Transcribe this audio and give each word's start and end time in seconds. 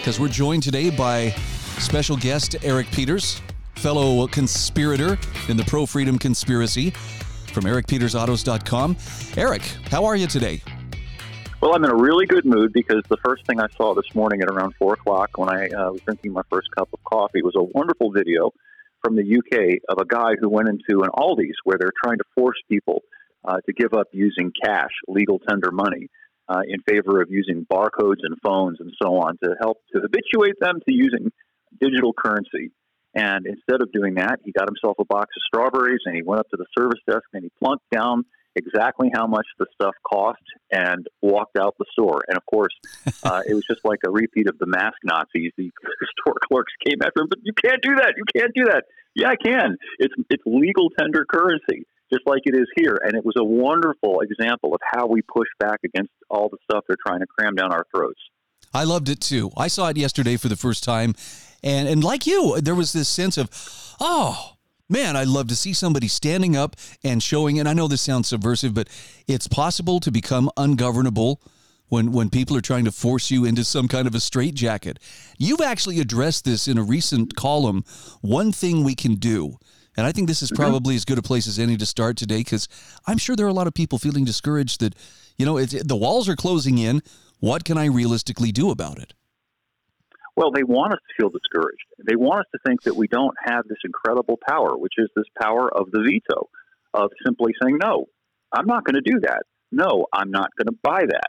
because 0.00 0.18
we're 0.18 0.28
joined 0.28 0.62
today 0.62 0.88
by 0.88 1.28
special 1.78 2.16
guest 2.16 2.56
Eric 2.62 2.90
Peters, 2.90 3.42
fellow 3.74 4.26
conspirator 4.28 5.18
in 5.50 5.58
the 5.58 5.64
pro 5.64 5.84
freedom 5.84 6.18
conspiracy 6.18 6.88
from 7.52 7.64
ericpetersautos.com. 7.64 8.96
Eric, 9.36 9.60
how 9.90 10.06
are 10.06 10.16
you 10.16 10.26
today? 10.26 10.62
Well, 11.60 11.74
I'm 11.74 11.84
in 11.84 11.90
a 11.90 11.96
really 11.96 12.24
good 12.24 12.46
mood 12.46 12.72
because 12.72 13.02
the 13.10 13.18
first 13.22 13.44
thing 13.46 13.60
I 13.60 13.66
saw 13.76 13.94
this 13.94 14.14
morning 14.14 14.40
at 14.40 14.48
around 14.48 14.74
4 14.78 14.94
o'clock 14.94 15.36
when 15.36 15.50
I 15.50 15.68
uh, 15.68 15.92
was 15.92 16.00
drinking 16.00 16.32
my 16.32 16.42
first 16.50 16.70
cup 16.74 16.88
of 16.94 17.04
coffee 17.04 17.42
was 17.42 17.54
a 17.54 17.62
wonderful 17.62 18.10
video 18.10 18.52
from 19.04 19.16
the 19.16 19.22
UK 19.22 19.82
of 19.90 19.98
a 19.98 20.06
guy 20.06 20.32
who 20.40 20.48
went 20.48 20.70
into 20.70 21.02
an 21.02 21.10
Aldi's 21.10 21.56
where 21.64 21.76
they're 21.78 21.92
trying 22.02 22.16
to 22.16 22.24
force 22.34 22.56
people 22.70 23.02
uh, 23.44 23.58
to 23.66 23.72
give 23.74 23.92
up 23.92 24.06
using 24.12 24.50
cash, 24.64 24.92
legal 25.08 25.38
tender 25.46 25.70
money, 25.70 26.08
uh, 26.50 26.62
in 26.66 26.80
favor 26.88 27.22
of 27.22 27.30
using 27.30 27.64
barcodes 27.70 28.22
and 28.22 28.36
phones 28.42 28.78
and 28.80 28.92
so 29.00 29.18
on 29.18 29.38
to 29.42 29.54
help 29.60 29.78
to 29.94 30.00
habituate 30.00 30.56
them 30.60 30.80
to 30.86 30.92
using 30.92 31.30
digital 31.80 32.12
currency. 32.12 32.72
And 33.14 33.46
instead 33.46 33.82
of 33.82 33.92
doing 33.92 34.14
that, 34.14 34.40
he 34.44 34.52
got 34.52 34.68
himself 34.68 34.96
a 34.98 35.04
box 35.04 35.28
of 35.36 35.42
strawberries 35.46 36.00
and 36.04 36.14
he 36.14 36.22
went 36.22 36.40
up 36.40 36.48
to 36.50 36.56
the 36.56 36.66
service 36.76 37.00
desk 37.08 37.24
and 37.32 37.44
he 37.44 37.50
plunked 37.62 37.84
down 37.92 38.24
exactly 38.56 39.10
how 39.14 39.26
much 39.26 39.46
the 39.58 39.66
stuff 39.74 39.94
cost 40.10 40.42
and 40.72 41.06
walked 41.22 41.56
out 41.56 41.76
the 41.78 41.86
store. 41.92 42.22
And 42.28 42.36
of 42.36 42.44
course, 42.46 42.74
uh, 43.22 43.42
it 43.46 43.54
was 43.54 43.64
just 43.68 43.84
like 43.84 44.00
a 44.06 44.10
repeat 44.10 44.48
of 44.48 44.58
the 44.58 44.66
mask 44.66 44.98
Nazis. 45.04 45.52
The 45.56 45.70
store 46.20 46.36
clerks 46.48 46.72
came 46.84 46.98
after 47.02 47.22
him, 47.22 47.28
but 47.28 47.38
you 47.42 47.52
can't 47.52 47.82
do 47.82 47.96
that. 47.96 48.14
You 48.16 48.24
can't 48.34 48.52
do 48.54 48.64
that. 48.64 48.84
Yeah, 49.14 49.30
I 49.30 49.36
can. 49.36 49.76
It's 49.98 50.14
it's 50.30 50.42
legal 50.46 50.88
tender 50.98 51.24
currency, 51.28 51.84
just 52.12 52.26
like 52.26 52.42
it 52.44 52.54
is 52.54 52.66
here. 52.76 52.98
And 53.02 53.14
it 53.14 53.24
was 53.24 53.34
a 53.38 53.44
wonderful 53.44 54.20
example 54.20 54.74
of 54.74 54.80
how 54.92 55.06
we 55.06 55.22
push 55.22 55.48
back 55.58 55.80
against 55.84 56.12
all 56.28 56.48
the 56.48 56.58
stuff 56.70 56.84
they're 56.88 56.96
trying 57.06 57.20
to 57.20 57.26
cram 57.26 57.54
down 57.54 57.72
our 57.72 57.84
throats. 57.94 58.20
I 58.72 58.84
loved 58.84 59.08
it 59.08 59.20
too. 59.20 59.50
I 59.56 59.68
saw 59.68 59.88
it 59.88 59.96
yesterday 59.96 60.36
for 60.36 60.48
the 60.48 60.56
first 60.56 60.84
time, 60.84 61.14
and 61.62 61.88
and 61.88 62.04
like 62.04 62.26
you, 62.26 62.60
there 62.60 62.74
was 62.74 62.92
this 62.92 63.08
sense 63.08 63.36
of, 63.36 63.50
oh 64.00 64.54
man, 64.88 65.16
I'd 65.16 65.28
love 65.28 65.48
to 65.48 65.56
see 65.56 65.72
somebody 65.72 66.08
standing 66.08 66.56
up 66.56 66.76
and 67.02 67.22
showing. 67.22 67.58
And 67.58 67.68
I 67.68 67.72
know 67.72 67.88
this 67.88 68.02
sounds 68.02 68.28
subversive, 68.28 68.74
but 68.74 68.88
it's 69.26 69.48
possible 69.48 69.98
to 70.00 70.10
become 70.10 70.50
ungovernable 70.56 71.40
when 71.88 72.12
when 72.12 72.30
people 72.30 72.56
are 72.56 72.60
trying 72.60 72.84
to 72.84 72.92
force 72.92 73.30
you 73.30 73.44
into 73.44 73.64
some 73.64 73.88
kind 73.88 74.06
of 74.06 74.14
a 74.14 74.20
straitjacket. 74.20 74.98
You've 75.36 75.60
actually 75.60 76.00
addressed 76.00 76.44
this 76.44 76.68
in 76.68 76.78
a 76.78 76.82
recent 76.82 77.34
column. 77.34 77.84
One 78.20 78.52
thing 78.52 78.84
we 78.84 78.94
can 78.94 79.16
do. 79.16 79.58
And 80.00 80.06
I 80.06 80.12
think 80.12 80.28
this 80.28 80.40
is 80.40 80.50
mm-hmm. 80.50 80.62
probably 80.62 80.96
as 80.96 81.04
good 81.04 81.18
a 81.18 81.22
place 81.22 81.46
as 81.46 81.58
any 81.58 81.76
to 81.76 81.84
start 81.84 82.16
today 82.16 82.38
because 82.38 82.68
I'm 83.06 83.18
sure 83.18 83.36
there 83.36 83.44
are 83.44 83.50
a 83.50 83.52
lot 83.52 83.66
of 83.66 83.74
people 83.74 83.98
feeling 83.98 84.24
discouraged 84.24 84.80
that, 84.80 84.94
you 85.36 85.44
know, 85.44 85.58
it, 85.58 85.86
the 85.86 85.94
walls 85.94 86.26
are 86.26 86.36
closing 86.36 86.78
in. 86.78 87.02
What 87.40 87.64
can 87.64 87.76
I 87.76 87.84
realistically 87.84 88.50
do 88.50 88.70
about 88.70 88.98
it? 88.98 89.12
Well, 90.36 90.52
they 90.52 90.62
want 90.62 90.94
us 90.94 91.00
to 91.06 91.22
feel 91.22 91.28
discouraged. 91.28 91.84
They 92.08 92.16
want 92.16 92.40
us 92.40 92.46
to 92.52 92.58
think 92.66 92.82
that 92.84 92.96
we 92.96 93.08
don't 93.08 93.34
have 93.44 93.68
this 93.68 93.76
incredible 93.84 94.38
power, 94.48 94.74
which 94.74 94.94
is 94.96 95.10
this 95.14 95.26
power 95.38 95.68
of 95.70 95.90
the 95.90 96.00
veto, 96.00 96.48
of 96.94 97.10
simply 97.22 97.52
saying, 97.62 97.76
no, 97.82 98.06
I'm 98.54 98.64
not 98.64 98.84
going 98.84 98.94
to 98.94 99.02
do 99.02 99.20
that. 99.24 99.42
No, 99.70 100.06
I'm 100.14 100.30
not 100.30 100.48
going 100.56 100.68
to 100.68 100.78
buy 100.82 101.00
that. 101.00 101.28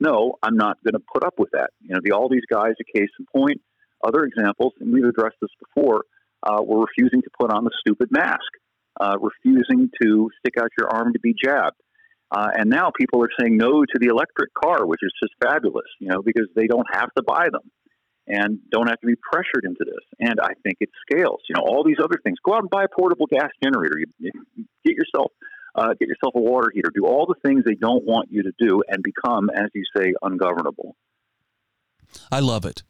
No, 0.00 0.36
I'm 0.42 0.56
not 0.56 0.78
going 0.82 0.94
to 0.94 1.04
put 1.12 1.22
up 1.22 1.34
with 1.36 1.50
that. 1.52 1.68
You 1.82 1.94
know, 1.94 2.00
the, 2.02 2.12
all 2.12 2.30
these 2.30 2.46
guys, 2.50 2.72
a 2.80 2.98
case 2.98 3.10
in 3.18 3.26
point, 3.26 3.60
other 4.02 4.24
examples, 4.24 4.72
and 4.80 4.90
we've 4.90 5.04
addressed 5.04 5.36
this 5.42 5.50
before, 5.60 6.04
uh, 6.42 6.62
were 6.62 6.84
refusing 6.84 7.22
to 7.22 7.30
put 7.38 7.52
on 7.52 7.64
the 7.64 7.70
stupid 7.80 8.08
mask, 8.10 8.50
uh, 9.00 9.16
refusing 9.20 9.90
to 10.02 10.30
stick 10.38 10.54
out 10.60 10.70
your 10.78 10.88
arm 10.92 11.12
to 11.12 11.20
be 11.20 11.34
jabbed. 11.34 11.76
Uh, 12.30 12.48
and 12.54 12.68
now 12.68 12.90
people 12.98 13.22
are 13.22 13.30
saying 13.38 13.56
no 13.56 13.84
to 13.84 13.98
the 14.00 14.06
electric 14.06 14.52
car, 14.54 14.84
which 14.84 15.00
is 15.02 15.12
just 15.22 15.32
fabulous, 15.42 15.86
you 16.00 16.08
know, 16.08 16.22
because 16.22 16.48
they 16.56 16.66
don't 16.66 16.86
have 16.92 17.08
to 17.16 17.22
buy 17.22 17.46
them 17.52 17.70
and 18.26 18.58
don't 18.72 18.88
have 18.88 18.98
to 18.98 19.06
be 19.06 19.14
pressured 19.14 19.64
into 19.64 19.84
this. 19.84 20.02
And 20.18 20.40
I 20.42 20.54
think 20.64 20.78
it 20.80 20.90
scales. 21.08 21.40
You 21.48 21.54
know, 21.54 21.62
all 21.64 21.84
these 21.84 21.98
other 22.02 22.18
things. 22.24 22.38
Go 22.44 22.54
out 22.54 22.62
and 22.62 22.70
buy 22.70 22.84
a 22.84 22.88
portable 22.88 23.26
gas 23.26 23.50
generator. 23.62 23.98
You, 23.98 24.06
you 24.18 24.64
get 24.84 24.96
yourself 24.96 25.30
uh, 25.76 25.88
get 26.00 26.08
yourself 26.08 26.34
a 26.34 26.40
water 26.40 26.70
heater. 26.74 26.90
Do 26.94 27.04
all 27.06 27.26
the 27.26 27.34
things 27.46 27.64
they 27.64 27.74
don't 27.74 28.04
want 28.04 28.30
you 28.30 28.42
to 28.42 28.52
do, 28.58 28.82
and 28.88 29.02
become, 29.02 29.50
as 29.50 29.68
you 29.74 29.84
say, 29.96 30.14
ungovernable. 30.22 30.96
I 32.32 32.40
love 32.40 32.64
it. 32.64 32.82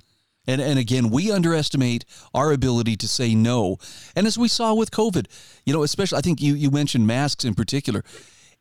And, 0.47 0.61
and 0.61 0.79
again, 0.79 1.11
we 1.11 1.33
underestimate 1.33 2.05
our 2.35 2.53
ability 2.53 2.97
to 2.97 3.09
say 3.09 3.35
no. 3.35 3.79
And 4.15 4.27
as 4.27 4.39
we 4.39 4.49
saw 4.49 4.75
with 4.75 4.91
COVID, 4.91 5.27
you 5.65 5.73
know, 5.73 5.83
especially, 5.83 6.19
I 6.19 6.21
think 6.21 6.41
you, 6.41 6.55
you 6.55 6.71
mentioned 6.71 7.07
masks 7.07 7.45
in 7.45 7.55
particular. 7.55 8.03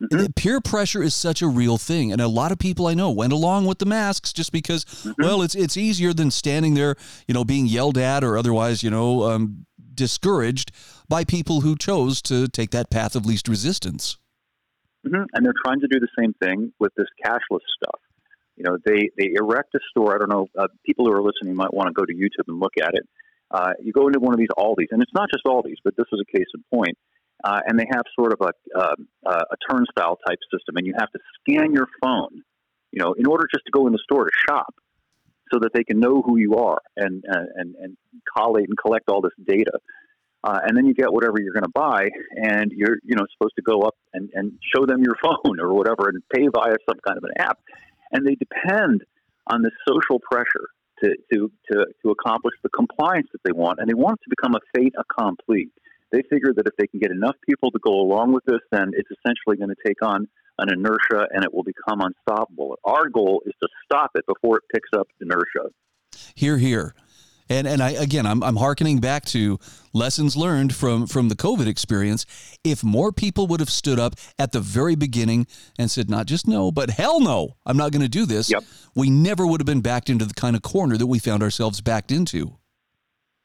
Mm-hmm. 0.02 0.32
Peer 0.36 0.60
pressure 0.60 1.02
is 1.02 1.14
such 1.14 1.40
a 1.40 1.48
real 1.48 1.78
thing, 1.78 2.12
and 2.12 2.20
a 2.20 2.28
lot 2.28 2.52
of 2.52 2.58
people 2.58 2.86
I 2.86 2.92
know 2.92 3.10
went 3.10 3.32
along 3.32 3.64
with 3.64 3.78
the 3.78 3.86
masks 3.86 4.30
just 4.30 4.52
because, 4.52 4.84
mm-hmm. 4.84 5.22
well, 5.22 5.40
it's 5.40 5.54
it's 5.54 5.74
easier 5.74 6.12
than 6.12 6.30
standing 6.30 6.74
there, 6.74 6.96
you 7.26 7.32
know, 7.32 7.46
being 7.46 7.64
yelled 7.64 7.96
at 7.96 8.22
or 8.22 8.36
otherwise, 8.36 8.82
you 8.82 8.90
know, 8.90 9.22
um, 9.22 9.64
discouraged 9.94 10.70
by 11.08 11.24
people 11.24 11.62
who 11.62 11.76
chose 11.76 12.20
to 12.22 12.46
take 12.46 12.72
that 12.72 12.90
path 12.90 13.16
of 13.16 13.24
least 13.24 13.48
resistance. 13.48 14.18
Mm-hmm. 15.06 15.22
And 15.32 15.46
they're 15.46 15.54
trying 15.64 15.80
to 15.80 15.88
do 15.88 15.98
the 15.98 16.08
same 16.18 16.34
thing 16.42 16.74
with 16.78 16.92
this 16.96 17.06
cashless 17.24 17.60
stuff. 17.76 18.00
You 18.56 18.64
know, 18.64 18.78
they 18.84 19.10
they 19.18 19.32
erect 19.34 19.74
a 19.74 19.80
store. 19.90 20.14
I 20.14 20.18
don't 20.18 20.30
know. 20.30 20.48
Uh, 20.58 20.68
people 20.84 21.06
who 21.06 21.12
are 21.12 21.22
listening 21.22 21.54
might 21.54 21.72
want 21.72 21.88
to 21.88 21.92
go 21.92 22.04
to 22.04 22.14
YouTube 22.14 22.48
and 22.48 22.58
look 22.58 22.74
at 22.80 22.94
it. 22.94 23.08
Uh, 23.50 23.72
you 23.82 23.92
go 23.92 24.08
into 24.08 24.18
one 24.18 24.34
of 24.34 24.40
these 24.40 24.54
Aldi's, 24.58 24.88
and 24.90 25.02
it's 25.02 25.14
not 25.14 25.28
just 25.30 25.44
Aldi's, 25.44 25.78
but 25.84 25.96
this 25.96 26.06
is 26.12 26.20
a 26.20 26.36
case 26.36 26.46
in 26.54 26.64
point 26.72 26.98
uh, 27.44 27.60
and 27.66 27.78
they 27.78 27.86
have 27.92 28.02
sort 28.18 28.32
of 28.32 28.40
a, 28.40 28.78
uh, 28.78 28.94
a 29.26 29.56
turnstile 29.70 30.18
type 30.26 30.38
system, 30.52 30.76
and 30.76 30.86
you 30.86 30.94
have 30.98 31.10
to 31.12 31.18
scan 31.40 31.72
your 31.72 31.86
phone, 32.02 32.42
you 32.92 33.02
know, 33.02 33.12
in 33.12 33.26
order 33.26 33.46
just 33.52 33.64
to 33.66 33.72
go 33.72 33.86
in 33.86 33.92
the 33.92 34.00
store 34.02 34.24
to 34.24 34.30
shop, 34.48 34.74
so 35.52 35.60
that 35.60 35.70
they 35.74 35.84
can 35.84 36.00
know 36.00 36.22
who 36.22 36.38
you 36.38 36.56
are 36.56 36.80
and 36.96 37.24
and 37.26 37.76
and 37.76 37.96
collate 38.36 38.68
and 38.68 38.76
collect 38.78 39.08
all 39.08 39.20
this 39.20 39.32
data. 39.46 39.72
Uh, 40.42 40.60
and 40.64 40.76
then 40.76 40.86
you 40.86 40.94
get 40.94 41.12
whatever 41.12 41.40
you're 41.40 41.52
going 41.52 41.64
to 41.64 41.68
buy, 41.74 42.08
and 42.36 42.72
you're 42.72 42.96
you 43.04 43.14
know 43.14 43.26
supposed 43.36 43.54
to 43.56 43.62
go 43.62 43.82
up 43.82 43.94
and, 44.14 44.30
and 44.34 44.52
show 44.74 44.86
them 44.86 45.02
your 45.02 45.16
phone 45.22 45.60
or 45.60 45.72
whatever, 45.74 46.08
and 46.08 46.22
pay 46.34 46.48
via 46.52 46.76
some 46.88 46.98
kind 47.06 47.18
of 47.18 47.24
an 47.24 47.32
app. 47.38 47.58
And 48.12 48.26
they 48.26 48.34
depend 48.36 49.04
on 49.48 49.62
this 49.62 49.72
social 49.88 50.20
pressure 50.20 50.68
to 51.02 51.14
to 51.32 51.50
to, 51.70 51.86
to 52.02 52.10
accomplish 52.10 52.54
the 52.62 52.70
compliance 52.70 53.28
that 53.32 53.40
they 53.44 53.52
want, 53.52 53.78
and 53.78 53.88
they 53.88 53.94
want 53.94 54.20
it 54.20 54.24
to 54.24 54.30
become 54.30 54.54
a 54.54 54.60
fait 54.74 54.92
accompli 54.98 55.70
they 56.12 56.22
figure 56.30 56.52
that 56.54 56.66
if 56.66 56.74
they 56.78 56.86
can 56.86 57.00
get 57.00 57.10
enough 57.10 57.36
people 57.48 57.70
to 57.70 57.78
go 57.84 57.92
along 57.92 58.32
with 58.32 58.44
this, 58.44 58.60
then 58.70 58.92
it's 58.94 59.10
essentially 59.10 59.56
going 59.56 59.70
to 59.70 59.82
take 59.84 60.02
on 60.02 60.28
an 60.58 60.72
inertia 60.72 61.26
and 61.32 61.44
it 61.44 61.52
will 61.52 61.64
become 61.64 62.00
unstoppable. 62.00 62.78
Our 62.84 63.08
goal 63.08 63.42
is 63.44 63.52
to 63.62 63.68
stop 63.84 64.12
it 64.14 64.24
before 64.26 64.58
it 64.58 64.64
picks 64.72 64.88
up 64.96 65.08
inertia. 65.20 65.70
Here, 66.34 66.58
here. 66.58 66.94
And 67.48 67.66
and 67.66 67.82
I 67.82 67.90
again 67.90 68.26
I'm 68.26 68.42
I'm 68.42 68.56
harkening 68.56 69.00
back 69.00 69.24
to 69.26 69.58
lessons 69.92 70.36
learned 70.36 70.74
from 70.74 71.06
from 71.06 71.28
the 71.28 71.36
COVID 71.36 71.66
experience. 71.66 72.26
If 72.64 72.82
more 72.82 73.12
people 73.12 73.46
would 73.46 73.60
have 73.60 73.70
stood 73.70 73.98
up 73.98 74.14
at 74.38 74.52
the 74.52 74.60
very 74.60 74.96
beginning 74.96 75.46
and 75.78 75.90
said 75.90 76.10
not 76.10 76.26
just 76.26 76.48
no, 76.48 76.72
but 76.72 76.90
hell 76.90 77.20
no, 77.20 77.56
I'm 77.64 77.76
not 77.76 77.92
going 77.92 78.02
to 78.02 78.08
do 78.08 78.26
this, 78.26 78.50
yep. 78.50 78.64
we 78.94 79.10
never 79.10 79.46
would 79.46 79.60
have 79.60 79.66
been 79.66 79.80
backed 79.80 80.10
into 80.10 80.24
the 80.24 80.34
kind 80.34 80.56
of 80.56 80.62
corner 80.62 80.96
that 80.96 81.06
we 81.06 81.18
found 81.18 81.42
ourselves 81.42 81.80
backed 81.80 82.10
into. 82.10 82.58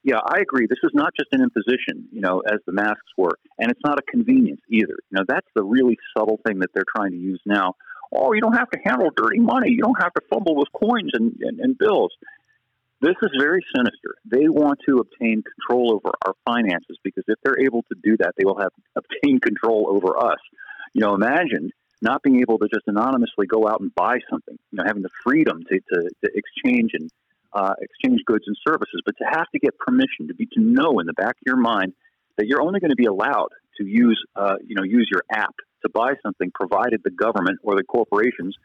Yeah, 0.04 0.18
I 0.25 0.39
agree. 0.39 0.65
This 0.68 0.80
is 0.83 0.92
not 0.95 1.13
just 1.15 1.30
an 1.31 1.44
imposition, 1.44 2.07
you 2.12 2.21
know, 2.21 2.42
as 2.51 2.59
the 2.65 2.74
masks 2.74 3.06
were, 3.18 3.38
and 3.59 3.69
it's 3.69 3.81
not 3.86 4.00
a 4.00 4.01
convenience 4.09 4.62
either. 4.68 4.95
You 5.12 5.19
know, 5.19 5.24
that's 5.27 5.45
the 5.56 5.63
really 5.63 5.95
subtle 6.18 6.39
thing 6.45 6.59
that 6.59 6.69
they're 6.74 6.89
trying 6.95 7.12
to 7.12 7.18
use 7.18 7.39
now. 7.45 7.75
Oh, 8.13 8.33
you 8.33 8.42
don't 8.42 8.57
have 8.57 8.69
to 8.71 8.80
handle 8.83 9.09
dirty 9.15 9.39
money. 9.39 9.69
You 9.69 9.83
don't 9.83 10.01
have 10.01 10.13
to 10.13 10.21
fumble 10.30 10.56
with 10.56 10.68
coins 10.74 11.12
and, 11.13 11.36
and, 11.42 11.59
and 11.59 11.77
bills. 11.77 12.12
This 13.01 13.15
is 13.24 13.31
very 13.39 13.65
sinister. 13.75 14.15
They 14.25 14.48
want 14.48 14.80
to 14.88 14.98
obtain 14.98 15.42
control 15.42 15.94
over 15.94 16.13
our 16.25 16.33
finances 16.45 16.98
because 17.03 17.24
if 17.27 17.39
they're 17.44 17.59
able 17.59 17.81
to 17.83 17.95
do 18.03 18.15
that, 18.18 18.33
they 18.38 18.45
will 18.45 18.59
have 18.59 18.71
obtained 18.95 19.42
control 19.42 19.88
over 19.89 20.18
us. 20.24 20.39
You 20.94 21.01
know, 21.01 21.15
imagine 21.15 21.71
not 22.03 22.21
being 22.21 22.42
able 22.42 22.59
to 22.59 22.68
just 22.71 22.83
anonymously 22.88 23.48
go 23.48 23.68
out 23.68 23.81
and 23.81 23.94
buy 23.95 24.19
something. 24.30 24.57
You 24.71 24.77
know, 24.77 24.83
having 24.86 25.01
the 25.01 25.09
freedom 25.24 25.63
to, 25.69 25.80
to, 25.80 26.09
to 26.24 26.31
exchange 26.33 26.92
and 26.94 27.09
uh, 27.53 27.74
exchange 27.81 28.21
goods 28.25 28.45
and 28.45 28.56
services, 28.68 29.01
but 29.06 29.15
to 29.18 29.25
have 29.25 29.50
to 29.51 29.59
get 29.59 29.77
permission 29.80 30.27
to 30.27 30.36
be 30.36 30.45
to 30.54 30.62
know 30.62 31.00
in 31.00 31.07
the 31.07 31.13
back 31.13 31.36
of 31.36 31.44
your 31.45 31.57
mind 31.57 31.94
that 32.38 32.47
you're 32.47 32.62
only 32.62 32.80
going 32.80 32.92
to 32.92 32.95
be 32.95 33.06
allowed 33.06 33.50
to 33.77 33.86
use 33.86 34.24
uh, 34.36 34.56
you 34.65 34.75
know 34.75 34.83
use 34.83 35.09
your 35.12 35.24
app 35.31 35.56
to 35.81 35.89
buy 35.89 36.13
something 36.24 36.51
provided 36.54 37.01
the 37.04 37.09
government 37.09 37.59
or 37.63 37.75
the 37.75 37.83
corporations 37.83 38.56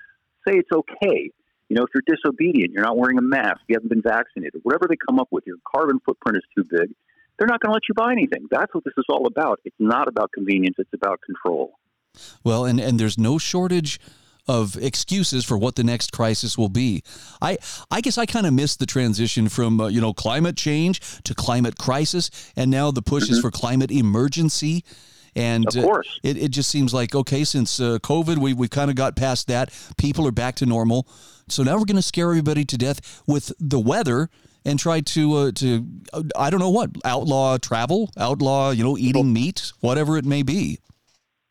say 0.47 0.57
it's 0.57 0.71
okay 0.73 1.31
You 1.69 1.77
know, 1.77 1.83
if 1.83 1.91
you're 1.95 2.03
disobedient, 2.07 2.73
you're 2.73 2.85
not 2.85 2.97
wearing 2.97 3.19
a 3.19 3.23
mask, 3.23 3.61
you 3.69 3.75
haven't 3.75 3.89
been 3.89 4.03
vaccinated, 4.03 4.61
whatever 4.63 4.87
they 4.89 4.97
come 5.09 5.19
up 5.19 5.29
with, 5.31 5.45
your 5.47 5.57
carbon 5.67 6.01
footprint 6.05 6.37
is 6.37 6.45
too 6.57 6.65
big, 6.65 6.95
they're 7.39 7.49
not 7.49 7.61
going 7.61 7.71
to 7.71 7.75
let 7.75 7.83
you 7.89 7.95
buy 7.95 8.13
anything. 8.13 8.47
That's 8.51 8.73
what 8.75 8.85
this 8.85 8.95
is 8.97 9.05
all 9.09 9.27
about. 9.27 9.61
It's 9.65 9.77
not 9.79 10.09
about 10.09 10.31
convenience, 10.33 10.77
it's 10.79 10.95
about 10.95 11.21
control. 11.23 11.79
Well, 12.45 12.65
and, 12.65 12.81
and 12.81 12.99
there's 12.99 13.19
no 13.19 13.39
shortage 13.39 13.99
of 14.49 14.77
excuses 14.77 15.45
for 15.45 15.59
what 15.59 15.77
the 15.77 15.85
next 15.85 16.13
crisis 16.13 16.57
will 16.57 16.69
be. 16.69 17.03
I 17.43 17.59
I 17.91 18.01
guess 18.01 18.17
I 18.17 18.27
kind 18.27 18.47
of 18.47 18.55
missed 18.55 18.79
the 18.79 18.87
transition 18.87 19.49
from 19.49 19.81
uh, 19.81 19.89
you 19.89 20.01
know 20.01 20.15
climate 20.15 20.57
change 20.57 21.01
to 21.25 21.35
climate 21.35 21.77
crisis, 21.79 22.31
and 22.57 22.71
now 22.71 22.91
the 22.91 23.03
push 23.03 23.25
mm-hmm. 23.25 23.35
is 23.35 23.41
for 23.41 23.51
climate 23.51 23.91
emergency. 23.91 24.85
And 25.37 25.67
of 25.67 25.85
course, 25.85 26.09
uh, 26.25 26.29
it, 26.29 26.37
it 26.39 26.49
just 26.49 26.71
seems 26.71 26.95
like 26.95 27.15
okay, 27.15 27.45
since 27.45 27.79
uh, 27.79 27.99
COVID, 27.99 28.39
we 28.39 28.55
we 28.55 28.69
kind 28.69 28.91
of 28.91 28.97
got 28.97 29.17
past 29.17 29.47
that. 29.49 29.71
People 29.99 30.27
are 30.27 30.33
back 30.33 30.57
to 30.57 30.67
normal. 30.67 31.07
So 31.49 31.63
now 31.63 31.75
we're 31.75 31.85
going 31.85 31.97
to 31.97 32.03
scare 32.03 32.31
everybody 32.31 32.65
to 32.65 32.77
death 32.77 33.23
with 33.27 33.53
the 33.61 33.79
weather 33.79 34.31
and 34.65 34.79
try 34.79 35.01
to 35.01 35.35
uh, 35.35 35.53
to 35.53 35.87
uh, 36.13 36.23
I 36.37 36.51
don't 36.51 36.61
know 36.61 36.71
what 36.71 36.91
outlaw 37.05 37.59
travel, 37.59 38.11
outlaw 38.17 38.71
you 38.71 38.83
know 38.83 38.97
eating 38.97 39.33
meat, 39.33 39.73
whatever 39.81 40.17
it 40.17 40.25
may 40.25 40.43
be. 40.43 40.81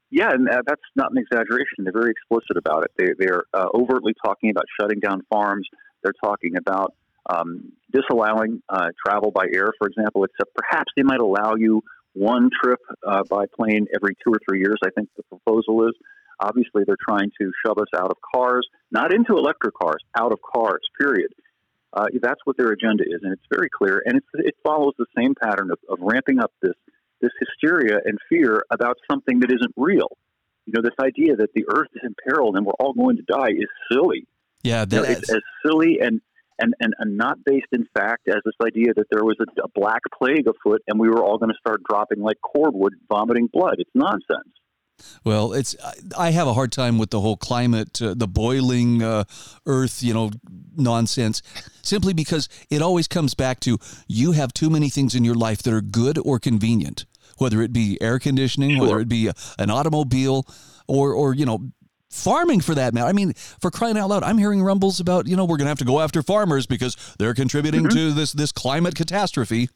Yeah, 0.10 0.32
and 0.32 0.50
uh, 0.50 0.62
that's 0.66 0.82
not 0.96 1.12
an 1.12 1.18
exaggeration. 1.18 1.84
They're 1.84 1.94
very 1.94 2.12
explicit 2.12 2.58
about 2.58 2.86
it. 2.86 2.92
They, 2.98 3.26
they're 3.26 3.44
uh, 3.54 3.68
overtly 3.74 4.14
talking 4.24 4.50
about 4.50 4.66
shutting 4.80 5.00
down 5.00 5.22
farms. 5.32 5.68
They're 6.04 6.14
talking 6.24 6.56
about 6.58 6.94
um, 7.30 7.72
disallowing 7.92 8.62
uh, 8.70 8.90
travel 9.06 9.32
by 9.32 9.46
air, 9.54 9.72
for 9.78 9.88
example, 9.88 10.24
except 10.24 10.56
perhaps 10.56 10.92
they 10.96 11.04
might 11.04 11.20
allow 11.20 11.56
you 11.56 11.82
one 12.16 12.50
trip 12.64 12.80
uh, 13.06 13.24
by 13.30 13.46
plane 13.46 13.88
every 13.94 14.16
two 14.16 14.34
or 14.34 14.40
three 14.48 14.60
years, 14.60 14.78
I 14.84 14.90
think 14.90 15.10
the 15.16 15.24
proposal 15.24 15.88
is. 15.88 15.94
Obviously, 16.40 16.84
they're 16.86 16.98
trying 17.00 17.32
to 17.40 17.52
shove 17.66 17.78
us 17.78 17.88
out 17.96 18.12
of 18.12 18.18
cars, 18.34 18.68
not 18.92 19.14
into 19.14 19.38
electric 19.38 19.74
cars, 19.76 20.02
out 20.20 20.32
of 20.32 20.40
cars, 20.42 20.82
period. 21.00 21.32
Uh, 21.94 22.08
that's 22.22 22.42
what 22.44 22.58
their 22.58 22.72
agenda 22.72 23.04
is, 23.04 23.22
and 23.24 23.32
it's 23.32 23.46
very 23.50 23.70
clear. 23.70 24.02
And 24.06 24.22
it 24.34 24.56
follows 24.64 24.94
the 24.98 25.06
same 25.18 25.34
pattern 25.42 25.72
of, 25.72 25.80
of 25.90 26.00
ramping 26.02 26.40
up 26.40 26.52
this 26.62 26.74
this 27.22 27.32
hysteria 27.40 28.00
and 28.04 28.18
fear 28.30 28.64
about 28.70 28.98
something 29.10 29.40
that 29.40 29.52
isn't 29.52 29.74
real. 29.78 30.10
You 30.66 30.74
know, 30.76 30.82
this 30.82 30.96
idea 31.00 31.38
that 31.38 31.54
the 31.54 31.66
earth 31.70 31.88
is 31.96 32.02
in 32.04 32.14
peril 32.28 32.56
and 32.56 32.66
we're 32.66 32.74
all 32.74 32.94
going 32.94 33.18
to 33.18 33.24
die 33.24 33.52
is 33.52 33.70
silly. 33.90 34.28
Yeah, 34.64 34.84
that 34.84 34.96
you 34.96 35.02
know, 35.02 35.10
it's 35.10 35.32
as 35.32 35.42
silly 35.66 36.00
and, 36.02 36.22
and, 36.60 36.74
and, 36.80 36.94
and 37.00 37.18
not 37.18 37.38
based 37.46 37.68
in 37.72 37.88
fact 37.98 38.28
as 38.28 38.42
this 38.46 38.56
idea 38.66 38.94
that 38.96 39.06
there 39.12 39.24
was 39.24 39.38
a, 39.40 39.62
a 39.62 39.68
black 39.74 40.02
plague 40.18 40.48
afoot 40.48 40.82
and 40.88 41.00
we 41.00 41.10
were 41.10 41.24
all 41.24 41.38
going 41.38 41.52
to 41.52 41.58
start 41.60 41.82
dropping 41.90 42.22
like 42.22 42.38
cordwood, 42.42 42.94
vomiting 43.10 43.50
blood. 43.52 43.76
It's 43.80 43.92
nonsense. 43.94 44.54
Well, 45.24 45.54
it's 45.54 45.76
I 46.18 46.32
have 46.32 46.48
a 46.48 46.54
hard 46.54 46.72
time 46.72 46.98
with 46.98 47.10
the 47.10 47.20
whole 47.20 47.38
climate, 47.38 48.02
uh, 48.02 48.14
the 48.16 48.28
boiling 48.28 49.02
uh, 49.04 49.26
Earth, 49.66 50.02
you 50.02 50.14
know, 50.14 50.32
nonsense. 50.76 51.42
Simply 51.82 52.14
because 52.14 52.48
it 52.70 52.82
always 52.82 53.08
comes 53.08 53.34
back 53.34 53.60
to 53.62 53.78
you 54.08 54.32
have 54.32 54.54
too 54.54 54.70
many 54.70 54.90
things 54.90 55.14
in 55.14 55.26
your 55.26 55.36
life 55.36 55.62
that 55.64 55.74
are 55.74 55.82
good 55.82 56.18
or 56.18 56.40
convenient, 56.40 57.06
whether 57.38 57.62
it 57.62 57.74
be 57.74 58.02
air 58.02 58.20
conditioning, 58.20 58.78
sure. 58.78 58.82
whether 58.82 59.00
it 59.00 59.10
be 59.10 59.28
a, 59.28 59.34
an 59.60 59.70
automobile, 59.70 60.48
or 60.88 61.14
or 61.14 61.34
you 61.34 61.46
know, 61.46 61.72
farming 62.16 62.62
for 62.62 62.76
that 62.76 62.94
matter. 62.94 63.08
I 63.08 63.14
mean, 63.14 63.34
for 63.34 63.70
crying 63.70 63.98
out 63.98 64.10
loud, 64.10 64.24
I'm 64.24 64.38
hearing 64.38 64.64
rumbles 64.64 65.00
about 65.00 65.28
you 65.28 65.36
know 65.36 65.46
we're 65.46 65.58
going 65.58 65.66
to 65.66 65.70
have 65.70 65.80
to 65.80 65.86
go 65.86 66.00
after 66.00 66.24
farmers 66.24 66.66
because 66.66 66.96
they're 67.20 67.34
contributing 67.34 67.82
mm-hmm. 67.82 67.98
to 67.98 68.12
this 68.12 68.32
this 68.32 68.52
climate 68.52 68.96
catastrophe 68.96 69.70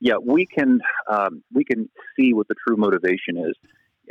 yeah, 0.00 0.14
we 0.24 0.46
can 0.46 0.80
um, 1.10 1.42
we 1.52 1.64
can 1.64 1.88
see 2.16 2.32
what 2.32 2.48
the 2.48 2.54
true 2.66 2.76
motivation 2.76 3.36
is 3.36 3.54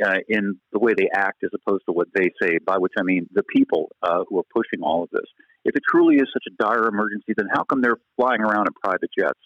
uh, 0.04 0.18
in 0.28 0.58
the 0.72 0.78
way 0.78 0.92
they 0.96 1.08
act 1.14 1.44
as 1.44 1.50
opposed 1.54 1.84
to 1.86 1.92
what 1.92 2.08
they 2.14 2.30
say. 2.42 2.58
By 2.64 2.76
which 2.78 2.92
I 2.98 3.02
mean 3.02 3.28
the 3.32 3.42
people 3.42 3.90
uh, 4.02 4.24
who 4.28 4.38
are 4.38 4.46
pushing 4.54 4.82
all 4.82 5.02
of 5.02 5.10
this. 5.10 5.24
If 5.64 5.74
it 5.76 5.82
truly 5.90 6.16
is 6.16 6.28
such 6.32 6.44
a 6.48 6.62
dire 6.62 6.88
emergency, 6.88 7.32
then 7.36 7.48
how 7.52 7.64
come 7.64 7.80
they're 7.80 7.98
flying 8.16 8.40
around 8.40 8.66
in 8.68 8.74
private 8.82 9.10
jets? 9.18 9.40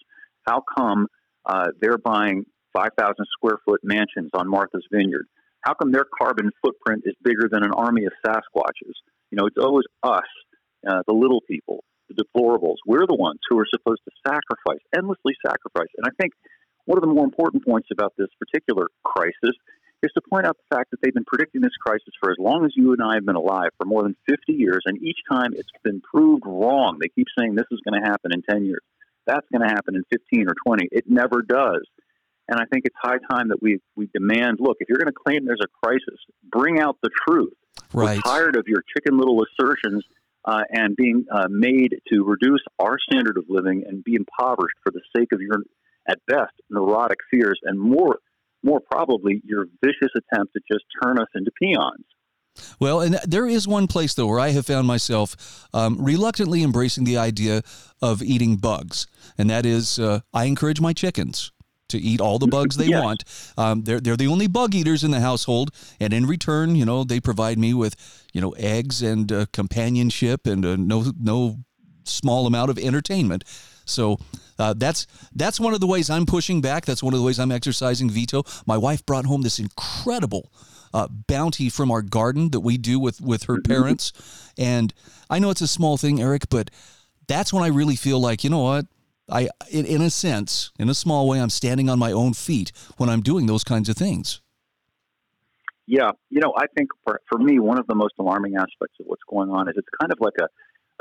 How 0.45 0.63
come 0.77 1.07
uh, 1.45 1.67
they're 1.81 1.97
buying 1.97 2.45
5,000 2.73 3.15
square 3.31 3.57
foot 3.65 3.81
mansions 3.83 4.29
on 4.33 4.49
Martha's 4.49 4.85
Vineyard? 4.91 5.27
How 5.63 5.73
come 5.73 5.91
their 5.91 6.05
carbon 6.05 6.51
footprint 6.61 7.03
is 7.05 7.15
bigger 7.23 7.47
than 7.49 7.63
an 7.63 7.71
army 7.71 8.05
of 8.05 8.13
Sasquatches? 8.25 8.95
You 9.31 9.37
know, 9.37 9.47
it's 9.47 9.57
always 9.57 9.85
us, 10.03 10.29
uh, 10.87 11.01
the 11.07 11.13
little 11.13 11.41
people 11.49 11.83
the 12.09 12.23
deplorables. 12.23 12.77
We're 12.85 13.07
the 13.07 13.15
ones 13.15 13.39
who 13.49 13.57
are 13.59 13.67
supposed 13.69 14.01
to 14.05 14.11
sacrifice, 14.27 14.83
endlessly 14.95 15.33
sacrifice. 15.45 15.89
And 15.97 16.05
I 16.05 16.11
think 16.21 16.33
one 16.85 16.97
of 16.97 17.01
the 17.01 17.13
more 17.13 17.23
important 17.23 17.65
points 17.65 17.89
about 17.91 18.13
this 18.17 18.27
particular 18.39 18.87
crisis 19.03 19.55
is 20.03 20.11
to 20.13 20.21
point 20.29 20.45
out 20.45 20.57
the 20.57 20.75
fact 20.75 20.91
that 20.91 20.97
they've 21.01 21.13
been 21.13 21.25
predicting 21.25 21.61
this 21.61 21.75
crisis 21.79 22.11
for 22.19 22.29
as 22.29 22.37
long 22.37 22.65
as 22.65 22.71
you 22.75 22.91
and 22.91 23.01
I 23.01 23.15
have 23.15 23.25
been 23.25 23.37
alive, 23.37 23.69
for 23.77 23.85
more 23.85 24.03
than 24.03 24.15
50 24.27 24.51
years, 24.51 24.81
and 24.85 25.01
each 25.01 25.19
time 25.31 25.51
it's 25.55 25.69
been 25.83 26.01
proved 26.01 26.43
wrong. 26.45 26.97
They 26.99 27.07
keep 27.07 27.27
saying 27.39 27.55
this 27.55 27.71
is 27.71 27.79
going 27.87 28.01
to 28.01 28.05
happen 28.05 28.31
in 28.33 28.41
10 28.43 28.65
years. 28.65 28.83
That's 29.25 29.47
going 29.49 29.65
to 29.65 29.73
happen 29.73 29.95
in 29.95 30.03
15 30.11 30.49
or 30.49 30.55
20. 30.67 30.89
It 30.91 31.05
never 31.07 31.41
does. 31.41 31.87
And 32.47 32.59
I 32.59 32.65
think 32.65 32.85
it's 32.85 32.95
high 33.01 33.19
time 33.31 33.49
that 33.49 33.61
we 33.61 33.79
we 33.95 34.07
demand. 34.13 34.57
Look, 34.59 34.77
if 34.79 34.89
you're 34.89 34.97
going 34.97 35.13
to 35.13 35.19
claim 35.25 35.45
there's 35.45 35.61
a 35.63 35.85
crisis, 35.85 36.19
bring 36.51 36.79
out 36.79 36.97
the 37.01 37.09
truth. 37.27 37.53
Right. 37.93 38.17
We're 38.17 38.21
tired 38.21 38.55
of 38.55 38.65
your 38.67 38.83
chicken 38.95 39.17
little 39.17 39.43
assertions 39.43 40.03
uh, 40.45 40.63
and 40.69 40.95
being 40.95 41.25
uh, 41.31 41.47
made 41.49 41.95
to 42.11 42.23
reduce 42.23 42.61
our 42.79 42.97
standard 43.09 43.37
of 43.37 43.45
living 43.47 43.83
and 43.87 44.03
be 44.03 44.15
impoverished 44.15 44.75
for 44.83 44.91
the 44.91 45.01
sake 45.15 45.31
of 45.31 45.41
your, 45.41 45.57
at 46.07 46.19
best, 46.27 46.53
neurotic 46.69 47.19
fears 47.31 47.59
and 47.63 47.79
more, 47.79 48.19
more 48.61 48.81
probably 48.91 49.41
your 49.45 49.67
vicious 49.83 50.11
attempt 50.15 50.53
to 50.53 50.61
just 50.71 50.83
turn 51.01 51.19
us 51.19 51.29
into 51.35 51.51
peons. 51.61 52.05
Well, 52.79 53.01
and 53.01 53.15
there 53.25 53.47
is 53.47 53.67
one 53.67 53.87
place 53.87 54.13
though 54.13 54.27
where 54.27 54.39
I 54.39 54.49
have 54.49 54.67
found 54.67 54.85
myself 54.85 55.67
um, 55.73 55.97
reluctantly 55.99 56.61
embracing 56.61 57.03
the 57.03 57.17
idea 57.17 57.63
of 58.01 58.21
eating 58.21 58.57
bugs, 58.57 59.07
and 59.39 59.49
that 59.49 59.65
is 59.65 59.97
uh, 59.97 60.19
I 60.33 60.45
encourage 60.45 60.79
my 60.79 60.93
chickens 60.93 61.51
to 61.93 61.99
eat 61.99 62.19
all 62.19 62.39
the 62.39 62.47
bugs 62.47 62.75
they 62.75 62.85
yes. 62.87 63.03
want. 63.03 63.23
Um, 63.57 63.83
they're 63.83 63.99
they're 63.99 64.17
the 64.17 64.27
only 64.27 64.47
bug 64.47 64.75
eaters 64.75 65.03
in 65.03 65.11
the 65.11 65.21
household, 65.21 65.71
and 65.99 66.13
in 66.13 66.25
return, 66.25 66.75
you 66.75 66.85
know, 66.85 67.03
they 67.03 67.19
provide 67.19 67.57
me 67.57 67.73
with 67.73 67.95
you 68.33 68.41
know 68.41 68.51
eggs 68.51 69.01
and 69.01 69.31
uh, 69.31 69.45
companionship 69.53 70.45
and 70.45 70.65
uh, 70.65 70.75
no 70.75 71.05
no 71.19 71.59
small 72.03 72.45
amount 72.45 72.69
of 72.69 72.77
entertainment. 72.77 73.43
So 73.85 74.19
uh, 74.59 74.73
that's 74.75 75.07
that's 75.35 75.59
one 75.59 75.73
of 75.73 75.79
the 75.79 75.87
ways 75.87 76.09
I'm 76.09 76.25
pushing 76.25 76.61
back. 76.61 76.85
That's 76.85 77.03
one 77.03 77.13
of 77.13 77.19
the 77.19 77.25
ways 77.25 77.39
I'm 77.39 77.51
exercising 77.51 78.09
veto. 78.09 78.43
My 78.65 78.77
wife 78.77 79.05
brought 79.05 79.25
home 79.25 79.41
this 79.41 79.59
incredible 79.59 80.51
uh, 80.93 81.07
bounty 81.09 81.69
from 81.69 81.91
our 81.91 82.01
garden 82.01 82.51
that 82.51 82.61
we 82.61 82.77
do 82.77 82.99
with 82.99 83.21
with 83.21 83.43
her 83.43 83.57
mm-hmm. 83.57 83.71
parents, 83.71 84.51
and 84.57 84.93
I 85.29 85.39
know 85.39 85.49
it's 85.49 85.61
a 85.61 85.67
small 85.67 85.97
thing, 85.97 86.21
Eric, 86.21 86.49
but 86.49 86.69
that's 87.27 87.53
when 87.53 87.63
I 87.63 87.67
really 87.67 87.95
feel 87.95 88.19
like 88.19 88.43
you 88.43 88.49
know 88.49 88.63
what 88.63 88.85
I, 89.29 89.49
in, 89.71 90.01
a 90.01 90.09
sense, 90.09 90.71
in 90.77 90.89
a 90.89 90.93
small 90.93 91.27
way, 91.27 91.39
I'm 91.39 91.49
standing 91.49 91.89
on 91.89 91.97
my 91.97 92.11
own 92.11 92.33
feet 92.33 92.71
when 92.97 93.09
I'm 93.09 93.21
doing 93.21 93.45
those 93.45 93.63
kinds 93.63 93.89
of 93.89 93.95
things. 93.95 94.41
Yeah, 95.85 96.11
you 96.29 96.39
know, 96.39 96.53
I 96.57 96.65
think 96.75 96.89
for, 97.03 97.21
for 97.29 97.37
me, 97.37 97.59
one 97.59 97.77
of 97.79 97.87
the 97.87 97.95
most 97.95 98.13
alarming 98.19 98.55
aspects 98.55 98.95
of 98.99 99.05
what's 99.05 99.23
going 99.29 99.49
on 99.49 99.67
is 99.67 99.75
it's 99.77 99.87
kind 99.99 100.11
of 100.11 100.19
like 100.19 100.33
a, 100.39 100.47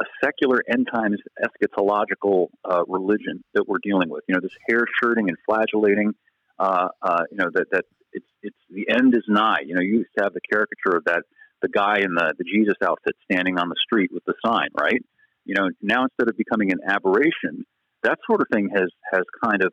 a 0.00 0.04
secular 0.24 0.62
end 0.68 0.88
times 0.92 1.18
eschatological 1.40 2.48
uh, 2.64 2.84
religion 2.88 3.44
that 3.54 3.68
we're 3.68 3.78
dealing 3.82 4.08
with. 4.08 4.24
You 4.28 4.34
know, 4.34 4.40
this 4.40 4.56
hair 4.68 4.84
shirting 5.02 5.28
and 5.28 5.38
flagellating. 5.46 6.14
Uh, 6.58 6.88
uh, 7.00 7.22
you 7.30 7.38
know 7.38 7.50
that 7.52 7.66
that 7.70 7.84
it's 8.12 8.26
it's 8.42 8.56
the 8.70 8.86
end 8.90 9.14
is 9.14 9.24
nigh. 9.28 9.60
You 9.64 9.74
know, 9.74 9.80
you 9.80 9.98
used 9.98 10.10
to 10.18 10.24
have 10.24 10.34
the 10.34 10.40
caricature 10.40 10.96
of 10.96 11.04
that 11.04 11.22
the 11.62 11.68
guy 11.68 12.00
in 12.00 12.14
the 12.14 12.34
the 12.36 12.44
Jesus 12.44 12.74
outfit 12.82 13.14
standing 13.30 13.58
on 13.58 13.68
the 13.68 13.76
street 13.84 14.10
with 14.12 14.24
the 14.24 14.34
sign, 14.44 14.68
right? 14.78 15.02
You 15.44 15.54
know, 15.54 15.70
now 15.80 16.04
instead 16.04 16.28
of 16.28 16.36
becoming 16.36 16.72
an 16.72 16.80
aberration, 16.86 17.66
that 18.02 18.18
sort 18.26 18.40
of 18.40 18.48
thing 18.52 18.70
has 18.74 18.90
has 19.12 19.22
kind 19.42 19.62
of 19.62 19.72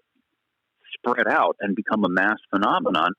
spread 0.97 1.27
out 1.27 1.55
and 1.59 1.75
become 1.75 2.03
a 2.03 2.09
mass 2.09 2.37
phenomenon. 2.49 3.11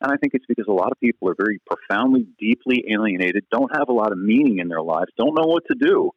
And 0.00 0.12
I 0.12 0.16
think 0.16 0.34
it's 0.34 0.44
because 0.46 0.66
a 0.68 0.72
lot 0.72 0.92
of 0.92 1.00
people 1.00 1.30
are 1.30 1.34
very 1.38 1.58
profoundly, 1.66 2.26
deeply 2.38 2.84
alienated, 2.92 3.44
don't 3.50 3.74
have 3.74 3.88
a 3.88 3.92
lot 3.92 4.12
of 4.12 4.18
meaning 4.18 4.58
in 4.58 4.68
their 4.68 4.82
lives, 4.82 5.10
don't 5.16 5.34
know 5.34 5.46
what 5.46 5.62
to 5.70 5.74
do. 5.78 6.10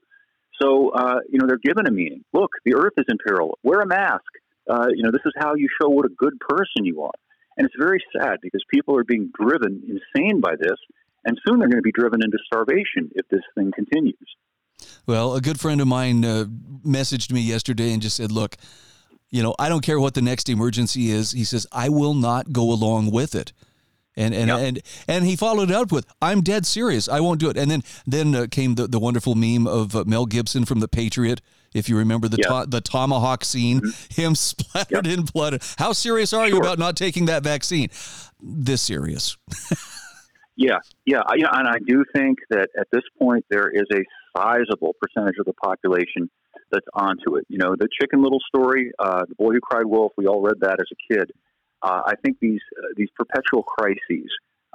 So, 0.61 0.89
uh, 0.89 1.19
you 1.29 1.39
know, 1.39 1.47
they're 1.47 1.57
given 1.63 1.87
a 1.87 1.91
meaning. 1.91 2.25
Look, 2.33 2.51
the 2.65 2.75
earth 2.75 2.93
is 2.97 3.05
in 3.07 3.17
peril. 3.25 3.57
Wear 3.63 3.79
a 3.79 3.87
mask. 3.87 4.25
Uh, 4.69 4.87
you 4.93 5.03
know, 5.03 5.11
this 5.11 5.21
is 5.25 5.31
how 5.37 5.55
you 5.55 5.69
show 5.81 5.87
what 5.87 6.05
a 6.05 6.09
good 6.09 6.37
person 6.39 6.83
you 6.83 7.03
are. 7.03 7.13
And 7.57 7.65
it's 7.65 7.75
very 7.79 8.03
sad 8.13 8.37
because 8.41 8.61
people 8.71 8.97
are 8.97 9.05
being 9.05 9.31
driven 9.33 9.83
insane 9.87 10.41
by 10.41 10.55
this, 10.59 10.77
and 11.25 11.37
soon 11.47 11.59
they're 11.59 11.69
going 11.69 11.81
to 11.81 11.81
be 11.81 11.91
driven 11.91 12.21
into 12.23 12.37
starvation 12.45 13.11
if 13.15 13.27
this 13.29 13.41
thing 13.55 13.71
continues. 13.73 14.15
Well, 15.05 15.35
a 15.35 15.41
good 15.41 15.59
friend 15.59 15.81
of 15.81 15.87
mine 15.87 16.23
uh, 16.25 16.45
messaged 16.85 17.31
me 17.31 17.41
yesterday 17.41 17.93
and 17.93 18.01
just 18.01 18.17
said, 18.17 18.31
"Look, 18.31 18.57
you 19.29 19.43
know, 19.43 19.55
I 19.59 19.69
don't 19.69 19.81
care 19.81 19.99
what 19.99 20.13
the 20.13 20.21
next 20.21 20.49
emergency 20.49 21.11
is." 21.11 21.31
He 21.31 21.43
says, 21.43 21.67
"I 21.71 21.89
will 21.89 22.13
not 22.13 22.51
go 22.51 22.71
along 22.71 23.11
with 23.11 23.35
it." 23.35 23.53
And 24.15 24.33
and, 24.33 24.47
yep. 24.47 24.59
and 24.59 24.81
and 25.07 25.25
he 25.25 25.35
followed 25.35 25.69
it 25.69 25.75
up 25.75 25.91
with, 25.91 26.05
"I'm 26.21 26.41
dead 26.41 26.65
serious. 26.65 27.07
I 27.07 27.19
won't 27.19 27.39
do 27.39 27.49
it." 27.49 27.57
And 27.57 27.69
then 27.71 27.83
then 28.05 28.35
uh, 28.35 28.47
came 28.49 28.75
the, 28.75 28.87
the 28.87 28.99
wonderful 28.99 29.35
meme 29.35 29.67
of 29.67 29.95
uh, 29.95 30.03
Mel 30.05 30.25
Gibson 30.25 30.65
from 30.65 30.79
The 30.79 30.87
Patriot. 30.87 31.41
If 31.73 31.87
you 31.87 31.97
remember 31.97 32.27
the 32.27 32.37
yep. 32.37 32.63
to- 32.63 32.69
the 32.69 32.81
tomahawk 32.81 33.45
scene, 33.45 33.81
mm-hmm. 33.81 34.21
him 34.21 34.35
splattered 34.35 35.05
yep. 35.05 35.19
in 35.19 35.25
blood. 35.25 35.61
How 35.77 35.93
serious 35.93 36.33
are 36.33 36.47
sure. 36.47 36.55
you 36.55 36.61
about 36.61 36.79
not 36.79 36.95
taking 36.97 37.25
that 37.25 37.43
vaccine? 37.43 37.89
This 38.41 38.81
serious. 38.81 39.37
Yeah, 40.59 40.79
yeah, 41.05 41.21
I, 41.25 41.35
and 41.35 41.69
I 41.69 41.77
do 41.87 42.03
think 42.13 42.39
that 42.49 42.67
at 42.77 42.87
this 42.91 43.03
point 43.17 43.45
there 43.49 43.69
is 43.69 43.85
a 43.93 44.03
sizable 44.35 44.95
percentage 45.01 45.37
of 45.39 45.45
the 45.45 45.53
population 45.53 46.29
that's 46.71 46.85
onto 46.93 47.37
it. 47.37 47.45
You 47.49 47.57
know, 47.57 47.75
the 47.77 47.87
Chicken 47.99 48.21
Little 48.21 48.39
story, 48.47 48.91
uh, 48.99 49.25
the 49.27 49.35
boy 49.35 49.53
who 49.53 49.59
cried 49.61 49.85
wolf. 49.85 50.11
We 50.17 50.27
all 50.27 50.41
read 50.41 50.59
that 50.61 50.79
as 50.79 50.87
a 50.91 51.13
kid. 51.13 51.31
Uh, 51.81 52.01
I 52.05 52.13
think 52.23 52.37
these 52.41 52.61
uh, 52.77 52.87
these 52.95 53.09
perpetual 53.15 53.63
crises 53.63 54.29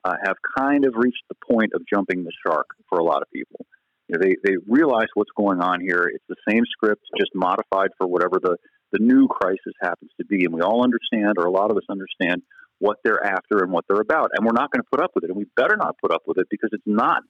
uh, 0.05 0.15
have 0.25 0.37
kind 0.57 0.85
of 0.85 0.95
reached 0.97 1.25
the 1.29 1.37
point 1.51 1.73
of 1.75 1.83
jumping 1.93 2.25
the 2.25 2.33
shark 2.47 2.67
for 2.89 2.99
a 2.99 3.05
lot 3.05 3.23
of 3.23 3.31
people. 3.31 3.67
You 4.09 4.19
know, 4.19 4.27
they 4.27 4.37
they 4.45 4.57
realize 4.67 5.09
what's 5.15 5.31
going 5.37 5.61
on 5.61 5.81
here. 5.81 6.11
It's 6.13 6.25
the 6.29 6.37
same 6.49 6.65
script, 6.71 7.03
just 7.19 7.35
modified 7.35 7.91
for 7.99 8.07
whatever 8.07 8.39
the 8.43 8.57
the 8.93 8.99
new 8.99 9.27
crisis 9.27 9.75
happens 9.81 10.11
to 10.21 10.25
be, 10.25 10.45
and 10.45 10.55
we 10.55 10.61
all 10.61 10.85
understand, 10.85 11.35
or 11.37 11.47
a 11.47 11.51
lot 11.51 11.71
of 11.71 11.77
us 11.77 11.83
understand, 11.91 12.43
what 12.79 12.99
they're 13.03 13.25
after 13.25 13.59
and 13.59 13.73
what 13.73 13.85
they're 13.89 14.01
about, 14.01 14.31
and 14.35 14.45
we're 14.47 14.53
not 14.53 14.71
going 14.71 14.83
to 14.83 14.89
put 14.91 15.03
up 15.03 15.11
with 15.15 15.25
it, 15.25 15.31
and 15.31 15.37
we 15.37 15.47
better 15.57 15.77
not 15.77 15.97
put 16.01 16.13
up 16.13 16.23
with 16.27 16.39
it 16.39 16.47
because 16.51 16.71
it's 16.73 16.87
not 16.87 17.23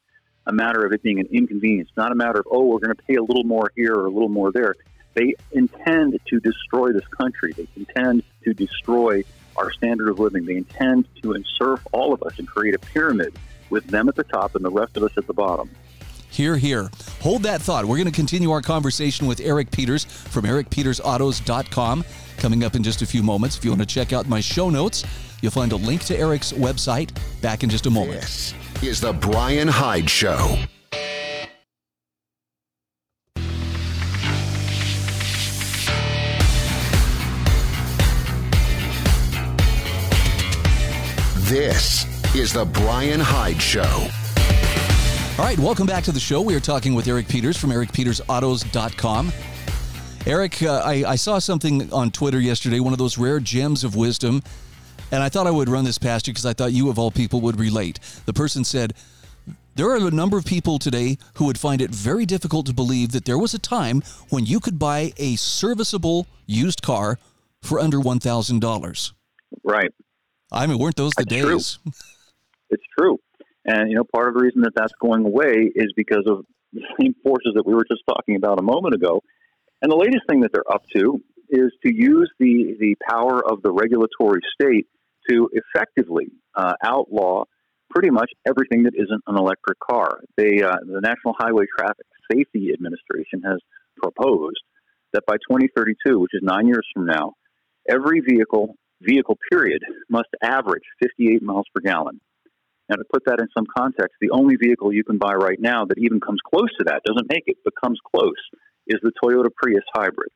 a 0.46 0.52
matter 0.52 0.84
of 0.84 0.92
it 0.92 1.02
being 1.02 1.20
an 1.20 1.28
inconvenience. 1.30 1.88
It's 1.88 1.96
not 1.96 2.12
a 2.12 2.14
matter 2.14 2.40
of 2.40 2.46
oh, 2.50 2.66
we're 2.66 2.78
going 2.78 2.94
to 2.94 3.02
pay 3.02 3.14
a 3.14 3.22
little 3.22 3.44
more 3.44 3.72
here 3.76 3.94
or 3.94 4.06
a 4.06 4.10
little 4.10 4.28
more 4.28 4.52
there. 4.52 4.74
They 5.14 5.34
intend 5.52 6.18
to 6.26 6.40
destroy 6.40 6.92
this 6.92 7.06
country. 7.06 7.52
They 7.52 7.68
intend 7.76 8.24
to 8.44 8.52
destroy 8.52 9.22
our 9.56 9.72
standard 9.72 10.08
of 10.08 10.18
living. 10.18 10.44
They 10.44 10.56
intend 10.56 11.06
to 11.22 11.34
enserf 11.34 11.80
all 11.92 12.12
of 12.12 12.22
us 12.24 12.38
and 12.38 12.48
create 12.48 12.74
a 12.74 12.78
pyramid 12.78 13.36
with 13.70 13.86
them 13.86 14.08
at 14.08 14.16
the 14.16 14.24
top 14.24 14.56
and 14.56 14.64
the 14.64 14.70
rest 14.70 14.96
of 14.96 15.04
us 15.04 15.12
at 15.16 15.26
the 15.26 15.32
bottom. 15.32 15.70
Here, 16.30 16.56
here. 16.56 16.90
Hold 17.20 17.44
that 17.44 17.62
thought. 17.62 17.84
We're 17.84 17.96
going 17.96 18.10
to 18.10 18.12
continue 18.12 18.50
our 18.50 18.60
conversation 18.60 19.28
with 19.28 19.38
Eric 19.38 19.70
Peters 19.70 20.04
from 20.04 20.44
ericpetersautos.com 20.46 22.04
coming 22.38 22.64
up 22.64 22.74
in 22.74 22.82
just 22.82 23.02
a 23.02 23.06
few 23.06 23.22
moments. 23.22 23.56
If 23.56 23.64
you 23.64 23.70
want 23.70 23.82
to 23.82 23.86
check 23.86 24.12
out 24.12 24.28
my 24.28 24.40
show 24.40 24.68
notes, 24.68 25.04
you'll 25.42 25.52
find 25.52 25.70
a 25.70 25.76
link 25.76 26.02
to 26.06 26.18
Eric's 26.18 26.52
website 26.52 27.16
back 27.40 27.62
in 27.62 27.70
just 27.70 27.86
a 27.86 27.90
moment. 27.90 28.20
This 28.20 28.52
is 28.82 29.00
the 29.00 29.12
Bryan 29.12 29.68
Hyde 29.68 30.08
Show. 30.08 30.58
This 41.46 42.04
is 42.34 42.52
the 42.52 42.64
Bryan 42.64 43.20
Hyde 43.20 43.60
Show. 43.60 44.08
All 45.38 45.44
right, 45.44 45.58
welcome 45.58 45.86
back 45.86 46.04
to 46.04 46.12
the 46.12 46.20
show. 46.20 46.40
We 46.40 46.54
are 46.54 46.60
talking 46.60 46.94
with 46.94 47.06
Eric 47.06 47.28
Peters 47.28 47.56
from 47.56 47.70
ericpetersautos.com. 47.70 49.32
Eric, 50.26 50.62
uh, 50.62 50.82
I, 50.84 51.04
I 51.06 51.16
saw 51.16 51.38
something 51.38 51.92
on 51.92 52.10
Twitter 52.10 52.40
yesterday, 52.40 52.80
one 52.80 52.92
of 52.92 52.98
those 52.98 53.18
rare 53.18 53.40
gems 53.40 53.84
of 53.84 53.94
wisdom, 53.94 54.42
and 55.10 55.22
I 55.22 55.28
thought 55.28 55.46
I 55.46 55.50
would 55.50 55.68
run 55.68 55.84
this 55.84 55.98
past 55.98 56.26
you 56.26 56.32
because 56.32 56.46
I 56.46 56.52
thought 56.52 56.72
you, 56.72 56.90
of 56.90 56.98
all 56.98 57.10
people, 57.10 57.40
would 57.42 57.58
relate. 57.58 58.00
The 58.26 58.32
person 58.32 58.64
said, 58.64 58.94
There 59.76 59.88
are 59.90 59.96
a 59.96 60.10
number 60.10 60.36
of 60.38 60.44
people 60.44 60.78
today 60.78 61.18
who 61.34 61.46
would 61.46 61.58
find 61.58 61.80
it 61.80 61.90
very 61.90 62.26
difficult 62.26 62.66
to 62.66 62.74
believe 62.74 63.12
that 63.12 63.24
there 63.24 63.38
was 63.38 63.54
a 63.54 63.58
time 63.58 64.02
when 64.30 64.46
you 64.46 64.60
could 64.60 64.78
buy 64.78 65.12
a 65.16 65.36
serviceable 65.36 66.26
used 66.46 66.82
car 66.82 67.18
for 67.62 67.80
under 67.80 67.98
$1,000. 67.98 69.12
Right. 69.62 69.90
I 70.52 70.66
mean, 70.66 70.78
weren't 70.78 70.96
those 70.96 71.12
the 71.16 71.24
That's 71.24 71.40
true. 71.42 71.54
days? 71.54 71.78
It's 72.70 72.82
true. 72.98 73.20
And, 73.64 73.88
you 73.88 73.94
know, 73.94 74.02
part 74.02 74.26
of 74.26 74.34
the 74.34 74.40
reason 74.40 74.62
that 74.62 74.72
that's 74.74 74.92
going 75.00 75.24
away 75.24 75.70
is 75.74 75.92
because 75.94 76.24
of 76.26 76.44
the 76.72 76.80
same 77.00 77.14
forces 77.22 77.52
that 77.54 77.64
we 77.64 77.72
were 77.72 77.84
just 77.88 78.02
talking 78.08 78.34
about 78.34 78.58
a 78.58 78.62
moment 78.62 78.94
ago. 78.94 79.22
And 79.80 79.92
the 79.92 79.96
latest 79.96 80.22
thing 80.28 80.40
that 80.40 80.50
they're 80.52 80.68
up 80.72 80.82
to 80.96 81.22
is 81.54 81.72
to 81.86 81.94
use 81.94 82.30
the, 82.38 82.76
the 82.78 82.96
power 83.08 83.40
of 83.44 83.62
the 83.62 83.70
regulatory 83.70 84.40
state 84.60 84.86
to 85.30 85.48
effectively 85.52 86.26
uh, 86.54 86.74
outlaw 86.84 87.44
pretty 87.90 88.10
much 88.10 88.30
everything 88.46 88.82
that 88.82 88.94
isn't 88.94 89.22
an 89.26 89.36
electric 89.36 89.78
car. 89.78 90.20
They, 90.36 90.62
uh, 90.62 90.76
the 90.84 91.00
National 91.00 91.34
Highway 91.38 91.64
Traffic 91.78 92.06
Safety 92.30 92.70
Administration 92.72 93.42
has 93.44 93.58
proposed 93.96 94.60
that 95.12 95.22
by 95.26 95.34
2032, 95.48 96.18
which 96.18 96.32
is 96.34 96.40
nine 96.42 96.66
years 96.66 96.86
from 96.92 97.06
now, 97.06 97.34
every 97.88 98.20
vehicle, 98.20 98.74
vehicle 99.00 99.38
period, 99.50 99.82
must 100.10 100.28
average 100.42 100.82
58 101.00 101.42
miles 101.42 101.66
per 101.72 101.80
gallon. 101.80 102.20
Now, 102.88 102.96
to 102.96 103.04
put 103.10 103.24
that 103.26 103.38
in 103.38 103.46
some 103.56 103.64
context, 103.78 104.16
the 104.20 104.30
only 104.30 104.56
vehicle 104.56 104.92
you 104.92 105.04
can 105.04 105.16
buy 105.16 105.34
right 105.34 105.58
now 105.58 105.84
that 105.86 105.98
even 105.98 106.20
comes 106.20 106.40
close 106.44 106.68
to 106.78 106.84
that, 106.86 107.02
doesn't 107.06 107.30
make 107.30 107.44
it, 107.46 107.56
but 107.64 107.72
comes 107.82 107.98
close, 108.14 108.32
is 108.86 109.00
the 109.02 109.12
Toyota 109.22 109.48
Prius 109.54 109.84
hybrid. 109.94 110.30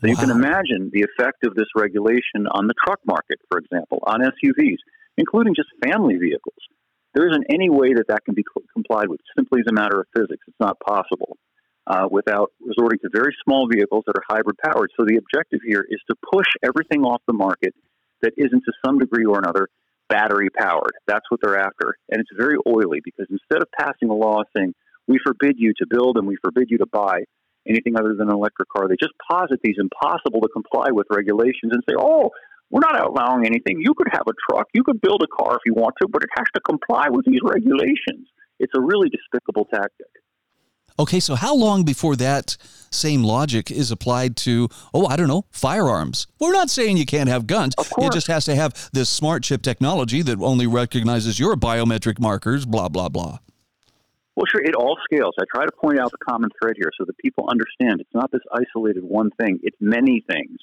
So 0.00 0.08
you 0.08 0.16
can 0.16 0.30
imagine 0.30 0.90
the 0.92 1.02
effect 1.08 1.44
of 1.46 1.54
this 1.54 1.68
regulation 1.74 2.46
on 2.50 2.66
the 2.66 2.74
truck 2.84 3.00
market, 3.06 3.38
for 3.50 3.58
example, 3.58 4.02
on 4.06 4.20
SUVs, 4.20 4.76
including 5.16 5.54
just 5.54 5.68
family 5.82 6.16
vehicles. 6.16 6.60
There 7.14 7.28
isn't 7.28 7.46
any 7.48 7.70
way 7.70 7.94
that 7.94 8.08
that 8.08 8.24
can 8.26 8.34
be 8.34 8.44
complied 8.74 9.08
with 9.08 9.20
simply 9.34 9.60
as 9.60 9.66
a 9.70 9.72
matter 9.72 10.00
of 10.00 10.06
physics. 10.14 10.44
It's 10.46 10.60
not 10.60 10.78
possible 10.80 11.38
uh, 11.86 12.08
without 12.10 12.52
resorting 12.60 12.98
to 13.00 13.08
very 13.10 13.34
small 13.42 13.68
vehicles 13.72 14.04
that 14.06 14.16
are 14.16 14.24
hybrid 14.28 14.58
powered. 14.58 14.90
So 14.98 15.06
the 15.06 15.16
objective 15.16 15.60
here 15.66 15.84
is 15.88 16.00
to 16.10 16.16
push 16.30 16.46
everything 16.62 17.02
off 17.02 17.22
the 17.26 17.32
market 17.32 17.74
that 18.20 18.32
isn't 18.36 18.62
to 18.64 18.72
some 18.84 18.98
degree 18.98 19.24
or 19.24 19.38
another 19.38 19.68
battery 20.10 20.50
powered. 20.50 20.92
That's 21.06 21.24
what 21.30 21.40
they're 21.42 21.58
after. 21.58 21.96
And 22.10 22.20
it's 22.20 22.30
very 22.36 22.56
oily 22.66 23.00
because 23.02 23.26
instead 23.30 23.62
of 23.62 23.68
passing 23.78 24.10
a 24.10 24.14
law 24.14 24.42
saying, 24.54 24.74
we 25.08 25.18
forbid 25.24 25.54
you 25.56 25.72
to 25.78 25.86
build 25.88 26.18
and 26.18 26.26
we 26.26 26.36
forbid 26.42 26.68
you 26.68 26.78
to 26.78 26.86
buy 26.86 27.24
anything 27.68 27.96
other 27.98 28.14
than 28.14 28.28
an 28.28 28.34
electric 28.34 28.68
car, 28.68 28.88
they 28.88 28.96
just 29.00 29.14
posit 29.30 29.60
these 29.62 29.76
impossible 29.78 30.40
to 30.40 30.48
comply 30.48 30.90
with 30.90 31.06
regulations 31.10 31.72
and 31.72 31.82
say, 31.88 31.94
oh, 31.98 32.30
we're 32.70 32.80
not 32.80 32.96
outlawing 32.96 33.46
anything. 33.46 33.80
You 33.80 33.94
could 33.94 34.08
have 34.12 34.24
a 34.26 34.32
truck, 34.50 34.66
you 34.74 34.82
could 34.82 35.00
build 35.00 35.22
a 35.22 35.42
car 35.42 35.56
if 35.56 35.62
you 35.64 35.74
want 35.74 35.94
to, 36.00 36.08
but 36.08 36.22
it 36.22 36.30
has 36.36 36.46
to 36.54 36.60
comply 36.60 37.08
with 37.08 37.24
these 37.26 37.40
regulations. 37.42 38.28
It's 38.58 38.72
a 38.76 38.80
really 38.80 39.08
despicable 39.08 39.66
tactic. 39.66 40.06
Okay, 40.98 41.20
so 41.20 41.34
how 41.34 41.54
long 41.54 41.84
before 41.84 42.16
that 42.16 42.56
same 42.90 43.22
logic 43.22 43.70
is 43.70 43.90
applied 43.90 44.34
to, 44.38 44.68
oh, 44.94 45.06
I 45.06 45.16
don't 45.16 45.28
know, 45.28 45.44
firearms? 45.50 46.26
We're 46.40 46.52
not 46.52 46.70
saying 46.70 46.96
you 46.96 47.04
can't 47.04 47.28
have 47.28 47.46
guns. 47.46 47.74
Of 47.76 47.90
course. 47.90 48.08
It 48.08 48.12
just 48.14 48.28
has 48.28 48.46
to 48.46 48.54
have 48.54 48.88
this 48.92 49.10
smart 49.10 49.42
chip 49.42 49.60
technology 49.60 50.22
that 50.22 50.40
only 50.40 50.66
recognizes 50.66 51.38
your 51.38 51.54
biometric 51.54 52.18
markers, 52.18 52.64
blah, 52.64 52.88
blah, 52.88 53.10
blah. 53.10 53.38
Well, 54.36 54.44
sure, 54.52 54.60
it 54.62 54.74
all 54.74 54.98
scales. 55.10 55.34
I 55.40 55.44
try 55.52 55.64
to 55.64 55.72
point 55.72 55.98
out 55.98 56.10
the 56.10 56.18
common 56.18 56.50
thread 56.60 56.74
here 56.76 56.90
so 56.98 57.06
that 57.06 57.16
people 57.18 57.48
understand 57.50 58.00
it's 58.00 58.14
not 58.14 58.30
this 58.30 58.42
isolated 58.52 59.02
one 59.02 59.30
thing, 59.40 59.60
it's 59.62 59.76
many 59.80 60.22
things. 60.30 60.58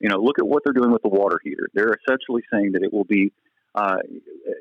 You 0.00 0.10
know, 0.10 0.18
look 0.18 0.38
at 0.38 0.46
what 0.46 0.62
they're 0.64 0.74
doing 0.74 0.92
with 0.92 1.00
the 1.02 1.08
water 1.08 1.40
heater. 1.42 1.68
They're 1.72 1.96
essentially 2.04 2.42
saying 2.52 2.72
that 2.72 2.82
it 2.82 2.92
will 2.92 3.04
be, 3.04 3.32
uh, 3.74 3.96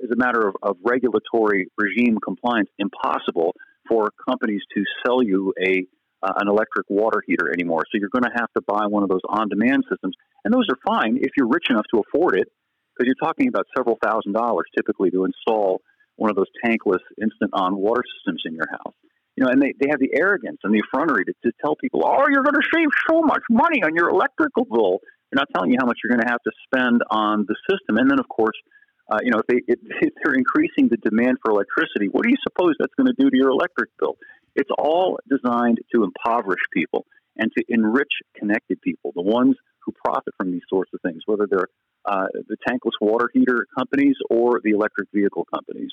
as 0.02 0.10
a 0.10 0.16
matter 0.16 0.48
of, 0.48 0.56
of 0.64 0.78
regulatory 0.82 1.68
regime 1.78 2.18
compliance, 2.24 2.70
impossible 2.80 3.54
for 3.90 4.12
companies 4.26 4.62
to 4.74 4.84
sell 5.06 5.22
you 5.22 5.54
a 5.62 5.86
uh, 6.24 6.32
an 6.38 6.48
electric 6.48 6.90
water 6.90 7.22
heater 7.28 7.52
anymore. 7.54 7.84
So 7.92 8.00
you're 8.00 8.10
going 8.10 8.24
to 8.24 8.36
have 8.40 8.52
to 8.54 8.62
buy 8.66 8.88
one 8.88 9.04
of 9.04 9.10
those 9.10 9.22
on-demand 9.30 9.84
systems, 9.92 10.16
and 10.44 10.54
those 10.54 10.66
are 10.72 10.78
fine 10.88 11.18
if 11.22 11.32
you're 11.38 11.50
rich 11.50 11.66
enough 11.70 11.86
to 11.94 12.02
afford 12.02 12.40
it, 12.40 12.48
because 12.96 13.06
you're 13.06 13.22
talking 13.22 13.50
about 13.50 13.68
several 13.78 14.00
thousand 14.02 14.32
dollars 14.32 14.66
typically 14.76 15.12
to 15.12 15.26
install 15.26 15.82
one 16.16 16.30
of 16.30 16.36
those 16.36 16.50
tankless 16.64 17.04
instant-on 17.22 17.76
water 17.76 18.04
systems 18.18 18.44
in 18.46 18.54
your 18.54 18.68
house. 18.72 18.94
You 19.36 19.44
know, 19.44 19.52
and 19.52 19.62
they, 19.62 19.74
they 19.80 19.90
have 19.90 20.00
the 20.00 20.16
arrogance 20.16 20.60
and 20.64 20.74
the 20.74 20.80
effrontery 20.80 21.26
to, 21.26 21.34
to 21.44 21.52
tell 21.64 21.76
people, 21.76 22.04
oh, 22.06 22.26
you're 22.32 22.44
going 22.44 22.56
to 22.56 22.70
save 22.74 22.88
so 23.10 23.22
much 23.22 23.44
money 23.50 23.84
on 23.84 23.94
your 23.94 24.10
electrical 24.10 24.64
bill. 24.64 25.00
They're 25.30 25.44
not 25.44 25.50
telling 25.54 25.72
you 25.72 25.78
how 25.80 25.86
much 25.86 26.00
you're 26.04 26.16
going 26.16 26.26
to 26.26 26.32
have 26.32 26.42
to 26.44 26.52
spend 26.64 27.02
on 27.12 27.46
the 27.48 27.56
system. 27.70 27.98
And 27.98 28.10
then, 28.10 28.20
of 28.20 28.30
course, 28.30 28.56
uh, 29.12 29.20
you 29.22 29.32
know, 29.32 29.40
if, 29.40 29.48
they, 29.48 29.60
if, 29.68 29.80
if 30.02 30.14
they're 30.24 30.36
increasing 30.36 30.88
the 30.88 30.98
demand 30.98 31.38
for 31.44 31.52
electricity, 31.52 32.08
what 32.12 32.24
do 32.24 32.30
you 32.30 32.40
suppose 32.48 32.76
that's 32.80 32.94
going 32.96 33.08
to 33.08 33.18
do 33.20 33.30
to 33.30 33.36
your 33.36 33.50
electric 33.50 33.90
bill? 34.00 34.16
It's 34.56 34.72
all 34.78 35.20
designed 35.28 35.80
to 35.94 36.04
impoverish 36.04 36.64
people 36.74 37.06
and 37.38 37.52
to 37.58 37.64
enrich 37.68 38.12
connected 38.38 38.80
people, 38.82 39.12
the 39.14 39.22
ones 39.22 39.56
who 39.86 39.94
profit 40.04 40.34
from 40.38 40.52
these 40.52 40.64
sorts 40.70 40.92
of 40.94 41.02
things, 41.02 41.22
whether 41.26 41.48
they're 41.50 41.68
uh, 42.06 42.28
the 42.48 42.58
tankless 42.68 42.92
water 43.02 43.30
heater 43.34 43.66
companies 43.78 44.16
or 44.30 44.62
the 44.64 44.72
electric 44.72 45.10
vehicle 45.14 45.46
companies. 45.54 45.92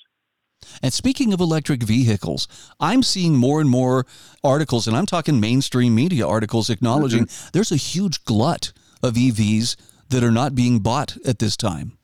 And 0.83 0.93
speaking 0.93 1.33
of 1.33 1.41
electric 1.41 1.83
vehicles, 1.83 2.47
I'm 2.79 3.03
seeing 3.03 3.37
more 3.37 3.61
and 3.61 3.69
more 3.69 4.07
articles, 4.45 4.87
and 4.87 4.97
I'm 4.97 5.07
talking 5.07 5.41
mainstream 5.41 5.95
media 5.95 6.27
articles 6.27 6.71
acknowledging 6.71 7.29
there's 7.53 7.73
a 7.73 7.77
huge 7.77 8.25
glut 8.25 8.73
of 9.03 9.15
EVs 9.15 9.77
that 10.11 10.23
are 10.23 10.31
not 10.31 10.55
being 10.55 10.79
bought 10.79 11.17
at 11.27 11.39
this 11.39 11.57
time. 11.57 11.99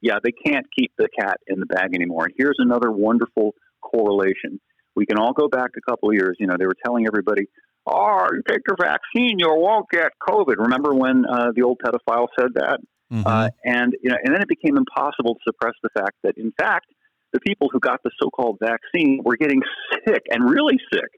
yeah, 0.00 0.18
they 0.22 0.32
can't 0.32 0.66
keep 0.76 0.92
the 0.98 1.08
cat 1.18 1.38
in 1.46 1.60
the 1.60 1.66
bag 1.66 1.94
anymore. 1.94 2.24
And 2.24 2.34
here's 2.36 2.56
another 2.58 2.90
wonderful 2.90 3.54
correlation. 3.82 4.60
We 4.96 5.06
can 5.06 5.18
all 5.18 5.32
go 5.32 5.48
back 5.48 5.70
a 5.76 5.90
couple 5.90 6.08
of 6.08 6.14
years. 6.14 6.36
You 6.40 6.46
know, 6.46 6.56
they 6.58 6.66
were 6.66 6.76
telling 6.84 7.06
everybody, 7.06 7.46
"Oh, 7.86 8.28
you 8.32 8.42
take 8.48 8.60
your 8.68 8.76
vaccine, 8.80 9.38
you 9.38 9.48
won't 9.48 9.86
get 9.90 10.12
COVID." 10.28 10.56
Remember 10.58 10.94
when 10.94 11.24
uh, 11.26 11.52
the 11.54 11.62
old 11.62 11.80
pedophile 11.84 12.28
said 12.38 12.54
that? 12.54 12.80
Mhm. 13.12 13.26
Uh, 13.26 13.50
and 13.64 13.94
you 14.02 14.10
know, 14.10 14.16
and 14.22 14.34
then 14.34 14.42
it 14.42 14.48
became 14.48 14.76
impossible 14.76 15.34
to 15.34 15.40
suppress 15.48 15.74
the 15.82 15.90
fact 15.98 16.16
that, 16.22 16.36
in 16.36 16.52
fact, 16.52 16.86
the 17.32 17.40
people 17.40 17.68
who 17.72 17.80
got 17.80 18.00
the 18.02 18.10
so-called 18.22 18.58
vaccine 18.60 19.20
were 19.24 19.36
getting 19.36 19.62
sick 20.06 20.22
and 20.30 20.48
really 20.48 20.78
sick, 20.92 21.10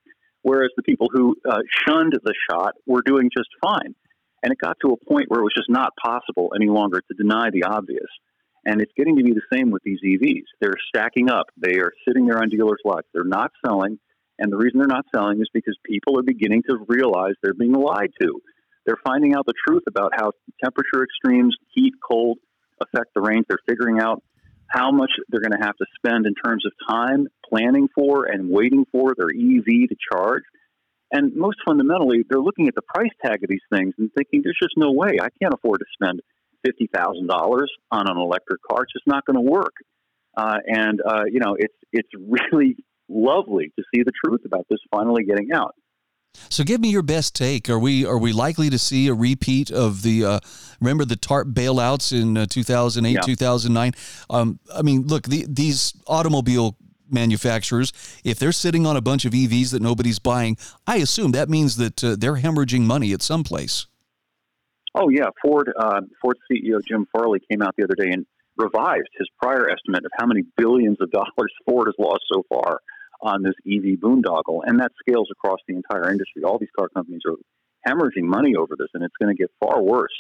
whereas 0.43 0.71
the 0.77 0.83
people 0.83 1.09
who 1.13 1.37
uh, 1.49 1.61
shunned 1.87 2.13
the 2.23 2.35
shot 2.51 2.75
were 2.87 3.03
doing 3.05 3.31
just 3.37 3.49
fine. 3.63 3.95
And 4.43 4.53
it 4.53 4.59
got 4.59 4.77
to 4.85 4.93
a 4.93 4.97
point 5.09 5.27
where 5.29 5.41
it 5.41 5.45
was 5.45 5.55
just 5.57 5.71
not 5.71 5.93
possible 6.03 6.53
any 6.57 6.69
longer 6.69 7.01
to 7.01 7.15
deny 7.17 7.51
the 7.51 7.63
obvious. 7.63 8.09
And 8.65 8.81
it's 8.81 8.93
getting 8.97 9.17
to 9.17 9.23
be 9.23 9.33
the 9.33 9.43
same 9.53 9.71
with 9.71 9.83
these 9.85 10.01
EVs. 10.05 10.45
They're 10.61 10.75
stacking 10.89 11.31
up. 11.31 11.47
They 11.57 11.79
are 11.79 11.93
sitting 12.07 12.27
there 12.27 12.39
on 12.39 12.49
dealers' 12.49 12.81
lots. 12.85 13.07
They're 13.15 13.25
not 13.25 13.53
selling. 13.65 13.99
And 14.39 14.51
the 14.51 14.57
reason 14.57 14.79
they're 14.79 14.87
not 14.87 15.07
selling 15.15 15.41
is 15.41 15.49
because 15.53 15.77
people 15.85 16.19
are 16.19 16.23
beginning 16.23 16.63
to 16.69 16.85
realize 16.89 17.35
they're 17.43 17.55
being 17.55 17.73
lied 17.73 18.11
to. 18.21 18.41
They're 18.87 18.99
finding 19.05 19.35
out 19.35 19.47
the 19.47 19.55
truth 19.67 19.83
about 19.87 20.13
how 20.17 20.33
temperature 20.63 21.05
extremes, 21.05 21.57
heat, 21.73 21.95
cold 22.09 22.39
affect 22.81 23.15
the 23.15 23.21
range. 23.21 23.47
They're 23.49 23.59
figuring 23.69 24.01
out 24.01 24.23
how 24.67 24.91
much 24.91 25.11
they're 25.29 25.41
going 25.41 25.59
to 25.59 25.65
have 25.65 25.77
to 25.77 25.87
spend 25.97 26.27
in 26.27 26.35
terms 26.35 26.65
of 26.67 26.73
time 26.89 27.29
planning 27.49 27.89
for 27.95 28.25
and 28.25 28.51
waiting 28.51 28.85
for 28.91 29.15
their 29.17 29.29
EV 29.29 29.89
to 29.89 29.97
charge. 30.13 30.43
And 31.13 31.37
most 31.37 31.59
fundamentally, 31.67 32.25
they're 32.29 32.41
looking 32.41 32.69
at 32.69 32.75
the 32.75 32.83
price 32.83 33.11
tag 33.25 33.45
of 33.45 33.51
these 33.51 33.61
things 33.73 33.95
and 33.99 34.11
thinking, 34.17 34.41
there's 34.43 34.59
just 34.61 34.75
no 34.79 34.93
way. 34.93 35.19
I 35.21 35.29
can't 35.41 35.53
afford 35.53 35.81
to 35.81 35.87
spend 35.93 36.23
$50,000 36.67 37.67
on 37.91 38.11
an 38.11 38.17
electric 38.17 38.61
car. 38.69 38.85
It's 38.85 38.93
just 38.95 39.07
not 39.07 39.25
going 39.27 39.37
to 39.37 39.49
work. 39.51 39.75
Uh, 40.35 40.57
and, 40.67 41.01
uh, 41.07 41.25
you 41.31 41.41
know, 41.41 41.55
it's, 41.59 41.75
it's 41.93 42.09
really 42.53 42.77
lovely 43.09 43.73
to 43.79 43.85
see 43.95 44.03
the 44.03 44.13
truth 44.25 44.41
about 44.45 44.67
this 44.71 44.79
finally 44.91 45.25
getting 45.25 45.53
out. 45.53 45.75
So 46.49 46.65
give 46.65 46.81
me 46.81 46.91
your 46.91 47.03
best 47.03 47.35
take. 47.35 47.69
Are 47.69 47.79
we 47.79 48.07
are 48.07 48.19
we 48.19 48.33
likely 48.33 48.71
to 48.71 48.79
see 48.79 49.09
a 49.09 49.15
repeat 49.15 49.71
of 49.71 50.03
the 50.03 50.25
uh, 50.25 50.41
remember 50.81 51.05
the 51.05 51.17
TARP 51.17 51.53
bailouts 51.53 52.19
in 52.19 52.37
uh, 52.37 52.47
2008 52.47 53.13
yeah. 53.13 53.21
2009? 53.21 53.93
Um, 54.31 54.59
I 54.75 54.83
mean, 54.83 55.07
look, 55.07 55.25
the, 55.25 55.47
these 55.49 55.93
automobile 56.07 56.77
manufacturers, 57.11 57.93
if 58.25 58.39
they're 58.39 58.53
sitting 58.53 58.87
on 58.87 58.97
a 58.97 59.03
bunch 59.03 59.25
of 59.25 59.33
EVs 59.33 59.73
that 59.73 59.83
nobody's 59.83 60.19
buying, 60.19 60.57
I 60.87 60.97
assume 60.97 61.33
that 61.33 61.51
means 61.51 61.77
that 61.77 62.03
uh, 62.03 62.17
they're 62.19 62.37
hemorrhaging 62.37 62.83
money 62.83 63.13
at 63.13 63.23
some 63.23 63.45
place. 63.45 63.87
Oh 64.95 65.09
yeah, 65.09 65.29
Ford 65.41 65.73
uh, 65.79 66.01
Ford 66.21 66.39
CEO 66.51 66.83
Jim 66.85 67.07
Farley 67.13 67.41
came 67.51 67.63
out 67.63 67.75
the 67.77 67.85
other 67.85 67.95
day 67.95 68.11
and 68.11 68.27
revised 68.63 69.11
his 69.19 69.29
prior 69.43 69.69
estimate 69.69 70.05
of 70.05 70.13
how 70.17 70.27
many 70.27 70.43
billions 70.57 70.99
of 71.01 71.11
dollars 71.11 71.53
Ford 71.67 71.89
has 71.89 71.95
lost 71.99 72.23
so 72.33 72.45
far 72.49 72.81
on 73.21 73.43
this 73.43 73.55
EV 73.67 73.99
boondoggle, 74.01 74.61
and 74.65 74.81
that 74.81 74.93
scales 74.99 75.29
across 75.31 75.59
the 75.69 75.75
entire 75.75 76.11
industry. 76.11 76.43
All 76.45 76.59
these 76.59 76.75
car 76.77 76.89
companies 76.95 77.23
are 77.29 77.37
hemorrhaging 77.87 78.25
money 78.25 78.55
over 78.57 78.75
this, 78.77 78.89
and 78.95 79.03
it's 79.05 79.15
going 79.21 79.35
to 79.35 79.41
get 79.41 79.51
far 79.61 79.83
worse. 79.83 80.15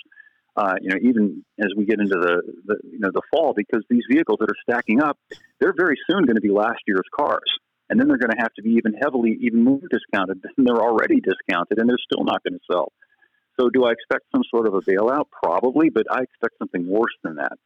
Uh, 0.54 0.74
you 0.80 0.90
know, 0.90 0.96
even 1.02 1.44
as 1.58 1.68
we 1.76 1.86
get 1.86 1.98
into 1.98 2.14
the, 2.14 2.42
the 2.66 2.76
you 2.84 2.98
know 2.98 3.10
the 3.12 3.22
fall, 3.32 3.54
because 3.56 3.82
these 3.88 4.04
vehicles 4.10 4.38
that 4.40 4.50
are 4.50 4.62
stacking 4.62 5.00
up, 5.02 5.18
they're 5.60 5.74
very 5.76 5.96
soon 6.10 6.24
going 6.26 6.36
to 6.36 6.42
be 6.42 6.50
last 6.50 6.80
year's 6.86 7.08
cars, 7.18 7.50
and 7.88 7.98
then 7.98 8.06
they're 8.06 8.18
going 8.18 8.36
to 8.36 8.42
have 8.42 8.52
to 8.54 8.62
be 8.62 8.70
even 8.70 8.92
heavily, 9.00 9.38
even 9.40 9.64
more 9.64 9.80
discounted 9.90 10.42
than 10.42 10.64
they're 10.64 10.82
already 10.82 11.20
discounted, 11.20 11.78
and 11.78 11.88
they're 11.88 12.04
still 12.04 12.24
not 12.24 12.42
going 12.44 12.54
to 12.54 12.64
sell. 12.70 12.92
So, 13.58 13.70
do 13.70 13.84
I 13.84 13.92
expect 13.92 14.24
some 14.30 14.42
sort 14.50 14.66
of 14.66 14.74
a 14.74 14.80
bailout? 14.80 15.24
Probably, 15.42 15.88
but 15.88 16.04
I 16.10 16.22
expect 16.22 16.58
something 16.58 16.86
worse 16.86 17.16
than 17.24 17.36
that. 17.36 17.56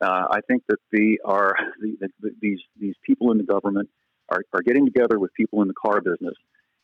Uh, 0.00 0.26
I 0.30 0.40
think 0.48 0.64
that 0.68 0.78
the 0.92 1.18
are 1.24 1.54
the, 1.80 2.08
the, 2.20 2.30
these 2.40 2.60
these 2.78 2.94
people 3.04 3.32
in 3.32 3.38
the 3.38 3.44
government 3.44 3.88
are, 4.28 4.42
are 4.52 4.62
getting 4.62 4.84
together 4.84 5.18
with 5.18 5.32
people 5.34 5.62
in 5.62 5.68
the 5.68 5.74
car 5.74 6.00
business 6.00 6.34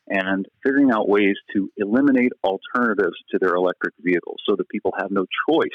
and 0.07 0.47
figuring 0.63 0.91
out 0.91 1.07
ways 1.07 1.35
to 1.53 1.69
eliminate 1.77 2.31
alternatives 2.43 3.15
to 3.31 3.39
their 3.39 3.55
electric 3.55 3.93
vehicles 3.99 4.37
so 4.47 4.55
that 4.55 4.67
people 4.69 4.93
have 4.97 5.11
no 5.11 5.25
choice 5.49 5.69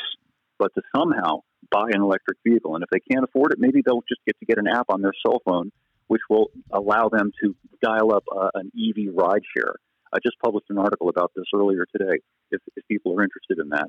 but 0.58 0.72
to 0.74 0.82
somehow 0.94 1.40
buy 1.70 1.88
an 1.92 2.00
electric 2.02 2.38
vehicle. 2.46 2.74
And 2.74 2.82
if 2.82 2.90
they 2.90 3.00
can't 3.10 3.24
afford 3.24 3.52
it, 3.52 3.58
maybe 3.58 3.82
they'll 3.84 4.04
just 4.08 4.24
get 4.26 4.38
to 4.40 4.46
get 4.46 4.58
an 4.58 4.66
app 4.66 4.86
on 4.88 5.02
their 5.02 5.12
cell 5.24 5.40
phone 5.44 5.70
which 6.08 6.22
will 6.28 6.50
allow 6.72 7.08
them 7.08 7.32
to 7.42 7.54
dial 7.82 8.14
up 8.14 8.24
uh, 8.34 8.50
an 8.54 8.70
EV 8.76 9.14
rideshare. 9.14 9.74
I 10.12 10.18
just 10.24 10.38
published 10.42 10.66
an 10.70 10.78
article 10.78 11.08
about 11.08 11.32
this 11.34 11.46
earlier 11.54 11.86
today 11.96 12.20
if, 12.50 12.60
if 12.76 12.86
people 12.88 13.18
are 13.18 13.22
interested 13.22 13.58
in 13.58 13.70
that. 13.70 13.88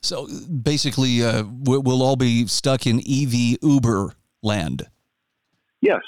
So 0.00 0.28
basically, 0.48 1.24
uh, 1.24 1.44
we'll 1.46 2.02
all 2.02 2.16
be 2.16 2.46
stuck 2.46 2.86
in 2.86 2.98
EV 2.98 3.58
Uber 3.62 4.14
land. 4.42 4.88
Yes, 5.80 6.00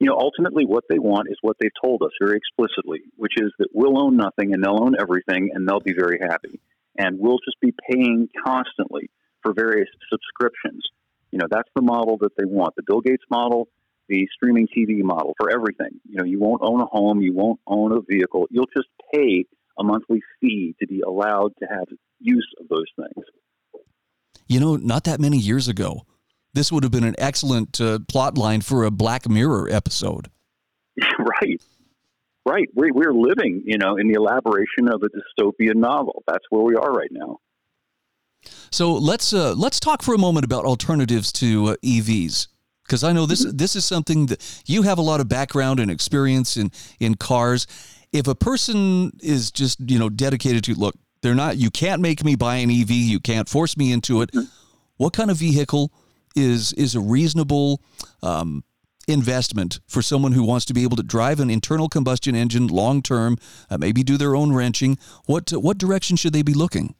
you 0.00 0.10
know, 0.10 0.18
ultimately 0.18 0.64
what 0.66 0.84
they 0.90 0.98
want 0.98 1.28
is 1.30 1.38
what 1.40 1.56
they've 1.60 1.70
told 1.82 2.02
us 2.02 2.10
very 2.20 2.36
explicitly, 2.36 3.00
which 3.16 3.34
is 3.36 3.52
that 3.58 3.68
we'll 3.72 3.98
own 3.98 4.16
nothing 4.16 4.52
and 4.52 4.62
they'll 4.62 4.82
own 4.82 4.94
everything 5.00 5.50
and 5.54 5.68
they'll 5.68 5.80
be 5.80 5.94
very 5.94 6.18
happy. 6.20 6.60
And 6.98 7.18
we'll 7.18 7.38
just 7.44 7.60
be 7.60 7.72
paying 7.90 8.28
constantly 8.44 9.10
for 9.42 9.52
various 9.52 9.88
subscriptions. 10.10 10.84
You 11.30 11.38
know, 11.38 11.46
that's 11.50 11.68
the 11.74 11.82
model 11.82 12.18
that 12.20 12.32
they 12.36 12.44
want. 12.44 12.74
The 12.76 12.82
Bill 12.86 13.00
Gates 13.00 13.24
model, 13.30 13.68
the 14.08 14.28
streaming 14.34 14.68
TV 14.68 15.02
model 15.02 15.34
for 15.38 15.50
everything. 15.50 16.00
You 16.08 16.18
know, 16.18 16.24
you 16.24 16.38
won't 16.38 16.60
own 16.62 16.80
a 16.80 16.86
home, 16.86 17.20
you 17.20 17.32
won't 17.32 17.60
own 17.66 17.92
a 17.92 18.00
vehicle. 18.00 18.46
You'll 18.50 18.68
just 18.76 18.88
pay 19.12 19.46
a 19.78 19.84
monthly 19.84 20.20
fee 20.40 20.74
to 20.80 20.86
be 20.86 21.00
allowed 21.00 21.52
to 21.60 21.66
have 21.66 21.86
use 22.20 22.48
of 22.60 22.68
those 22.68 22.86
things. 22.96 23.26
You 24.46 24.60
know, 24.60 24.76
not 24.76 25.04
that 25.04 25.20
many 25.20 25.38
years 25.38 25.68
ago, 25.68 26.02
this 26.52 26.70
would 26.70 26.84
have 26.84 26.92
been 26.92 27.04
an 27.04 27.16
excellent 27.18 27.80
uh, 27.80 27.98
plot 28.08 28.38
line 28.38 28.60
for 28.60 28.84
a 28.84 28.90
Black 28.90 29.28
Mirror 29.28 29.68
episode. 29.70 30.30
right. 31.18 31.62
Right. 32.46 32.68
We, 32.74 32.90
we're 32.92 33.14
living, 33.14 33.62
you 33.64 33.78
know, 33.78 33.96
in 33.96 34.08
the 34.08 34.14
elaboration 34.14 34.88
of 34.88 35.02
a 35.02 35.08
dystopian 35.08 35.76
novel. 35.76 36.22
That's 36.26 36.44
where 36.50 36.62
we 36.62 36.76
are 36.76 36.92
right 36.92 37.10
now. 37.10 37.38
So 38.70 38.92
let's 38.92 39.32
uh, 39.32 39.54
let's 39.54 39.80
talk 39.80 40.02
for 40.02 40.14
a 40.14 40.18
moment 40.18 40.44
about 40.44 40.64
alternatives 40.64 41.32
to 41.32 41.68
uh, 41.68 41.76
EVs 41.82 42.48
because 42.84 43.02
I 43.02 43.12
know 43.12 43.26
this 43.26 43.44
mm-hmm. 43.44 43.56
this 43.56 43.76
is 43.76 43.84
something 43.84 44.26
that 44.26 44.62
you 44.66 44.82
have 44.82 44.98
a 44.98 45.02
lot 45.02 45.20
of 45.20 45.28
background 45.28 45.80
and 45.80 45.90
experience 45.90 46.56
in 46.56 46.70
in 47.00 47.14
cars. 47.14 47.66
If 48.14 48.28
a 48.28 48.34
person 48.36 49.10
is 49.20 49.50
just 49.50 49.80
you 49.80 49.98
know 49.98 50.08
dedicated 50.08 50.62
to 50.64 50.74
look, 50.74 50.94
they're 51.20 51.34
not. 51.34 51.56
You 51.56 51.68
can't 51.68 52.00
make 52.00 52.24
me 52.24 52.36
buy 52.36 52.56
an 52.56 52.70
EV. 52.70 52.90
You 52.90 53.18
can't 53.18 53.48
force 53.48 53.76
me 53.76 53.92
into 53.92 54.22
it. 54.22 54.30
Mm-hmm. 54.30 54.46
What 54.98 55.12
kind 55.12 55.32
of 55.32 55.36
vehicle 55.36 55.92
is 56.36 56.72
is 56.74 56.94
a 56.94 57.00
reasonable 57.00 57.82
um, 58.22 58.62
investment 59.08 59.80
for 59.88 60.00
someone 60.00 60.30
who 60.30 60.44
wants 60.44 60.64
to 60.66 60.74
be 60.74 60.84
able 60.84 60.96
to 60.96 61.02
drive 61.02 61.40
an 61.40 61.50
internal 61.50 61.88
combustion 61.88 62.36
engine 62.36 62.68
long 62.68 63.02
term, 63.02 63.36
uh, 63.68 63.78
maybe 63.78 64.04
do 64.04 64.16
their 64.16 64.36
own 64.36 64.52
wrenching. 64.52 64.96
What 65.26 65.50
what 65.50 65.76
direction 65.76 66.16
should 66.16 66.32
they 66.32 66.42
be 66.42 66.54
looking? 66.54 66.94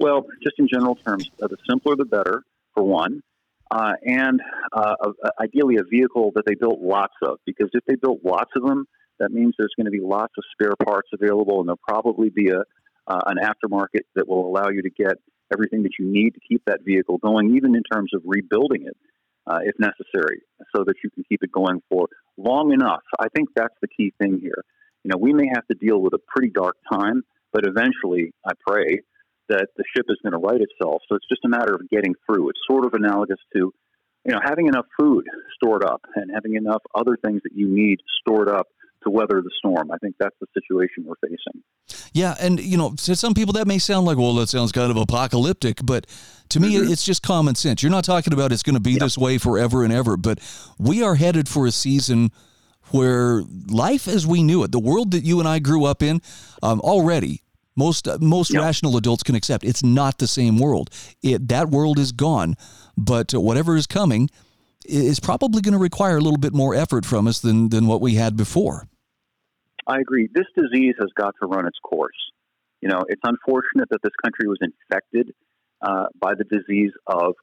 Well, 0.00 0.26
just 0.42 0.58
in 0.58 0.66
general 0.66 0.96
terms, 0.96 1.30
uh, 1.40 1.46
the 1.46 1.56
simpler 1.68 1.94
the 1.94 2.04
better, 2.04 2.42
for 2.74 2.82
one, 2.82 3.22
uh, 3.70 3.92
and 4.04 4.42
uh, 4.72 4.94
ideally 5.40 5.76
a 5.76 5.84
vehicle 5.84 6.32
that 6.34 6.44
they 6.46 6.56
built 6.56 6.80
lots 6.80 7.14
of. 7.22 7.38
Because 7.46 7.70
if 7.74 7.84
they 7.86 7.94
built 7.94 8.18
lots 8.24 8.50
of 8.56 8.62
them, 8.64 8.86
that 9.18 9.32
means 9.32 9.54
there's 9.58 9.74
going 9.76 9.86
to 9.86 9.90
be 9.90 10.00
lots 10.00 10.34
of 10.38 10.44
spare 10.52 10.74
parts 10.84 11.08
available, 11.12 11.60
and 11.60 11.68
there'll 11.68 11.80
probably 11.88 12.30
be 12.30 12.50
a 12.50 12.62
uh, 13.08 13.20
an 13.26 13.36
aftermarket 13.38 14.02
that 14.14 14.26
will 14.26 14.46
allow 14.46 14.68
you 14.68 14.82
to 14.82 14.90
get 14.90 15.14
everything 15.52 15.84
that 15.84 15.92
you 15.98 16.06
need 16.06 16.34
to 16.34 16.40
keep 16.48 16.62
that 16.66 16.80
vehicle 16.84 17.18
going, 17.18 17.56
even 17.56 17.76
in 17.76 17.82
terms 17.84 18.10
of 18.14 18.22
rebuilding 18.24 18.82
it 18.86 18.96
uh, 19.46 19.58
if 19.62 19.74
necessary, 19.78 20.42
so 20.74 20.82
that 20.84 20.94
you 21.04 21.10
can 21.10 21.24
keep 21.28 21.42
it 21.42 21.52
going 21.52 21.80
for 21.88 22.08
long 22.36 22.72
enough. 22.72 23.02
I 23.18 23.28
think 23.34 23.50
that's 23.54 23.74
the 23.80 23.88
key 23.88 24.12
thing 24.20 24.40
here. 24.42 24.64
You 25.04 25.10
know, 25.12 25.18
we 25.20 25.32
may 25.32 25.46
have 25.54 25.66
to 25.68 25.76
deal 25.76 26.00
with 26.00 26.14
a 26.14 26.18
pretty 26.26 26.50
dark 26.50 26.76
time, 26.92 27.22
but 27.52 27.64
eventually, 27.64 28.32
I 28.44 28.52
pray 28.66 29.02
that 29.48 29.68
the 29.76 29.84
ship 29.94 30.06
is 30.08 30.18
going 30.22 30.32
to 30.32 30.38
right 30.38 30.60
itself. 30.60 31.02
So 31.08 31.14
it's 31.14 31.28
just 31.28 31.44
a 31.44 31.48
matter 31.48 31.74
of 31.74 31.88
getting 31.88 32.14
through. 32.26 32.50
It's 32.50 32.58
sort 32.68 32.84
of 32.84 32.94
analogous 32.94 33.38
to, 33.54 33.72
you 34.24 34.32
know, 34.32 34.40
having 34.42 34.66
enough 34.66 34.86
food 34.98 35.24
stored 35.54 35.84
up 35.84 36.00
and 36.16 36.32
having 36.34 36.56
enough 36.56 36.82
other 36.94 37.16
things 37.24 37.42
that 37.44 37.52
you 37.54 37.68
need 37.68 38.00
stored 38.20 38.48
up 38.48 38.66
to 39.06 39.10
weather 39.10 39.40
the 39.42 39.50
storm. 39.58 39.90
I 39.90 39.96
think 39.98 40.16
that's 40.18 40.36
the 40.40 40.46
situation 40.54 41.04
we're 41.06 41.14
facing. 41.22 41.62
Yeah, 42.12 42.34
and 42.40 42.60
you 42.60 42.76
know, 42.76 42.94
to 42.96 43.16
some 43.16 43.34
people 43.34 43.52
that 43.54 43.66
may 43.66 43.78
sound 43.78 44.06
like, 44.06 44.18
well, 44.18 44.34
that 44.34 44.48
sounds 44.48 44.72
kind 44.72 44.90
of 44.90 44.96
apocalyptic, 44.96 45.80
but 45.82 46.06
to 46.50 46.60
me, 46.60 46.74
mm-hmm. 46.74 46.92
it's 46.92 47.04
just 47.04 47.22
common 47.22 47.54
sense. 47.54 47.82
You're 47.82 47.90
not 47.90 48.04
talking 48.04 48.32
about 48.32 48.52
it's 48.52 48.62
going 48.62 48.74
to 48.74 48.80
be 48.80 48.92
yep. 48.92 49.00
this 49.00 49.16
way 49.16 49.38
forever 49.38 49.84
and 49.84 49.92
ever, 49.92 50.16
but 50.16 50.38
we 50.78 51.02
are 51.02 51.14
headed 51.14 51.48
for 51.48 51.66
a 51.66 51.72
season 51.72 52.30
where 52.90 53.42
life 53.68 54.06
as 54.06 54.26
we 54.26 54.42
knew 54.42 54.62
it, 54.62 54.72
the 54.72 54.78
world 54.78 55.10
that 55.12 55.24
you 55.24 55.40
and 55.40 55.48
I 55.48 55.58
grew 55.58 55.84
up 55.84 56.02
in, 56.02 56.20
um, 56.62 56.80
already 56.80 57.42
most 57.76 58.08
uh, 58.08 58.18
most 58.20 58.52
yep. 58.52 58.62
rational 58.62 58.96
adults 58.96 59.22
can 59.22 59.34
accept 59.34 59.64
it's 59.64 59.84
not 59.84 60.18
the 60.18 60.26
same 60.26 60.58
world. 60.58 60.90
It 61.22 61.48
that 61.48 61.68
world 61.68 61.98
is 61.98 62.12
gone, 62.12 62.56
but 62.96 63.34
uh, 63.34 63.40
whatever 63.40 63.76
is 63.76 63.86
coming 63.86 64.30
is 64.86 65.20
probably 65.20 65.60
going 65.60 65.72
to 65.72 65.78
require 65.78 66.16
a 66.16 66.20
little 66.20 66.38
bit 66.38 66.54
more 66.54 66.74
effort 66.74 67.04
from 67.04 67.26
us 67.26 67.40
than 67.40 67.68
than 67.68 67.86
what 67.86 68.00
we 68.00 68.14
had 68.14 68.36
before. 68.36 68.88
I 69.86 70.00
agree. 70.00 70.28
This 70.32 70.46
disease 70.56 70.94
has 70.98 71.10
got 71.16 71.34
to 71.40 71.46
run 71.46 71.66
its 71.66 71.78
course. 71.82 72.16
You 72.80 72.88
know, 72.88 73.04
it's 73.08 73.22
unfortunate 73.24 73.88
that 73.90 74.00
this 74.02 74.12
country 74.22 74.48
was 74.48 74.58
infected 74.60 75.32
uh, 75.80 76.06
by 76.20 76.34
the 76.34 76.44
disease 76.44 76.92
of 77.06 77.34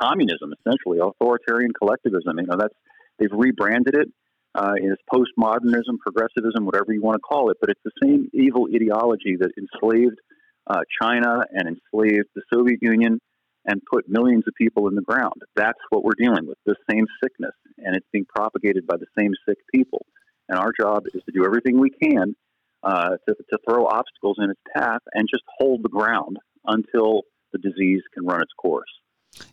communism, 0.00 0.52
essentially 0.60 0.98
authoritarian 1.00 1.72
collectivism. 1.72 2.38
You 2.38 2.46
know, 2.46 2.56
that's 2.58 2.74
they've 3.18 3.32
rebranded 3.32 3.94
it 3.94 4.08
uh, 4.54 4.74
as 4.74 4.96
postmodernism, 5.12 5.98
progressivism, 6.00 6.64
whatever 6.64 6.92
you 6.92 7.02
want 7.02 7.16
to 7.16 7.20
call 7.20 7.50
it. 7.50 7.58
But 7.60 7.70
it's 7.70 7.80
the 7.84 7.92
same 8.02 8.28
evil 8.32 8.68
ideology 8.74 9.36
that 9.38 9.50
enslaved 9.58 10.18
uh, 10.66 10.80
China 11.00 11.40
and 11.50 11.68
enslaved 11.68 12.28
the 12.34 12.42
Soviet 12.52 12.78
Union 12.82 13.18
and 13.66 13.82
put 13.92 14.08
millions 14.08 14.44
of 14.46 14.54
people 14.54 14.88
in 14.88 14.94
the 14.94 15.02
ground. 15.02 15.42
That's 15.56 15.78
what 15.90 16.02
we're 16.04 16.16
dealing 16.18 16.46
with. 16.46 16.56
The 16.64 16.76
same 16.90 17.06
sickness, 17.22 17.52
and 17.78 17.96
it's 17.96 18.06
being 18.12 18.24
propagated 18.24 18.86
by 18.86 18.96
the 18.96 19.06
same 19.18 19.32
sick 19.46 19.58
people. 19.74 20.06
And 20.48 20.58
our 20.58 20.72
job 20.78 21.04
is 21.14 21.22
to 21.24 21.32
do 21.32 21.44
everything 21.44 21.78
we 21.78 21.90
can 21.90 22.34
uh, 22.82 23.16
to, 23.28 23.34
to 23.34 23.58
throw 23.68 23.86
obstacles 23.86 24.36
in 24.38 24.50
its 24.50 24.60
path 24.76 25.00
and 25.14 25.28
just 25.30 25.44
hold 25.58 25.82
the 25.82 25.88
ground 25.88 26.38
until 26.66 27.22
the 27.52 27.58
disease 27.58 28.02
can 28.14 28.24
run 28.24 28.40
its 28.40 28.52
course. 28.60 28.90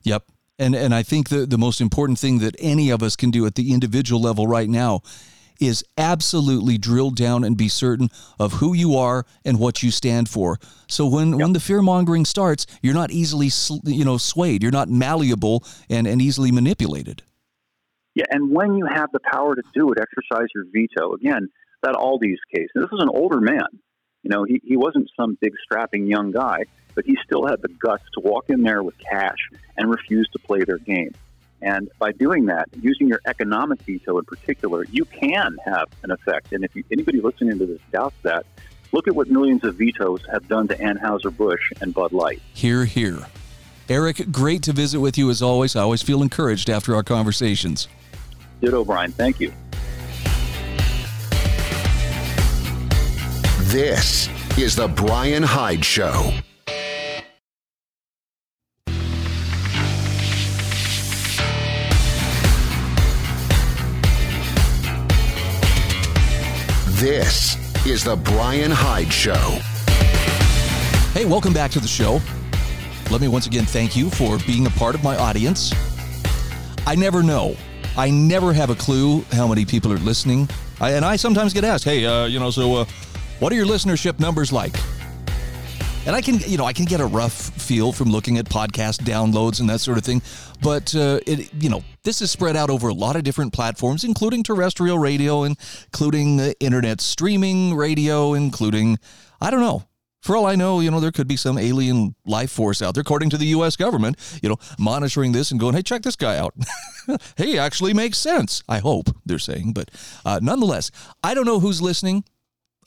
Yep. 0.04 0.24
And, 0.58 0.76
and 0.76 0.94
I 0.94 1.04
think 1.04 1.30
the, 1.30 1.46
the 1.46 1.58
most 1.58 1.82
important 1.82 2.20
thing 2.20 2.40
that 2.40 2.56
any 2.60 2.90
of 2.90 3.04
us 3.04 3.16
can 3.16 3.32
do 3.32 3.46
at 3.46 3.56
the 3.56 3.74
individual 3.74 4.22
level 4.22 4.48
right 4.48 4.70
now 4.70 5.02
is 5.60 5.84
absolutely 5.98 6.78
drill 6.78 7.12
down 7.12 7.44
and 7.44 7.58
be 7.58 7.70
certain 7.70 8.10
of 8.40 8.54
who 8.54 8.74
you 8.74 8.96
are 8.96 9.26
and 9.44 9.60
what 9.60 9.82
you 9.82 9.92
stand 9.92 10.30
for. 10.30 10.60
So 10.88 11.08
when 11.08 11.32
yep. 11.32 11.40
when 11.40 11.54
the 11.54 11.60
fear 11.60 11.82
mongering 11.82 12.26
starts, 12.26 12.66
you're 12.82 12.94
not 12.94 13.12
easily 13.12 13.50
you 13.86 14.04
know 14.04 14.18
swayed. 14.18 14.64
You're 14.64 14.72
not 14.72 14.90
malleable 14.90 15.64
and, 15.90 16.08
and 16.08 16.22
easily 16.22 16.52
manipulated. 16.52 17.24
Yeah, 18.16 18.26
and 18.32 18.50
when 18.50 18.76
you 18.76 18.86
have 18.86 19.12
the 19.12 19.20
power 19.20 19.56
to 19.56 19.62
do 19.74 19.92
it, 19.92 20.00
exercise 20.00 20.48
your 20.56 20.64
veto. 20.74 21.14
Again, 21.14 21.50
that 21.84 21.96
Aldi's 21.96 22.40
case. 22.54 22.70
This 22.74 22.90
was 22.90 23.02
an 23.02 23.10
older 23.10 23.42
man. 23.42 23.68
You 24.24 24.30
know, 24.30 24.44
he, 24.44 24.62
he 24.64 24.78
wasn't 24.78 25.10
some 25.20 25.38
big 25.40 25.54
strapping 25.64 26.08
young 26.08 26.32
guy, 26.32 26.64
but 26.96 27.06
he 27.06 27.18
still 27.24 27.46
had 27.46 27.62
the 27.62 27.68
guts 27.68 28.04
to 28.14 28.22
walk 28.22 28.46
in 28.50 28.64
there 28.64 28.82
with 28.82 28.96
cash 28.98 29.38
and 29.78 29.92
refuse 29.92 30.28
to 30.30 30.40
play 30.40 30.64
their 30.64 30.80
game. 30.80 31.14
And 31.62 31.90
by 32.00 32.12
doing 32.14 32.46
that, 32.46 32.70
using 32.82 33.08
your 33.08 33.22
economic 33.28 33.82
veto 33.82 34.18
in 34.18 34.26
particular, 34.26 34.86
you 34.86 35.06
can 35.06 35.58
have 35.66 35.90
an 36.04 36.12
effect. 36.12 36.54
And 36.54 36.64
if 36.64 36.76
you, 36.76 36.84
anybody 36.92 37.22
listening 37.22 37.60
to 37.60 37.66
this 37.66 37.82
doubts 37.92 38.16
that, 38.24 38.46
look 38.92 39.08
at 39.08 39.16
what 39.16 39.30
millions 39.30 39.64
of 39.64 39.76
vetoes 39.76 40.22
have 40.32 40.48
done 40.48 40.68
to 40.70 40.76
Anheuser-Busch 40.76 41.74
and 41.82 41.94
Bud 41.94 42.14
Light. 42.14 42.42
Here, 42.54 42.86
here. 42.86 43.28
Eric, 43.90 44.32
great 44.32 44.64
to 44.64 44.74
visit 44.74 45.00
with 45.00 45.18
you 45.18 45.30
as 45.30 45.42
always. 45.42 45.76
I 45.76 45.82
always 45.82 46.02
feel 46.02 46.22
encouraged 46.22 46.70
after 46.70 46.96
our 46.96 47.04
conversations. 47.04 47.88
Ditto, 48.62 48.84
Bryan. 48.84 49.12
Thank 49.12 49.40
you. 49.40 49.52
This 53.76 54.30
is 54.58 54.76
The 54.76 54.88
Bryan 54.88 55.44
Hyde 55.44 55.84
Show. 55.84 56.32
This 67.00 67.58
is 67.86 68.04
The 68.06 68.16
Bryan 68.16 68.72
Hyde 68.72 69.12
Show. 69.12 69.34
Hey, 71.14 71.26
welcome 71.26 71.54
back 71.54 71.72
to 71.72 71.80
the 71.80 71.88
show. 71.88 72.22
Let 73.12 73.20
me 73.20 73.28
once 73.28 73.46
again 73.46 73.66
thank 73.66 73.96
you 73.96 74.10
for 74.10 74.38
being 74.48 74.66
a 74.66 74.70
part 74.72 74.96
of 74.96 75.04
my 75.04 75.18
audience. 75.18 75.74
I 76.88 76.96
never 76.96 77.22
know. 77.22 77.56
I 77.98 78.10
never 78.10 78.52
have 78.52 78.70
a 78.70 78.76
clue 78.76 79.22
how 79.32 79.48
many 79.48 79.64
people 79.66 79.92
are 79.94 79.98
listening. 79.98 80.50
I, 80.82 80.92
and 80.92 81.06
I 81.06 81.16
sometimes 81.16 81.54
get 81.54 81.64
asked, 81.64 81.86
hey, 81.86 82.06
uh, 82.06 82.26
you 82.26 82.40
know, 82.40 82.52
so 82.52 82.76
uh, 82.76 82.86
what 83.40 83.54
are 83.54 83.56
your 83.56 83.66
listenership 83.66 84.20
numbers 84.20 84.52
like? 84.52 84.76
And 86.06 86.16
I 86.16 86.22
can, 86.22 86.40
you 86.46 86.58
know, 86.58 86.66
I 86.66 86.74
can 86.74 86.86
get 86.86 87.00
a 87.00 87.06
rough 87.06 87.34
feel 87.34 87.92
from 87.92 88.10
looking 88.10 88.38
at 88.38 88.46
podcast 88.46 89.02
downloads 89.04 89.60
and 89.60 89.70
that 89.70 89.80
sort 89.80 89.98
of 89.98 90.04
thing. 90.04 90.22
But 90.62 90.94
uh, 90.94 91.20
it, 91.26 91.52
you 91.56 91.70
know, 91.70 91.84
this 92.04 92.22
is 92.22 92.30
spread 92.30 92.56
out 92.56 92.70
over 92.70 92.90
a 92.90 92.94
lot 92.94 93.16
of 93.16 93.24
different 93.24 93.54
platforms, 93.54 94.04
including 94.04 94.44
terrestrial 94.44 95.00
radio, 95.00 95.44
including 95.44 96.40
uh, 96.40 96.52
internet 96.60 97.02
streaming 97.02 97.76
radio, 97.76 98.34
including, 98.34 99.00
I 99.42 99.50
don't 99.50 99.62
know. 99.62 99.84
For 100.26 100.36
all 100.36 100.48
I 100.48 100.56
know, 100.56 100.80
you 100.80 100.90
know, 100.90 101.00
there 101.00 101.12
could 101.12 101.28
be 101.28 101.38
some 101.38 101.56
alien 101.60 102.16
life 102.26 102.50
force 102.50 102.82
out 102.82 102.96
there, 102.96 103.02
according 103.02 103.30
to 103.30 103.38
the 103.38 103.46
U.S. 103.58 103.76
government, 103.76 104.18
you 104.42 104.50
know, 104.50 104.58
monitoring 104.80 105.34
this 105.34 105.52
and 105.52 105.60
going, 105.60 105.76
hey, 105.76 105.84
check 105.84 106.02
this 106.02 106.16
guy 106.16 106.36
out. 106.36 106.56
hey, 107.38 107.60
actually 107.60 107.94
makes 107.94 108.18
sense. 108.18 108.64
I 108.68 108.80
hope 108.80 109.16
they're 109.24 109.38
saying. 109.38 109.74
But 109.74 109.92
uh, 110.26 110.40
nonetheless, 110.42 110.90
I 111.24 111.36
don't 111.36 111.46
know 111.46 111.60
who's 111.60 111.80
listening. 111.80 112.24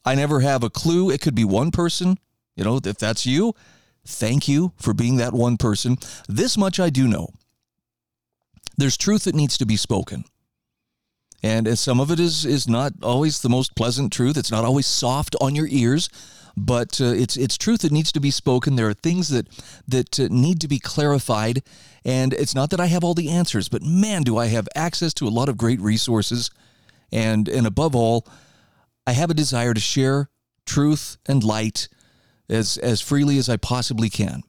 I 0.04 0.16
never 0.16 0.40
have 0.40 0.64
a 0.64 0.68
clue. 0.68 1.10
It 1.10 1.20
could 1.20 1.36
be 1.36 1.44
one 1.44 1.70
person, 1.70 2.18
you 2.56 2.64
know, 2.64 2.80
if 2.84 2.98
that's 2.98 3.24
you, 3.24 3.54
thank 4.04 4.48
you 4.48 4.72
for 4.76 4.92
being 4.92 5.18
that 5.18 5.32
one 5.32 5.58
person. 5.58 5.96
This 6.28 6.58
much 6.58 6.80
I 6.80 6.90
do 6.90 7.06
know. 7.06 7.28
There's 8.76 8.96
truth 8.96 9.22
that 9.24 9.36
needs 9.36 9.56
to 9.58 9.64
be 9.64 9.76
spoken. 9.76 10.24
And 11.40 11.78
some 11.78 12.00
of 12.00 12.10
it 12.10 12.18
is 12.18 12.44
is 12.44 12.66
not 12.66 12.94
always 13.00 13.42
the 13.42 13.48
most 13.48 13.76
pleasant 13.76 14.12
truth. 14.12 14.36
It's 14.36 14.50
not 14.50 14.64
always 14.64 14.88
soft 14.88 15.36
on 15.40 15.54
your 15.54 15.68
ears, 15.70 16.08
but 16.58 17.00
uh, 17.00 17.06
it's 17.06 17.36
it's 17.36 17.56
truth 17.56 17.82
that 17.82 17.92
needs 17.92 18.12
to 18.12 18.20
be 18.20 18.30
spoken. 18.30 18.76
There 18.76 18.88
are 18.88 18.94
things 18.94 19.28
that 19.28 19.48
that 19.86 20.20
uh, 20.20 20.28
need 20.30 20.60
to 20.60 20.68
be 20.68 20.78
clarified, 20.78 21.62
and 22.04 22.32
it's 22.32 22.54
not 22.54 22.70
that 22.70 22.80
I 22.80 22.86
have 22.86 23.04
all 23.04 23.14
the 23.14 23.30
answers, 23.30 23.68
but 23.68 23.82
man, 23.82 24.22
do 24.22 24.36
I 24.36 24.46
have 24.46 24.68
access 24.74 25.14
to 25.14 25.26
a 25.26 25.30
lot 25.30 25.48
of 25.48 25.56
great 25.56 25.80
resources, 25.80 26.50
and 27.12 27.48
and 27.48 27.66
above 27.66 27.94
all, 27.94 28.26
I 29.06 29.12
have 29.12 29.30
a 29.30 29.34
desire 29.34 29.74
to 29.74 29.80
share 29.80 30.28
truth 30.66 31.16
and 31.26 31.42
light 31.42 31.88
as, 32.48 32.76
as 32.78 33.00
freely 33.00 33.38
as 33.38 33.48
I 33.48 33.56
possibly 33.56 34.10
can. 34.10 34.42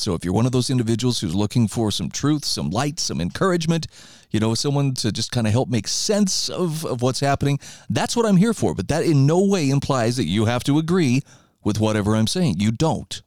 So 0.00 0.14
if 0.14 0.24
you're 0.24 0.34
one 0.34 0.46
of 0.46 0.52
those 0.52 0.70
individuals 0.70 1.20
who's 1.20 1.34
looking 1.34 1.68
for 1.68 1.90
some 1.90 2.10
truth, 2.10 2.44
some 2.44 2.70
light, 2.70 2.98
some 2.98 3.20
encouragement, 3.20 3.86
you 4.30 4.40
know, 4.40 4.54
someone 4.54 4.94
to 4.94 5.12
just 5.12 5.30
kind 5.30 5.46
of 5.46 5.52
help 5.52 5.68
make 5.68 5.88
sense 5.88 6.48
of, 6.48 6.84
of 6.84 7.02
what's 7.02 7.20
happening, 7.20 7.58
that's 7.88 8.16
what 8.16 8.26
I'm 8.26 8.36
here 8.36 8.54
for. 8.54 8.74
But 8.74 8.88
that 8.88 9.04
in 9.04 9.26
no 9.26 9.44
way 9.44 9.70
implies 9.70 10.16
that 10.16 10.26
you 10.26 10.46
have 10.46 10.64
to 10.64 10.78
agree 10.78 11.22
with 11.62 11.80
whatever 11.80 12.16
I'm 12.16 12.26
saying. 12.26 12.56
You 12.58 12.72
don't. 12.72 13.22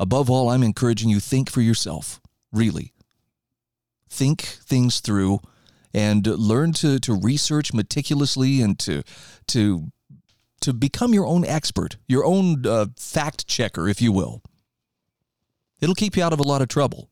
Above 0.00 0.28
all, 0.28 0.50
I'm 0.50 0.62
encouraging 0.62 1.08
you 1.08 1.20
think 1.20 1.50
for 1.50 1.60
yourself, 1.60 2.20
really. 2.52 2.92
Think 4.10 4.42
things 4.42 5.00
through 5.00 5.40
and 5.92 6.26
learn 6.26 6.72
to, 6.74 6.98
to 6.98 7.14
research 7.14 7.72
meticulously 7.72 8.60
and 8.60 8.78
to, 8.80 9.04
to 9.48 9.92
to 10.64 10.72
become 10.72 11.12
your 11.12 11.26
own 11.26 11.44
expert, 11.44 11.98
your 12.08 12.24
own 12.24 12.66
uh, 12.66 12.86
fact 12.96 13.46
checker, 13.46 13.86
if 13.86 14.00
you 14.00 14.10
will. 14.10 14.42
It'll 15.80 15.94
keep 15.94 16.16
you 16.16 16.22
out 16.22 16.32
of 16.32 16.40
a 16.40 16.44
lot 16.44 16.62
of 16.62 16.68
trouble. 16.68 17.10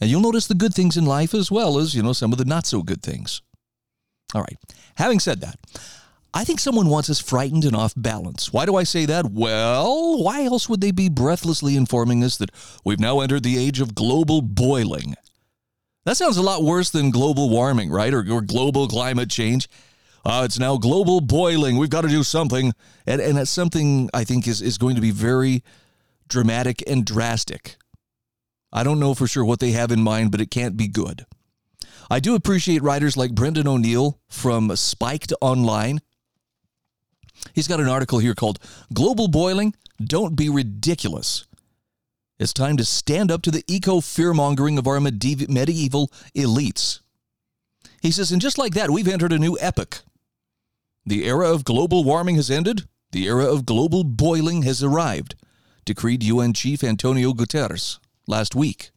And 0.00 0.10
you'll 0.10 0.20
notice 0.20 0.46
the 0.46 0.54
good 0.54 0.74
things 0.74 0.96
in 0.96 1.06
life 1.06 1.34
as 1.34 1.50
well 1.50 1.78
as, 1.78 1.94
you 1.94 2.02
know, 2.02 2.12
some 2.12 2.32
of 2.32 2.38
the 2.38 2.44
not 2.44 2.66
so 2.66 2.82
good 2.82 3.02
things. 3.02 3.42
All 4.34 4.42
right. 4.42 4.56
Having 4.96 5.20
said 5.20 5.40
that, 5.40 5.56
I 6.34 6.44
think 6.44 6.60
someone 6.60 6.88
wants 6.88 7.08
us 7.08 7.20
frightened 7.20 7.64
and 7.64 7.74
off 7.74 7.94
balance. 7.96 8.52
Why 8.52 8.66
do 8.66 8.76
I 8.76 8.84
say 8.84 9.06
that? 9.06 9.30
Well, 9.30 10.22
why 10.22 10.44
else 10.44 10.68
would 10.68 10.80
they 10.80 10.90
be 10.90 11.08
breathlessly 11.08 11.74
informing 11.74 12.22
us 12.22 12.36
that 12.36 12.50
we've 12.84 13.00
now 13.00 13.20
entered 13.20 13.42
the 13.42 13.58
age 13.58 13.80
of 13.80 13.94
global 13.94 14.42
boiling? 14.42 15.14
That 16.04 16.16
sounds 16.16 16.36
a 16.36 16.42
lot 16.42 16.62
worse 16.62 16.90
than 16.90 17.10
global 17.10 17.48
warming, 17.50 17.90
right? 17.90 18.12
Or, 18.12 18.24
or 18.30 18.42
global 18.42 18.86
climate 18.88 19.30
change. 19.30 19.68
Uh, 20.24 20.42
it's 20.44 20.58
now 20.58 20.76
global 20.76 21.20
boiling. 21.20 21.78
We've 21.78 21.90
got 21.90 22.02
to 22.02 22.08
do 22.08 22.22
something. 22.22 22.72
And, 23.06 23.20
and 23.20 23.38
that's 23.38 23.50
something 23.50 24.10
I 24.12 24.24
think 24.24 24.46
is, 24.46 24.60
is 24.60 24.76
going 24.76 24.96
to 24.96 25.00
be 25.00 25.10
very 25.10 25.62
dramatic 26.28 26.82
and 26.86 27.04
drastic. 27.04 27.76
I 28.72 28.82
don't 28.82 29.00
know 29.00 29.14
for 29.14 29.26
sure 29.26 29.44
what 29.44 29.60
they 29.60 29.70
have 29.72 29.90
in 29.90 30.02
mind, 30.02 30.30
but 30.30 30.40
it 30.40 30.50
can't 30.50 30.76
be 30.76 30.88
good. 30.88 31.26
I 32.10 32.20
do 32.20 32.34
appreciate 32.34 32.82
writers 32.82 33.16
like 33.16 33.34
Brendan 33.34 33.68
O'Neill 33.68 34.18
from 34.28 34.74
Spiked 34.76 35.32
Online. 35.40 36.00
He's 37.54 37.68
got 37.68 37.80
an 37.80 37.88
article 37.88 38.18
here 38.18 38.34
called 38.34 38.58
Global 38.92 39.28
Boiling 39.28 39.74
Don't 40.02 40.34
Be 40.36 40.48
Ridiculous. 40.48 41.44
It's 42.38 42.52
time 42.52 42.76
to 42.76 42.84
stand 42.84 43.30
up 43.30 43.42
to 43.42 43.50
the 43.50 43.64
eco 43.66 44.00
fearmongering 44.00 44.78
of 44.78 44.86
our 44.86 45.00
medieval 45.00 46.12
elites. 46.36 47.00
He 48.00 48.10
says, 48.10 48.30
and 48.30 48.40
just 48.40 48.58
like 48.58 48.74
that, 48.74 48.90
we've 48.90 49.08
entered 49.08 49.32
a 49.32 49.38
new 49.38 49.58
epoch. 49.60 50.02
The 51.04 51.24
era 51.24 51.50
of 51.50 51.64
global 51.64 52.04
warming 52.04 52.36
has 52.36 52.50
ended. 52.50 52.86
The 53.10 53.26
era 53.26 53.44
of 53.44 53.66
global 53.66 54.04
boiling 54.04 54.62
has 54.62 54.82
arrived, 54.82 55.34
decreed 55.88 56.22
UN 56.22 56.52
Chief 56.52 56.84
Antonio 56.84 57.32
Guterres 57.32 57.98
last 58.26 58.54
week. 58.54 58.90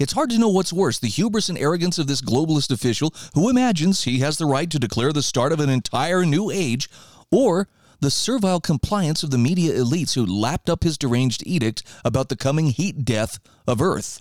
It's 0.00 0.12
hard 0.12 0.28
to 0.30 0.38
know 0.38 0.48
what's 0.48 0.72
worse 0.72 0.98
the 0.98 1.06
hubris 1.06 1.48
and 1.48 1.56
arrogance 1.56 2.00
of 2.00 2.08
this 2.08 2.20
globalist 2.20 2.72
official 2.72 3.14
who 3.34 3.48
imagines 3.48 4.02
he 4.02 4.18
has 4.18 4.38
the 4.38 4.46
right 4.46 4.68
to 4.68 4.80
declare 4.80 5.12
the 5.12 5.22
start 5.22 5.52
of 5.52 5.60
an 5.60 5.70
entire 5.70 6.26
new 6.26 6.50
age, 6.50 6.90
or 7.30 7.68
the 8.00 8.10
servile 8.10 8.58
compliance 8.58 9.22
of 9.22 9.30
the 9.30 9.38
media 9.38 9.72
elites 9.72 10.14
who 10.14 10.26
lapped 10.26 10.68
up 10.68 10.82
his 10.82 10.98
deranged 10.98 11.44
edict 11.46 11.84
about 12.04 12.28
the 12.28 12.36
coming 12.36 12.70
heat 12.70 13.04
death 13.04 13.38
of 13.68 13.80
Earth. 13.80 14.20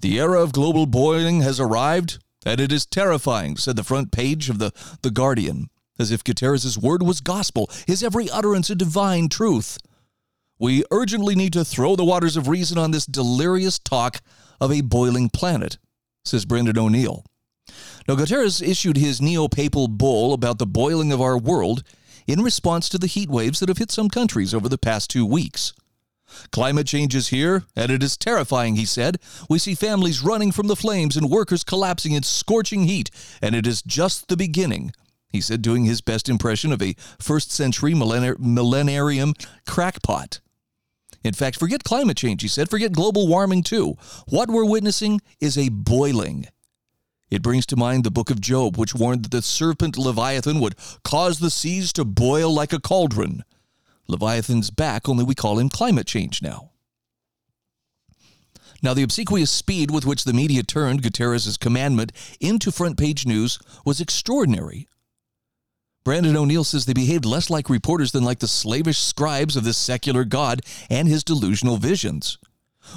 The 0.00 0.18
era 0.18 0.42
of 0.42 0.54
global 0.54 0.86
boiling 0.86 1.42
has 1.42 1.60
arrived, 1.60 2.24
and 2.46 2.58
it 2.58 2.72
is 2.72 2.86
terrifying, 2.86 3.58
said 3.58 3.76
the 3.76 3.84
front 3.84 4.12
page 4.12 4.48
of 4.48 4.58
the, 4.58 4.72
the 5.02 5.10
Guardian 5.10 5.68
as 5.98 6.10
if 6.10 6.24
Guterres' 6.24 6.78
word 6.78 7.02
was 7.02 7.20
gospel, 7.20 7.70
his 7.86 8.02
every 8.02 8.30
utterance 8.30 8.70
a 8.70 8.74
divine 8.74 9.28
truth. 9.28 9.76
We 10.62 10.84
urgently 10.92 11.34
need 11.34 11.54
to 11.54 11.64
throw 11.64 11.96
the 11.96 12.04
waters 12.04 12.36
of 12.36 12.46
reason 12.46 12.78
on 12.78 12.92
this 12.92 13.04
delirious 13.04 13.80
talk 13.80 14.20
of 14.60 14.70
a 14.70 14.80
boiling 14.80 15.28
planet, 15.28 15.76
says 16.24 16.44
Brendan 16.44 16.78
O'Neill. 16.78 17.24
Now, 18.06 18.14
Guterres 18.14 18.62
issued 18.62 18.96
his 18.96 19.20
neo 19.20 19.48
papal 19.48 19.88
bull 19.88 20.32
about 20.32 20.60
the 20.60 20.66
boiling 20.66 21.10
of 21.10 21.20
our 21.20 21.36
world 21.36 21.82
in 22.28 22.42
response 22.42 22.88
to 22.90 22.98
the 22.98 23.08
heat 23.08 23.28
waves 23.28 23.58
that 23.58 23.68
have 23.70 23.78
hit 23.78 23.90
some 23.90 24.08
countries 24.08 24.54
over 24.54 24.68
the 24.68 24.78
past 24.78 25.10
two 25.10 25.26
weeks. 25.26 25.72
Climate 26.52 26.86
change 26.86 27.16
is 27.16 27.28
here, 27.28 27.64
and 27.74 27.90
it 27.90 28.00
is 28.00 28.16
terrifying, 28.16 28.76
he 28.76 28.86
said. 28.86 29.18
We 29.50 29.58
see 29.58 29.74
families 29.74 30.22
running 30.22 30.52
from 30.52 30.68
the 30.68 30.76
flames 30.76 31.16
and 31.16 31.28
workers 31.28 31.64
collapsing 31.64 32.12
in 32.12 32.22
scorching 32.22 32.84
heat, 32.84 33.10
and 33.42 33.56
it 33.56 33.66
is 33.66 33.82
just 33.82 34.28
the 34.28 34.36
beginning 34.36 34.92
he 35.32 35.40
said, 35.40 35.62
doing 35.62 35.86
his 35.86 36.02
best 36.02 36.28
impression 36.28 36.72
of 36.72 36.82
a 36.82 36.94
first 37.18 37.50
century 37.50 37.94
millenari- 37.94 38.36
millenarium 38.36 39.34
crackpot. 39.66 40.40
In 41.24 41.34
fact, 41.34 41.58
forget 41.58 41.84
climate 41.84 42.16
change, 42.16 42.42
he 42.42 42.48
said, 42.48 42.68
forget 42.68 42.92
global 42.92 43.28
warming 43.28 43.62
too. 43.62 43.96
What 44.28 44.48
we're 44.48 44.64
witnessing 44.64 45.20
is 45.40 45.56
a 45.56 45.68
boiling. 45.68 46.46
It 47.30 47.42
brings 47.42 47.64
to 47.66 47.76
mind 47.76 48.04
the 48.04 48.10
book 48.10 48.28
of 48.28 48.40
Job, 48.40 48.76
which 48.76 48.94
warned 48.94 49.24
that 49.24 49.30
the 49.30 49.40
serpent 49.40 49.96
Leviathan 49.96 50.60
would 50.60 50.74
cause 51.02 51.38
the 51.38 51.50
seas 51.50 51.92
to 51.94 52.04
boil 52.04 52.52
like 52.52 52.72
a 52.72 52.80
cauldron. 52.80 53.44
Leviathan's 54.06 54.70
back, 54.70 55.08
only 55.08 55.24
we 55.24 55.34
call 55.34 55.58
him 55.58 55.68
climate 55.68 56.06
change 56.06 56.42
now. 56.42 56.72
Now, 58.82 58.94
the 58.94 59.04
obsequious 59.04 59.50
speed 59.50 59.92
with 59.92 60.04
which 60.04 60.24
the 60.24 60.32
media 60.32 60.64
turned 60.64 61.02
Gutierrez's 61.02 61.56
commandment 61.56 62.10
into 62.40 62.72
front 62.72 62.98
page 62.98 63.24
news 63.24 63.60
was 63.86 64.00
extraordinary. 64.00 64.88
Brendan 66.04 66.36
O'Neill 66.36 66.64
says 66.64 66.84
they 66.84 66.92
behaved 66.92 67.24
less 67.24 67.48
like 67.48 67.70
reporters 67.70 68.12
than 68.12 68.24
like 68.24 68.40
the 68.40 68.48
slavish 68.48 68.98
scribes 68.98 69.56
of 69.56 69.64
this 69.64 69.76
secular 69.76 70.24
God 70.24 70.60
and 70.90 71.06
his 71.06 71.22
delusional 71.22 71.76
visions. 71.76 72.38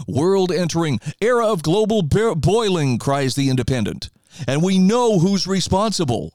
World 0.07 0.51
entering, 0.51 0.99
era 1.21 1.45
of 1.45 1.61
global 1.61 2.01
boiling, 2.01 2.97
cries 2.97 3.35
the 3.35 3.49
Independent. 3.49 4.09
And 4.47 4.63
we 4.63 4.79
know 4.79 5.19
who's 5.19 5.45
responsible. 5.47 6.33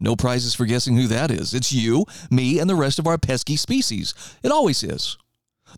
No 0.00 0.16
prizes 0.16 0.54
for 0.54 0.64
guessing 0.64 0.96
who 0.96 1.06
that 1.08 1.30
is. 1.30 1.54
It's 1.54 1.72
you, 1.72 2.06
me, 2.30 2.58
and 2.58 2.68
the 2.68 2.74
rest 2.74 2.98
of 2.98 3.06
our 3.06 3.18
pesky 3.18 3.56
species. 3.56 4.14
It 4.42 4.50
always 4.50 4.82
is. 4.82 5.16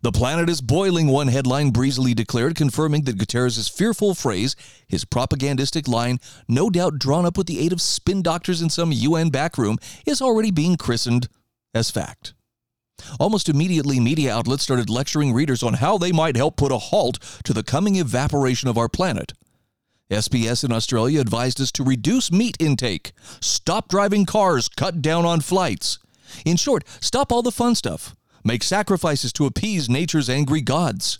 The 0.01 0.11
planet 0.11 0.49
is 0.49 0.61
boiling, 0.61 1.07
one 1.07 1.27
headline 1.29 1.71
breezily 1.71 2.13
declared, 2.13 2.55
confirming 2.55 3.03
that 3.03 3.17
Guterres' 3.17 3.71
fearful 3.71 4.13
phrase, 4.13 4.55
his 4.87 5.05
propagandistic 5.05 5.87
line, 5.87 6.19
no 6.47 6.69
doubt 6.69 6.99
drawn 6.99 7.25
up 7.25 7.37
with 7.37 7.47
the 7.47 7.59
aid 7.59 7.71
of 7.71 7.81
spin 7.81 8.21
doctors 8.21 8.61
in 8.61 8.69
some 8.69 8.91
UN 8.91 9.29
backroom, 9.29 9.77
is 10.05 10.21
already 10.21 10.51
being 10.51 10.75
christened 10.75 11.27
as 11.73 11.89
fact. 11.89 12.33
Almost 13.19 13.49
immediately, 13.49 13.99
media 13.99 14.33
outlets 14.33 14.63
started 14.63 14.89
lecturing 14.89 15.33
readers 15.33 15.63
on 15.63 15.75
how 15.75 15.97
they 15.97 16.11
might 16.11 16.37
help 16.37 16.55
put 16.55 16.71
a 16.71 16.77
halt 16.77 17.19
to 17.43 17.53
the 17.53 17.63
coming 17.63 17.95
evaporation 17.97 18.69
of 18.69 18.77
our 18.77 18.89
planet. 18.89 19.33
SBS 20.09 20.63
in 20.63 20.71
Australia 20.71 21.19
advised 21.19 21.59
us 21.59 21.71
to 21.73 21.83
reduce 21.83 22.31
meat 22.31 22.55
intake, 22.59 23.11
stop 23.41 23.89
driving 23.89 24.25
cars, 24.25 24.69
cut 24.69 25.01
down 25.01 25.25
on 25.25 25.41
flights. 25.41 25.99
In 26.45 26.57
short, 26.57 26.83
stop 27.01 27.31
all 27.31 27.41
the 27.41 27.51
fun 27.51 27.75
stuff 27.75 28.15
make 28.45 28.63
sacrifices 28.63 29.33
to 29.33 29.45
appease 29.45 29.89
nature's 29.89 30.29
angry 30.29 30.61
gods. 30.61 31.19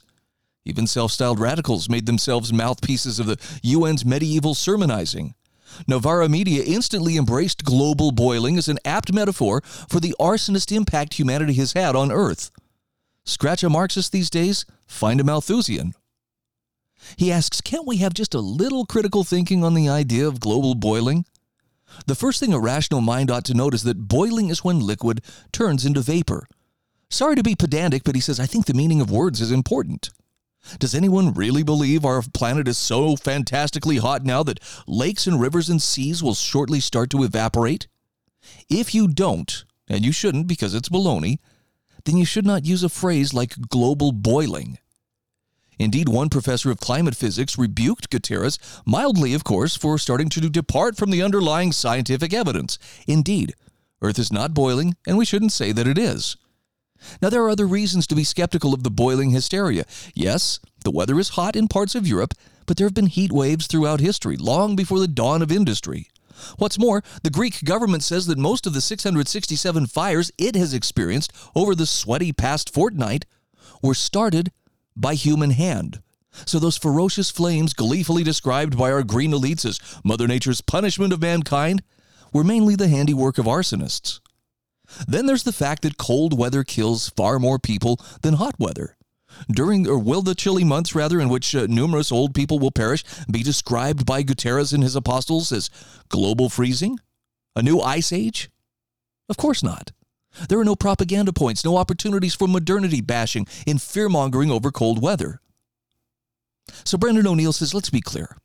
Even 0.64 0.88
self 0.88 1.12
styled 1.12 1.40
radicals 1.40 1.90
made 1.90 2.06
themselves 2.06 2.54
mouthpieces 2.54 3.20
of 3.20 3.26
the 3.28 3.38
UN's 3.66 4.06
medieval 4.06 4.56
sermonizing. 4.56 5.36
Novara 5.88 6.30
Media 6.30 6.64
instantly 6.64 7.18
embraced 7.18 7.66
global 7.66 8.12
boiling 8.12 8.58
as 8.58 8.68
an 8.68 8.80
apt 8.86 9.12
metaphor 9.12 9.62
for 9.90 10.00
the 10.00 10.16
arsonist 10.20 10.74
impact 10.74 11.16
humanity 11.16 11.54
has 11.56 11.74
had 11.74 11.96
on 11.96 12.12
Earth. 12.12 12.52
Scratch 13.26 13.64
a 13.64 13.70
Marxist 13.70 14.12
these 14.12 14.30
days, 14.30 14.66
find 14.88 15.20
a 15.20 15.24
Malthusian. 15.24 15.94
He 17.18 17.32
asks, 17.32 17.62
can't 17.62 17.86
we 17.86 17.98
have 17.98 18.14
just 18.14 18.34
a 18.34 18.40
little 18.40 18.86
critical 18.86 19.24
thinking 19.24 19.64
on 19.64 19.74
the 19.74 19.90
idea 19.90 20.28
of 20.28 20.40
global 20.40 20.76
boiling? 20.76 21.26
The 22.08 22.16
first 22.16 22.40
thing 22.40 22.54
a 22.54 22.60
rational 22.60 23.02
mind 23.02 23.30
ought 23.30 23.46
to 23.46 23.54
note 23.54 23.74
is 23.74 23.84
that 23.84 24.08
boiling 24.08 24.50
is 24.50 24.64
when 24.64 24.80
liquid 24.80 25.22
turns 25.52 25.86
into 25.86 26.02
vapor, 26.02 26.48
Sorry 27.10 27.36
to 27.36 27.44
be 27.44 27.56
pedantic, 27.56 28.04
but 28.04 28.16
he 28.16 28.22
says, 28.22 28.40
I 28.40 28.46
think 28.46 28.66
the 28.66 28.74
meaning 28.74 29.02
of 29.02 29.12
words 29.12 29.42
is 29.42 29.52
important. 29.52 30.10
Does 30.80 30.96
anyone 30.96 31.34
really 31.34 31.64
believe 31.64 32.04
our 32.04 32.24
planet 32.34 32.68
is 32.68 32.78
so 32.78 33.16
fantastically 33.16 33.98
hot 33.98 34.24
now 34.24 34.42
that 34.44 34.60
lakes 34.88 35.28
and 35.28 35.40
rivers 35.40 35.70
and 35.70 35.82
seas 35.82 36.24
will 36.24 36.34
shortly 36.34 36.80
start 36.80 37.10
to 37.12 37.24
evaporate? 37.24 37.88
If 38.70 38.96
you 38.96 39.08
don't, 39.08 39.64
and 39.88 40.04
you 40.04 40.12
shouldn't 40.12 40.48
because 40.48 40.74
it's 40.74 40.90
baloney, 40.90 41.38
then 42.06 42.18
you 42.18 42.26
should 42.26 42.46
not 42.46 42.66
use 42.66 42.84
a 42.84 42.90
phrase 42.90 43.34
like 43.34 43.70
global 43.70 44.12
boiling. 44.12 44.80
Indeed, 45.78 46.08
one 46.08 46.30
professor 46.30 46.72
of 46.72 46.80
climate 46.80 47.16
physics 47.16 47.58
rebuked 47.58 48.10
Gutierrez, 48.10 48.58
mildly, 48.86 49.34
of 49.34 49.44
course, 49.44 49.76
for 49.76 49.98
starting 49.98 50.30
to 50.30 50.50
depart 50.50 50.96
from 50.96 51.12
the 51.12 51.22
underlying 51.22 51.72
scientific 51.72 52.34
evidence. 52.34 52.80
Indeed, 53.08 53.56
Earth 54.02 54.18
is 54.18 54.32
not 54.32 54.54
boiling, 54.54 54.96
and 55.06 55.18
we 55.18 55.26
shouldn't 55.26 55.52
say 55.52 55.72
that 55.72 55.88
it 55.88 55.98
is. 55.98 56.38
Now, 57.22 57.30
there 57.30 57.44
are 57.44 57.50
other 57.50 57.68
reasons 57.68 58.08
to 58.08 58.16
be 58.16 58.24
skeptical 58.24 58.74
of 58.74 58.84
the 58.84 58.92
boiling 58.92 59.32
hysteria. 59.32 59.86
Yes, 60.14 60.60
the 60.84 60.92
weather 60.92 61.20
is 61.20 61.30
hot 61.30 61.56
in 61.56 61.68
parts 61.68 61.96
of 61.96 62.08
Europe, 62.08 62.34
but 62.66 62.78
there 62.78 62.88
have 62.88 62.94
been 62.94 63.08
heat 63.08 63.32
waves 63.32 63.68
throughout 63.68 64.00
history, 64.00 64.38
long 64.38 64.76
before 64.76 65.00
the 65.00 65.08
dawn 65.08 65.42
of 65.42 65.52
industry. 65.52 66.10
What's 66.58 66.80
more, 66.80 67.04
the 67.24 67.30
Greek 67.30 67.64
government 67.64 68.04
says 68.04 68.26
that 68.28 68.38
most 68.38 68.66
of 68.66 68.74
the 68.74 68.82
667 68.82 69.88
fires 69.88 70.32
it 70.38 70.56
has 70.56 70.74
experienced 70.74 71.32
over 71.56 71.76
the 71.76 71.86
sweaty 71.86 72.34
past 72.34 72.74
fortnight 72.74 73.26
were 73.82 73.94
started 73.94 74.52
by 74.96 75.14
human 75.14 75.52
hand. 75.52 76.02
So 76.46 76.60
those 76.60 76.78
ferocious 76.78 77.32
flames, 77.32 77.74
gleefully 77.74 78.24
described 78.24 78.78
by 78.78 78.92
our 78.92 79.04
green 79.04 79.32
elites 79.32 79.66
as 79.66 79.80
Mother 80.04 80.28
Nature's 80.28 80.62
punishment 80.62 81.14
of 81.14 81.22
mankind, 81.22 81.82
were 82.34 82.44
mainly 82.44 82.76
the 82.76 82.90
handiwork 82.90 83.38
of 83.38 83.46
arsonists. 83.46 84.20
Then 85.08 85.26
there's 85.26 85.44
the 85.44 85.52
fact 85.52 85.82
that 85.84 85.98
cold 85.98 86.38
weather 86.38 86.64
kills 86.64 87.10
far 87.10 87.40
more 87.40 87.60
people 87.60 88.00
than 88.22 88.36
hot 88.36 88.56
weather. 88.60 88.98
During, 89.52 89.88
or 89.88 90.00
will 90.00 90.22
the 90.22 90.36
chilly 90.36 90.64
months, 90.64 90.96
rather, 90.96 91.20
in 91.20 91.30
which 91.30 91.56
uh, 91.56 91.68
numerous 91.70 92.12
old 92.12 92.34
people 92.34 92.60
will 92.60 92.72
perish, 92.72 93.04
be 93.30 93.44
described 93.44 94.06
by 94.06 94.24
Gutierrez 94.24 94.72
and 94.72 94.82
his 94.82 94.96
apostles 94.96 95.52
as 95.52 95.70
global 96.10 96.50
freezing? 96.50 97.00
A 97.56 97.62
new 97.62 97.80
ice 97.80 98.14
age? 98.14 98.50
Of 99.28 99.38
course 99.38 99.64
not. 99.64 99.92
There 100.50 100.60
are 100.60 100.66
no 100.66 100.76
propaganda 100.76 101.34
points, 101.34 101.64
no 101.64 101.78
opportunities 101.78 102.36
for 102.36 102.48
modernity 102.48 103.02
bashing 103.02 103.48
in 103.66 103.78
fear 103.78 104.10
mongering 104.10 104.52
over 104.52 104.72
cold 104.72 105.02
weather. 105.02 105.40
So 106.84 106.98
Brendan 106.98 107.28
O'Neill 107.28 107.54
says, 107.54 107.74
let's 107.74 107.90
be 107.90 108.02
clear. 108.02 108.38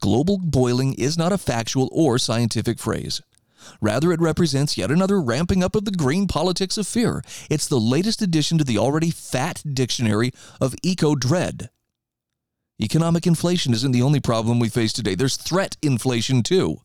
Global 0.00 0.38
boiling 0.38 0.94
is 0.94 1.18
not 1.18 1.32
a 1.32 1.38
factual 1.38 1.88
or 1.92 2.18
scientific 2.18 2.78
phrase. 2.78 3.20
Rather, 3.80 4.12
it 4.12 4.20
represents 4.20 4.76
yet 4.76 4.90
another 4.90 5.20
ramping 5.20 5.62
up 5.62 5.74
of 5.74 5.84
the 5.84 5.90
green 5.90 6.26
politics 6.26 6.78
of 6.78 6.86
fear. 6.86 7.22
It's 7.50 7.68
the 7.68 7.80
latest 7.80 8.22
addition 8.22 8.58
to 8.58 8.64
the 8.64 8.78
already 8.78 9.10
fat 9.10 9.62
dictionary 9.72 10.32
of 10.60 10.74
eco 10.82 11.14
dread. 11.14 11.70
Economic 12.80 13.26
inflation 13.26 13.72
isn't 13.72 13.92
the 13.92 14.02
only 14.02 14.20
problem 14.20 14.60
we 14.60 14.68
face 14.68 14.92
today, 14.92 15.14
there's 15.14 15.36
threat 15.36 15.76
inflation 15.82 16.42
too. 16.42 16.80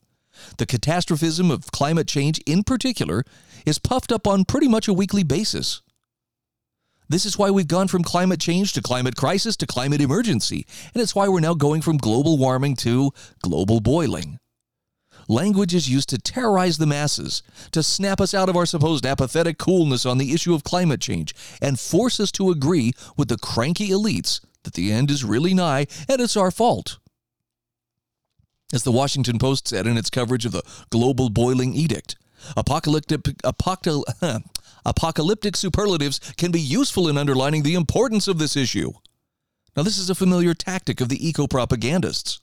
The 0.58 0.66
catastrophism 0.66 1.50
of 1.50 1.70
climate 1.70 2.08
change, 2.08 2.40
in 2.40 2.64
particular, 2.64 3.24
is 3.64 3.78
puffed 3.78 4.10
up 4.10 4.26
on 4.26 4.44
pretty 4.44 4.66
much 4.66 4.88
a 4.88 4.92
weekly 4.92 5.22
basis. 5.22 5.82
This 7.08 7.26
is 7.26 7.38
why 7.38 7.50
we've 7.50 7.68
gone 7.68 7.88
from 7.88 8.02
climate 8.02 8.40
change 8.40 8.72
to 8.72 8.82
climate 8.82 9.14
crisis 9.14 9.56
to 9.58 9.66
climate 9.66 10.00
emergency, 10.00 10.66
and 10.94 11.02
it's 11.02 11.14
why 11.14 11.28
we're 11.28 11.40
now 11.40 11.54
going 11.54 11.82
from 11.82 11.98
global 11.98 12.38
warming 12.38 12.76
to 12.76 13.12
global 13.42 13.80
boiling. 13.80 14.38
Language 15.28 15.74
is 15.74 15.88
used 15.88 16.08
to 16.10 16.18
terrorize 16.18 16.78
the 16.78 16.86
masses, 16.86 17.42
to 17.72 17.82
snap 17.82 18.20
us 18.20 18.34
out 18.34 18.48
of 18.48 18.56
our 18.56 18.66
supposed 18.66 19.06
apathetic 19.06 19.58
coolness 19.58 20.04
on 20.04 20.18
the 20.18 20.32
issue 20.32 20.54
of 20.54 20.64
climate 20.64 21.00
change, 21.00 21.34
and 21.60 21.80
force 21.80 22.20
us 22.20 22.30
to 22.32 22.50
agree 22.50 22.92
with 23.16 23.28
the 23.28 23.38
cranky 23.38 23.88
elites 23.88 24.40
that 24.64 24.74
the 24.74 24.92
end 24.92 25.10
is 25.10 25.24
really 25.24 25.54
nigh 25.54 25.86
and 26.08 26.20
it's 26.20 26.36
our 26.36 26.50
fault. 26.50 26.98
As 28.72 28.82
the 28.82 28.92
Washington 28.92 29.38
Post 29.38 29.68
said 29.68 29.86
in 29.86 29.96
its 29.96 30.10
coverage 30.10 30.44
of 30.44 30.52
the 30.52 30.62
global 30.90 31.30
boiling 31.30 31.74
edict, 31.74 32.16
apocalyptic, 32.56 33.20
apocalyptic 34.86 35.56
superlatives 35.56 36.18
can 36.36 36.50
be 36.50 36.60
useful 36.60 37.08
in 37.08 37.16
underlining 37.16 37.62
the 37.62 37.74
importance 37.74 38.26
of 38.26 38.38
this 38.38 38.56
issue. 38.56 38.92
Now, 39.76 39.82
this 39.82 39.98
is 39.98 40.10
a 40.10 40.14
familiar 40.14 40.54
tactic 40.54 41.00
of 41.00 41.08
the 41.08 41.26
eco 41.26 41.46
propagandists. 41.46 42.40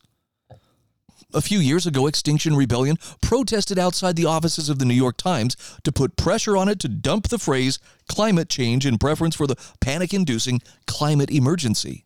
A 1.34 1.42
few 1.42 1.60
years 1.60 1.88
ago, 1.88 2.08
Extinction 2.08 2.58
Rebellion 2.58 2.98
protested 3.22 3.80
outside 3.80 4.18
the 4.18 4.26
offices 4.26 4.68
of 4.68 4.80
the 4.80 4.86
New 4.86 4.94
York 4.94 5.16
Times 5.16 5.56
to 5.84 5.92
put 5.92 6.18
pressure 6.18 6.58
on 6.58 6.68
it 6.68 6.80
to 6.80 6.90
dump 6.90 7.30
the 7.30 7.40
phrase 7.40 7.80
climate 8.10 8.50
change 8.50 8.86
in 8.86 8.98
preference 8.98 9.36
for 9.36 9.48
the 9.48 9.56
panic 9.80 10.14
inducing 10.14 10.62
climate 10.88 11.32
emergency. 11.32 12.06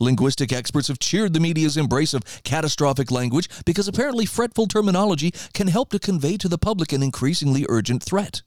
Linguistic 0.00 0.50
experts 0.50 0.88
have 0.88 0.98
cheered 0.98 1.34
the 1.34 1.40
media's 1.40 1.76
embrace 1.76 2.14
of 2.14 2.24
catastrophic 2.42 3.10
language 3.10 3.50
because 3.66 3.86
apparently 3.86 4.24
fretful 4.24 4.66
terminology 4.66 5.30
can 5.52 5.66
help 5.66 5.90
to 5.90 5.98
convey 5.98 6.38
to 6.38 6.48
the 6.48 6.58
public 6.58 6.92
an 6.92 7.02
increasingly 7.02 7.66
urgent 7.68 8.02
threat. 8.02 8.42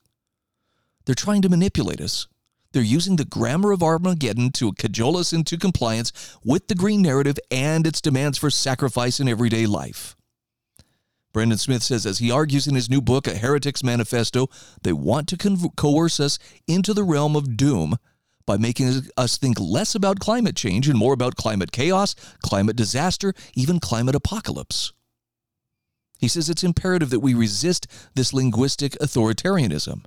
They're 1.05 1.15
trying 1.15 1.43
to 1.43 1.49
manipulate 1.49 2.01
us. 2.01 2.27
They're 2.71 2.81
using 2.81 3.17
the 3.17 3.25
grammar 3.25 3.71
of 3.71 3.83
Armageddon 3.83 4.51
to 4.53 4.71
cajole 4.73 5.17
us 5.17 5.33
into 5.33 5.57
compliance 5.57 6.37
with 6.43 6.67
the 6.67 6.75
green 6.75 7.01
narrative 7.01 7.37
and 7.49 7.85
its 7.85 7.99
demands 7.99 8.37
for 8.37 8.49
sacrifice 8.49 9.19
in 9.19 9.27
everyday 9.27 9.65
life. 9.65 10.15
Brendan 11.33 11.57
Smith 11.57 11.83
says, 11.83 12.05
as 12.05 12.19
he 12.19 12.31
argues 12.31 12.67
in 12.67 12.75
his 12.75 12.89
new 12.89 13.01
book, 13.01 13.27
A 13.27 13.35
Heretic's 13.35 13.83
Manifesto, 13.83 14.47
they 14.83 14.93
want 14.93 15.27
to 15.29 15.37
co- 15.37 15.69
coerce 15.77 16.19
us 16.19 16.39
into 16.67 16.93
the 16.93 17.03
realm 17.03 17.35
of 17.35 17.55
doom 17.55 17.97
by 18.45 18.57
making 18.57 19.01
us 19.15 19.37
think 19.37 19.59
less 19.59 19.95
about 19.95 20.19
climate 20.19 20.55
change 20.55 20.89
and 20.89 20.97
more 20.97 21.13
about 21.13 21.35
climate 21.35 21.71
chaos, 21.71 22.15
climate 22.43 22.75
disaster, 22.75 23.33
even 23.55 23.79
climate 23.79 24.15
apocalypse. 24.15 24.91
He 26.19 26.27
says 26.27 26.49
it's 26.49 26.63
imperative 26.63 27.09
that 27.11 27.19
we 27.19 27.33
resist 27.33 27.87
this 28.13 28.33
linguistic 28.33 28.93
authoritarianism. 28.99 30.03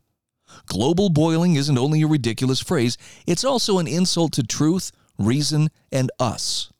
Global 0.67 1.11
boiling 1.11 1.57
isn't 1.57 1.79
only 1.79 2.03
a 2.03 2.07
ridiculous 2.07 2.61
phrase, 2.61 2.97
it's 3.27 3.45
also 3.45 3.79
an 3.79 3.87
insult 3.87 4.33
to 4.33 4.43
truth, 4.43 4.93
reason, 5.19 5.71
and 5.93 6.11
us. 6.19 6.71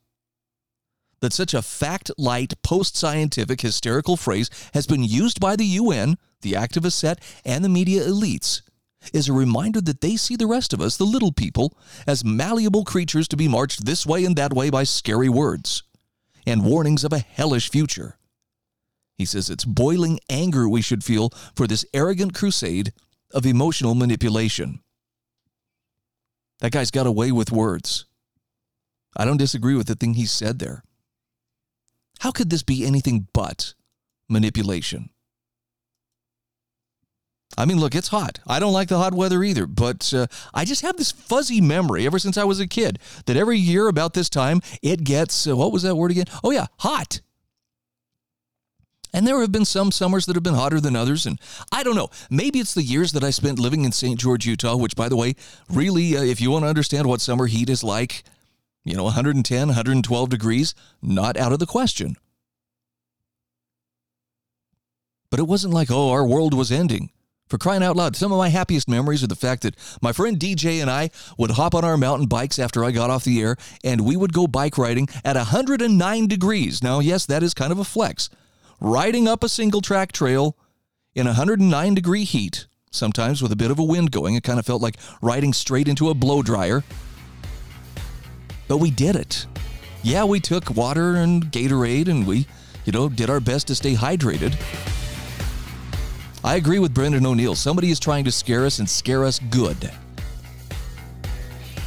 That 1.21 1.33
such 1.33 1.53
a 1.53 1.61
fact 1.61 2.11
light, 2.17 2.61
post 2.61 2.95
scientific, 2.95 3.61
hysterical 3.61 4.17
phrase 4.17 4.49
has 4.73 4.85
been 4.85 5.03
used 5.03 5.39
by 5.39 5.55
the 5.55 5.65
UN, 5.65 6.17
the 6.41 6.53
activist 6.53 6.93
set, 6.93 7.19
and 7.43 7.63
the 7.63 7.69
media 7.69 8.03
elites 8.05 8.61
is 9.13 9.29
a 9.29 9.33
reminder 9.33 9.81
that 9.81 10.01
they 10.01 10.15
see 10.15 10.35
the 10.35 10.47
rest 10.47 10.73
of 10.73 10.81
us, 10.81 10.97
the 10.97 11.03
little 11.03 11.31
people, 11.31 11.77
as 12.07 12.25
malleable 12.25 12.83
creatures 12.83 13.27
to 13.27 13.37
be 13.37 13.47
marched 13.47 13.85
this 13.85 14.05
way 14.05 14.25
and 14.25 14.35
that 14.35 14.53
way 14.53 14.69
by 14.69 14.83
scary 14.83 15.29
words 15.29 15.83
and 16.45 16.65
warnings 16.65 17.03
of 17.03 17.13
a 17.13 17.19
hellish 17.19 17.69
future. 17.69 18.17
He 19.17 19.25
says 19.25 19.49
it's 19.49 19.65
boiling 19.65 20.19
anger 20.29 20.67
we 20.67 20.81
should 20.81 21.03
feel 21.03 21.29
for 21.55 21.67
this 21.67 21.85
arrogant 21.93 22.33
crusade 22.33 22.91
of 23.35 23.45
emotional 23.45 23.93
manipulation. 23.93 24.79
That 26.61 26.71
guy's 26.71 26.89
got 26.89 27.05
away 27.05 27.31
with 27.31 27.51
words. 27.51 28.05
I 29.15 29.25
don't 29.25 29.37
disagree 29.37 29.75
with 29.75 29.87
the 29.87 29.95
thing 29.95 30.15
he 30.15 30.25
said 30.25 30.57
there. 30.57 30.83
How 32.19 32.31
could 32.31 32.49
this 32.49 32.63
be 32.63 32.85
anything 32.85 33.27
but 33.33 33.73
manipulation? 34.29 35.09
I 37.57 37.65
mean, 37.65 37.79
look, 37.79 37.93
it's 37.93 38.07
hot. 38.07 38.39
I 38.47 38.59
don't 38.59 38.73
like 38.73 38.87
the 38.87 38.97
hot 38.97 39.13
weather 39.13 39.43
either, 39.43 39.67
but 39.67 40.13
uh, 40.13 40.27
I 40.53 40.65
just 40.65 40.81
have 40.81 40.97
this 40.97 41.11
fuzzy 41.11 41.61
memory 41.61 42.05
ever 42.05 42.19
since 42.19 42.37
I 42.37 42.43
was 42.43 42.59
a 42.59 42.67
kid 42.67 42.99
that 43.25 43.37
every 43.37 43.57
year 43.57 43.87
about 43.87 44.13
this 44.13 44.29
time 44.29 44.61
it 44.81 45.03
gets, 45.03 45.47
uh, 45.47 45.55
what 45.55 45.71
was 45.71 45.83
that 45.83 45.95
word 45.95 46.11
again? 46.11 46.25
Oh, 46.43 46.51
yeah, 46.51 46.67
hot. 46.79 47.21
And 49.15 49.25
there 49.25 49.39
have 49.39 49.51
been 49.53 49.63
some 49.63 49.93
summers 49.93 50.25
that 50.25 50.35
have 50.35 50.43
been 50.43 50.55
hotter 50.55 50.81
than 50.81 50.93
others. 50.93 51.25
And 51.25 51.39
I 51.71 51.83
don't 51.83 51.95
know. 51.95 52.09
Maybe 52.29 52.59
it's 52.59 52.73
the 52.73 52.83
years 52.83 53.13
that 53.13 53.23
I 53.23 53.29
spent 53.29 53.59
living 53.59 53.85
in 53.85 53.93
St. 53.93 54.19
George, 54.19 54.45
Utah, 54.45 54.75
which, 54.75 54.97
by 54.97 55.07
the 55.07 55.15
way, 55.15 55.35
really, 55.69 56.17
uh, 56.17 56.21
if 56.21 56.41
you 56.41 56.51
want 56.51 56.65
to 56.65 56.67
understand 56.67 57.07
what 57.07 57.21
summer 57.21 57.45
heat 57.45 57.69
is 57.69 57.81
like, 57.81 58.25
you 58.83 58.93
know, 58.93 59.05
110, 59.05 59.67
112 59.69 60.29
degrees, 60.29 60.75
not 61.01 61.37
out 61.37 61.53
of 61.53 61.59
the 61.59 61.65
question. 61.65 62.17
But 65.29 65.39
it 65.39 65.47
wasn't 65.47 65.73
like, 65.73 65.89
oh, 65.89 66.09
our 66.09 66.27
world 66.27 66.53
was 66.53 66.69
ending. 66.69 67.09
For 67.47 67.57
crying 67.57 67.83
out 67.83 67.95
loud, 67.95 68.17
some 68.17 68.33
of 68.33 68.37
my 68.37 68.49
happiest 68.49 68.89
memories 68.89 69.23
are 69.23 69.27
the 69.27 69.35
fact 69.37 69.61
that 69.61 69.77
my 70.01 70.11
friend 70.11 70.37
DJ 70.37 70.81
and 70.81 70.91
I 70.91 71.09
would 71.37 71.51
hop 71.51 71.73
on 71.73 71.85
our 71.85 71.95
mountain 71.95 72.27
bikes 72.27 72.59
after 72.59 72.83
I 72.83 72.91
got 72.91 73.09
off 73.09 73.23
the 73.23 73.41
air 73.41 73.55
and 73.81 74.01
we 74.01 74.17
would 74.17 74.33
go 74.33 74.45
bike 74.45 74.77
riding 74.77 75.07
at 75.23 75.37
109 75.37 76.27
degrees. 76.27 76.83
Now, 76.83 76.99
yes, 76.99 77.25
that 77.27 77.43
is 77.43 77.53
kind 77.53 77.71
of 77.71 77.79
a 77.79 77.85
flex. 77.85 78.29
Riding 78.87 79.27
up 79.27 79.43
a 79.43 79.49
single 79.49 79.81
track 79.81 80.11
trail 80.11 80.55
in 81.15 81.25
109 81.25 81.95
degree 81.95 82.23
heat, 82.23 82.67
sometimes 82.91 83.41
with 83.41 83.51
a 83.51 83.55
bit 83.55 83.71
of 83.71 83.79
a 83.79 83.83
wind 83.83 84.11
going, 84.11 84.35
it 84.35 84.43
kind 84.43 84.59
of 84.59 84.65
felt 84.67 84.79
like 84.79 84.97
riding 85.23 85.53
straight 85.53 85.87
into 85.87 86.11
a 86.11 86.13
blow 86.13 86.43
dryer. 86.43 86.83
But 88.67 88.77
we 88.77 88.91
did 88.91 89.15
it. 89.15 89.47
Yeah, 90.03 90.23
we 90.25 90.39
took 90.39 90.69
water 90.69 91.15
and 91.15 91.45
Gatorade 91.45 92.09
and 92.09 92.27
we, 92.27 92.45
you 92.85 92.91
know, 92.91 93.09
did 93.09 93.27
our 93.27 93.39
best 93.39 93.65
to 93.69 93.75
stay 93.75 93.95
hydrated. 93.95 94.55
I 96.43 96.57
agree 96.57 96.77
with 96.77 96.93
Brendan 96.93 97.25
O'Neill. 97.25 97.55
Somebody 97.55 97.89
is 97.89 97.99
trying 97.99 98.25
to 98.25 98.31
scare 98.31 98.67
us 98.67 98.77
and 98.77 98.87
scare 98.87 99.25
us 99.25 99.39
good. 99.49 99.91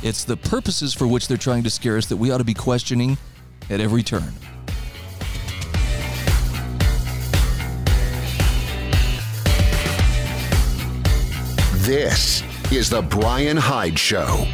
It's 0.03 0.25
the 0.25 0.37
purposes 0.37 0.95
for 0.95 1.07
which 1.07 1.29
they're 1.29 1.37
trying 1.37 1.63
to 1.63 1.71
scare 1.71 1.97
us 1.97 2.07
that 2.07 2.17
we 2.17 2.33
ought 2.33 2.39
to 2.39 2.45
be 2.45 2.55
questioning 2.55 3.17
at 3.71 3.79
every 3.79 4.03
turn. 4.03 4.33
This 11.89 12.43
is 12.71 12.91
The 12.91 13.01
Bryan 13.01 13.57
Hyde 13.57 13.99
Show. 13.99 14.47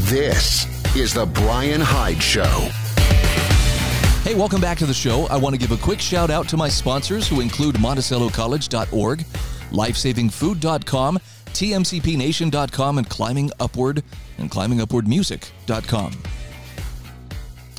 This 0.00 0.66
is 0.94 1.14
The 1.14 1.24
Bryan 1.24 1.80
Hyde 1.80 2.22
Show. 2.22 2.42
Hey, 4.22 4.34
welcome 4.34 4.60
back 4.60 4.76
to 4.80 4.84
the 4.84 4.92
show. 4.92 5.28
I 5.28 5.38
want 5.38 5.54
to 5.54 5.58
give 5.58 5.72
a 5.72 5.82
quick 5.82 5.98
shout 5.98 6.28
out 6.28 6.46
to 6.50 6.58
my 6.58 6.68
sponsors 6.68 7.26
who 7.26 7.40
include 7.40 7.76
MonticelloCollege.org, 7.76 9.20
LifesavingFood.com, 9.70 11.18
TMCPNation.com, 11.46 12.98
and 12.98 13.08
Climbing 13.08 13.50
Upward 13.58 14.02
and 14.36 14.50
ClimbingUpwardMusic.com. 14.50 16.22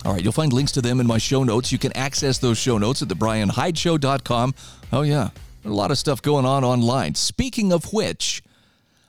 All 0.04 0.14
right, 0.14 0.24
you'll 0.24 0.34
find 0.34 0.52
links 0.52 0.72
to 0.74 0.82
them 0.82 1.00
in 1.00 1.06
my 1.06 1.20
show 1.20 1.44
notes. 1.44 1.72
You 1.72 1.78
can 1.78 1.96
access 1.96 2.40
those 2.40 2.58
show 2.58 2.78
notes 2.80 3.02
at 3.02 3.08
thebryanhydeshow.com. 3.10 4.56
Oh, 4.92 5.04
yeah, 5.04 5.30
a 5.64 5.70
lot 5.70 5.92
of 5.92 5.98
stuff 5.98 6.22
going 6.22 6.46
on 6.46 6.64
online. 6.64 7.14
Speaking 7.14 7.72
of 7.72 7.94
which, 7.94 8.42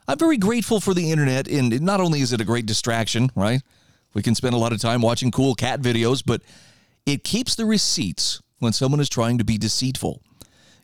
I'm 0.07 0.19
very 0.19 0.37
grateful 0.37 0.79
for 0.79 0.93
the 0.93 1.11
internet, 1.11 1.47
and 1.47 1.81
not 1.81 1.99
only 1.99 2.21
is 2.21 2.31
it 2.31 2.41
a 2.41 2.45
great 2.45 2.67
distraction, 2.67 3.31
right? 3.35 3.61
We 4.13 4.21
can 4.21 4.35
spend 4.35 4.53
a 4.53 4.59
lot 4.59 4.71
of 4.71 4.79
time 4.79 5.01
watching 5.01 5.31
cool 5.31 5.55
cat 5.55 5.81
videos, 5.81 6.21
but 6.23 6.41
it 7.05 7.23
keeps 7.23 7.55
the 7.55 7.65
receipts 7.65 8.41
when 8.59 8.73
someone 8.73 8.99
is 8.99 9.09
trying 9.09 9.39
to 9.39 9.43
be 9.43 9.57
deceitful. 9.57 10.21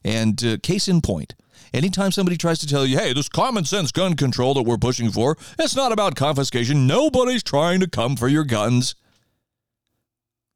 And 0.03 0.43
uh, 0.43 0.57
case 0.63 0.87
in 0.87 1.01
point, 1.01 1.35
anytime 1.73 2.11
somebody 2.11 2.37
tries 2.37 2.59
to 2.59 2.67
tell 2.67 2.85
you, 2.85 2.97
hey, 2.97 3.13
this 3.13 3.29
common 3.29 3.65
sense 3.65 3.91
gun 3.91 4.15
control 4.15 4.55
that 4.55 4.63
we're 4.63 4.77
pushing 4.77 5.11
for, 5.11 5.37
it's 5.59 5.75
not 5.75 5.91
about 5.91 6.15
confiscation. 6.15 6.87
Nobody's 6.87 7.43
trying 7.43 7.79
to 7.81 7.87
come 7.87 8.15
for 8.15 8.27
your 8.27 8.43
guns. 8.43 8.95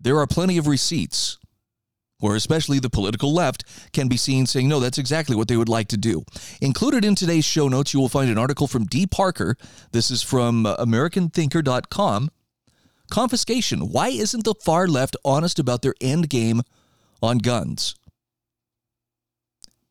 There 0.04 0.20
are 0.20 0.28
plenty 0.28 0.58
of 0.58 0.68
receipts 0.68 1.38
where 2.20 2.36
especially 2.36 2.80
the 2.80 2.90
political 2.90 3.34
left 3.34 3.64
can 3.92 4.08
be 4.08 4.16
seen 4.16 4.46
saying, 4.46 4.70
no, 4.70 4.80
that's 4.80 4.98
exactly 4.98 5.36
what 5.36 5.48
they 5.48 5.58
would 5.58 5.70
like 5.70 5.88
to 5.90 5.98
do. 5.98 6.24
Included 6.62 7.04
in 7.04 7.16
today's 7.16 7.44
show 7.44 7.68
notes, 7.68 7.94
you 7.94 8.00
will 8.00 8.10
find 8.10 8.30
an 8.30 8.38
article 8.38 8.68
from 8.68 8.86
D. 8.86 9.06
Parker. 9.06 9.58
This 9.92 10.12
is 10.12 10.22
from 10.22 10.66
uh, 10.66 10.78
AmericanThinker.com. 10.78 12.30
Confiscation. 13.10 13.92
Why 13.92 14.10
isn't 14.10 14.46
the 14.46 14.56
far 14.56 14.88
left 14.88 15.18
honest 15.26 15.60
about 15.60 15.82
their 15.82 15.96
end 16.00 16.30
game 16.30 16.62
on 17.22 17.40
guns? 17.40 17.96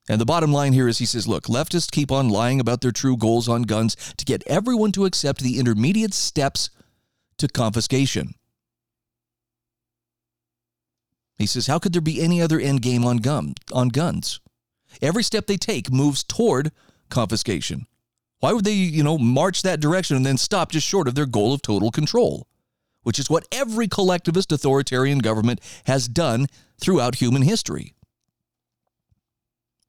And 0.08 0.20
the 0.20 0.26
bottom 0.26 0.52
line 0.52 0.72
here 0.72 0.88
is 0.88 0.98
he 0.98 1.06
says, 1.06 1.28
look, 1.28 1.44
leftists 1.44 1.90
keep 1.90 2.10
on 2.10 2.28
lying 2.28 2.60
about 2.60 2.80
their 2.80 2.92
true 2.92 3.16
goals 3.16 3.48
on 3.48 3.62
guns 3.62 3.94
to 4.16 4.24
get 4.24 4.42
everyone 4.46 4.92
to 4.92 5.04
accept 5.04 5.40
the 5.40 5.58
intermediate 5.58 6.14
steps 6.14 6.70
to 7.38 7.46
confiscation. 7.46 8.34
He 11.42 11.46
says, 11.46 11.66
How 11.66 11.80
could 11.80 11.92
there 11.92 12.00
be 12.00 12.22
any 12.22 12.40
other 12.40 12.60
end 12.60 12.82
game 12.82 13.04
on, 13.04 13.16
gun, 13.16 13.54
on 13.72 13.88
guns? 13.88 14.38
Every 15.02 15.24
step 15.24 15.48
they 15.48 15.56
take 15.56 15.92
moves 15.92 16.22
toward 16.22 16.70
confiscation. 17.10 17.86
Why 18.38 18.52
would 18.52 18.64
they, 18.64 18.72
you 18.72 19.02
know, 19.02 19.18
march 19.18 19.62
that 19.62 19.80
direction 19.80 20.16
and 20.16 20.24
then 20.24 20.38
stop 20.38 20.70
just 20.70 20.86
short 20.86 21.08
of 21.08 21.16
their 21.16 21.26
goal 21.26 21.52
of 21.52 21.60
total 21.60 21.90
control? 21.90 22.46
Which 23.02 23.18
is 23.18 23.28
what 23.28 23.48
every 23.50 23.88
collectivist 23.88 24.52
authoritarian 24.52 25.18
government 25.18 25.60
has 25.86 26.06
done 26.06 26.46
throughout 26.80 27.16
human 27.16 27.42
history. 27.42 27.94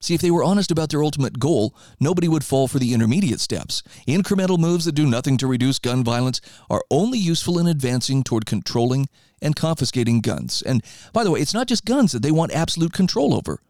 See, 0.04 0.13
if 0.13 0.20
they 0.20 0.32
were 0.32 0.44
honest 0.44 0.70
about 0.70 0.89
their 0.89 1.02
ultimate 1.02 1.39
goal, 1.39 1.74
nobody 1.98 2.28
would 2.28 2.44
fall 2.44 2.68
for 2.68 2.78
the 2.78 2.94
intermediate 2.94 3.39
steps. 3.39 3.82
Incremental 4.06 4.60
moves 4.60 4.84
that 4.84 4.96
do 4.96 5.06
nothing 5.06 5.38
to 5.38 5.48
reduce 5.48 5.80
gun 5.80 6.04
violence 6.04 6.42
are 6.70 6.84
only 6.92 7.18
useful 7.18 7.58
in 7.58 7.68
advancing 7.68 8.22
toward 8.22 8.46
controlling 8.46 9.08
and 9.42 9.56
confiscating 9.56 10.20
guns. 10.20 10.62
And 10.62 10.84
by 11.13 11.24
the 11.24 11.32
way, 11.32 11.39
it's 11.39 11.54
not 11.54 11.70
just 11.70 11.86
guns 11.86 12.12
that 12.12 12.22
they 12.22 12.32
want 12.32 12.52
absolute 12.52 12.92
control 12.92 13.34
over. 13.34 13.62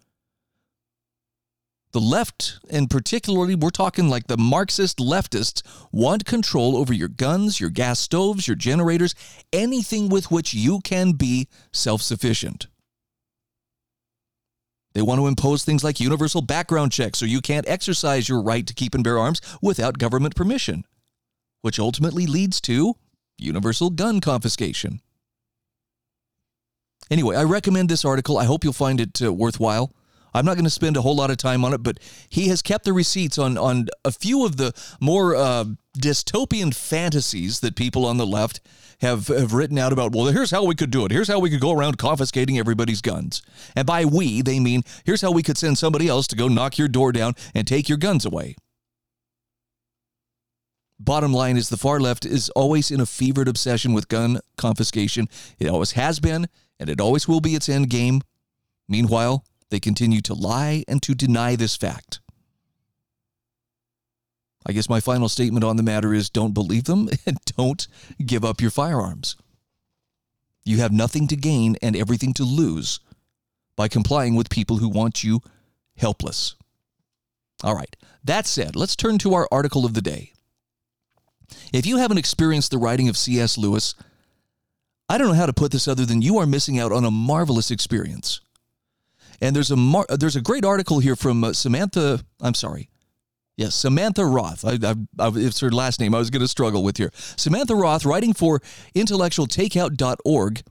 The 1.91 2.01
left, 2.01 2.57
and 2.67 2.89
particularly, 2.89 3.53
we're 3.53 3.69
talking 3.69 4.09
like 4.09 4.25
the 4.25 4.35
Marxist 4.35 4.97
leftists, 4.97 5.61
want 5.91 6.25
control 6.25 6.75
over 6.75 6.95
your 6.95 7.09
guns, 7.09 7.59
your 7.59 7.69
gas 7.69 7.99
stoves, 7.99 8.47
your 8.47 8.55
generators, 8.55 9.13
anything 9.53 10.09
with 10.09 10.31
which 10.31 10.55
you 10.55 10.79
can 10.79 11.11
be 11.11 11.47
self 11.71 12.01
sufficient. 12.01 12.65
They 14.93 15.01
want 15.01 15.19
to 15.19 15.27
impose 15.27 15.63
things 15.63 15.83
like 15.83 15.99
universal 15.99 16.41
background 16.41 16.91
checks 16.91 17.19
so 17.19 17.25
you 17.25 17.41
can't 17.41 17.67
exercise 17.67 18.29
your 18.29 18.41
right 18.41 18.65
to 18.67 18.73
keep 18.73 18.93
and 18.93 19.03
bear 19.03 19.17
arms 19.17 19.41
without 19.61 19.97
government 19.97 20.35
permission, 20.35 20.85
which 21.61 21.79
ultimately 21.79 22.27
leads 22.27 22.61
to 22.61 22.95
universal 23.37 23.89
gun 23.89 24.21
confiscation. 24.21 25.01
Anyway, 27.09 27.35
I 27.35 27.43
recommend 27.43 27.89
this 27.89 28.05
article. 28.05 28.37
I 28.37 28.45
hope 28.45 28.63
you'll 28.63 28.73
find 28.73 29.01
it 29.01 29.21
uh, 29.21 29.33
worthwhile. 29.33 29.93
I'm 30.33 30.45
not 30.45 30.55
going 30.55 30.63
to 30.65 30.69
spend 30.69 30.97
a 30.97 31.01
whole 31.01 31.15
lot 31.15 31.29
of 31.29 31.37
time 31.37 31.63
on 31.63 31.73
it, 31.73 31.83
but 31.83 31.99
he 32.29 32.47
has 32.47 32.61
kept 32.61 32.85
the 32.85 32.93
receipts 32.93 33.37
on 33.37 33.57
on 33.57 33.87
a 34.03 34.11
few 34.11 34.45
of 34.45 34.57
the 34.57 34.73
more 34.99 35.35
uh, 35.35 35.65
dystopian 35.97 36.73
fantasies 36.73 37.59
that 37.59 37.75
people 37.75 38.05
on 38.05 38.17
the 38.17 38.25
left 38.25 38.59
have, 39.03 39.27
have 39.27 39.53
written 39.53 39.77
out 39.77 39.93
about. 39.93 40.13
Well, 40.13 40.25
here's 40.25 40.51
how 40.51 40.63
we 40.63 40.75
could 40.75 40.89
do 40.89 41.05
it. 41.05 41.11
Here's 41.11 41.27
how 41.27 41.39
we 41.39 41.49
could 41.49 41.61
go 41.61 41.71
around 41.71 41.97
confiscating 41.97 42.57
everybody's 42.57 43.01
guns. 43.01 43.41
And 43.75 43.85
by 43.85 44.05
we, 44.05 44.41
they 44.41 44.59
mean 44.59 44.83
here's 45.05 45.21
how 45.21 45.31
we 45.31 45.43
could 45.43 45.57
send 45.57 45.77
somebody 45.77 46.07
else 46.07 46.27
to 46.27 46.35
go 46.35 46.47
knock 46.47 46.77
your 46.77 46.87
door 46.87 47.11
down 47.11 47.35
and 47.53 47.67
take 47.67 47.87
your 47.87 47.97
guns 47.97 48.25
away. 48.25 48.55
Bottom 50.99 51.33
line 51.33 51.57
is 51.57 51.69
the 51.69 51.77
far 51.77 51.99
left 51.99 52.25
is 52.25 52.49
always 52.51 52.89
in 52.89 53.01
a 53.01 53.05
fevered 53.05 53.47
obsession 53.47 53.93
with 53.93 54.07
gun 54.07 54.39
confiscation. 54.57 55.27
It 55.59 55.67
always 55.67 55.91
has 55.91 56.19
been, 56.19 56.47
and 56.79 56.89
it 56.89 57.01
always 57.01 57.27
will 57.27 57.41
be 57.41 57.55
its 57.55 57.67
end 57.67 57.89
game. 57.89 58.21
Meanwhile, 58.87 59.43
they 59.69 59.79
continue 59.79 60.21
to 60.21 60.33
lie 60.33 60.83
and 60.87 61.01
to 61.03 61.13
deny 61.13 61.55
this 61.55 61.75
fact. 61.75 62.21
I 64.65 64.71
guess 64.71 64.89
my 64.89 64.99
final 64.99 65.29
statement 65.29 65.63
on 65.63 65.77
the 65.77 65.83
matter 65.83 66.13
is 66.13 66.29
don't 66.29 66.53
believe 66.53 66.85
them 66.85 67.09
and 67.25 67.37
don't 67.57 67.87
give 68.25 68.45
up 68.45 68.61
your 68.61 68.71
firearms. 68.71 69.35
You 70.65 70.77
have 70.77 70.91
nothing 70.91 71.27
to 71.27 71.35
gain 71.35 71.75
and 71.81 71.95
everything 71.95 72.33
to 72.33 72.43
lose 72.43 72.99
by 73.75 73.87
complying 73.87 74.35
with 74.35 74.49
people 74.49 74.77
who 74.77 74.87
want 74.87 75.23
you 75.23 75.41
helpless. 75.97 76.55
All 77.63 77.75
right, 77.75 77.95
that 78.23 78.45
said, 78.45 78.75
let's 78.75 78.95
turn 78.95 79.17
to 79.19 79.33
our 79.33 79.47
article 79.51 79.85
of 79.85 79.93
the 79.93 80.01
day. 80.01 80.33
If 81.71 81.85
you 81.85 81.97
haven't 81.97 82.17
experienced 82.17 82.71
the 82.71 82.77
writing 82.77 83.09
of 83.09 83.17
C.S. 83.17 83.57
Lewis, 83.57 83.95
I 85.09 85.17
don't 85.17 85.27
know 85.27 85.33
how 85.33 85.45
to 85.45 85.53
put 85.53 85.71
this 85.71 85.87
other 85.87 86.05
than 86.05 86.21
you 86.21 86.37
are 86.37 86.45
missing 86.45 86.79
out 86.79 86.91
on 86.91 87.05
a 87.05 87.11
marvelous 87.11 87.71
experience. 87.71 88.41
And 89.41 89.55
there's 89.55 89.71
a 89.71 89.75
mar- 89.75 90.05
there's 90.09 90.35
a 90.35 90.41
great 90.41 90.63
article 90.63 90.99
here 90.99 91.15
from 91.15 91.43
uh, 91.43 91.53
Samantha. 91.53 92.23
I'm 92.41 92.53
sorry, 92.53 92.89
yes, 93.57 93.75
Samantha 93.75 94.25
Roth. 94.25 94.65
I, 94.65 94.77
I, 94.83 94.95
I, 95.19 95.31
it's 95.35 95.59
her 95.59 95.71
last 95.71 95.99
name. 95.99 96.13
I 96.15 96.19
was 96.19 96.29
going 96.29 96.41
to 96.41 96.47
struggle 96.47 96.83
with 96.83 96.97
here. 96.97 97.11
Samantha 97.13 97.75
Roth, 97.75 98.05
writing 98.05 98.33
for 98.33 98.59
IntellectualTakeout.org, 98.95 100.63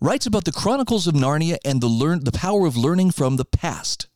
writes 0.00 0.26
about 0.26 0.44
the 0.44 0.52
Chronicles 0.52 1.06
of 1.06 1.14
Narnia 1.14 1.56
and 1.64 1.80
the 1.80 1.86
learn 1.86 2.24
the 2.24 2.32
power 2.32 2.66
of 2.66 2.76
learning 2.76 3.10
from 3.10 3.36
the 3.36 3.44
past. 3.44 4.08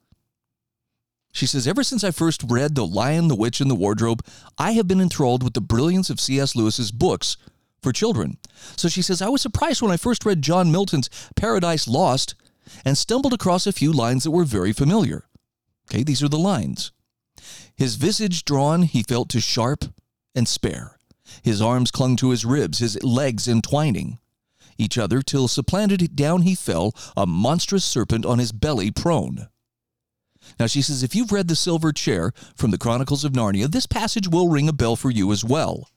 She 1.32 1.46
says, 1.46 1.68
Ever 1.68 1.82
since 1.82 2.02
I 2.02 2.10
first 2.10 2.42
read 2.48 2.74
The 2.74 2.86
Lion, 2.86 3.28
the 3.28 3.36
Witch, 3.36 3.60
and 3.60 3.70
the 3.70 3.74
Wardrobe, 3.74 4.24
I 4.56 4.72
have 4.72 4.88
been 4.88 5.00
enthralled 5.00 5.42
with 5.42 5.54
the 5.54 5.60
brilliance 5.60 6.10
of 6.10 6.20
C.S. 6.20 6.56
Lewis's 6.56 6.90
books 6.90 7.36
for 7.80 7.92
children. 7.92 8.38
So 8.76 8.88
she 8.88 9.02
says, 9.02 9.22
I 9.22 9.28
was 9.28 9.40
surprised 9.40 9.80
when 9.80 9.92
I 9.92 9.96
first 9.96 10.24
read 10.24 10.42
John 10.42 10.72
Milton's 10.72 11.08
Paradise 11.36 11.86
Lost 11.86 12.34
and 12.84 12.98
stumbled 12.98 13.32
across 13.32 13.66
a 13.66 13.72
few 13.72 13.92
lines 13.92 14.24
that 14.24 14.30
were 14.30 14.44
very 14.44 14.72
familiar. 14.72 15.26
Okay, 15.88 16.02
these 16.02 16.22
are 16.22 16.28
the 16.28 16.38
lines. 16.38 16.92
His 17.78 17.94
visage 17.94 18.44
drawn, 18.44 18.82
he 18.82 19.04
felt 19.04 19.28
to 19.30 19.40
sharp 19.40 19.84
and 20.34 20.48
spare. 20.48 20.98
His 21.44 21.62
arms 21.62 21.92
clung 21.92 22.16
to 22.16 22.30
his 22.30 22.44
ribs, 22.44 22.80
his 22.80 23.00
legs 23.04 23.46
entwining 23.46 24.18
each 24.76 24.98
other, 24.98 25.22
till 25.22 25.46
supplanted 25.46 26.16
down 26.16 26.42
he 26.42 26.56
fell, 26.56 26.92
a 27.16 27.24
monstrous 27.24 27.84
serpent 27.84 28.26
on 28.26 28.40
his 28.40 28.50
belly 28.50 28.90
prone. 28.90 29.46
Now, 30.58 30.66
she 30.66 30.82
says, 30.82 31.04
if 31.04 31.14
you've 31.14 31.30
read 31.30 31.46
The 31.46 31.54
Silver 31.54 31.92
Chair 31.92 32.32
from 32.56 32.72
the 32.72 32.78
Chronicles 32.78 33.24
of 33.24 33.32
Narnia, 33.32 33.70
this 33.70 33.86
passage 33.86 34.26
will 34.26 34.48
ring 34.48 34.68
a 34.68 34.72
bell 34.72 34.96
for 34.96 35.10
you 35.10 35.30
as 35.30 35.44
well. 35.44 35.88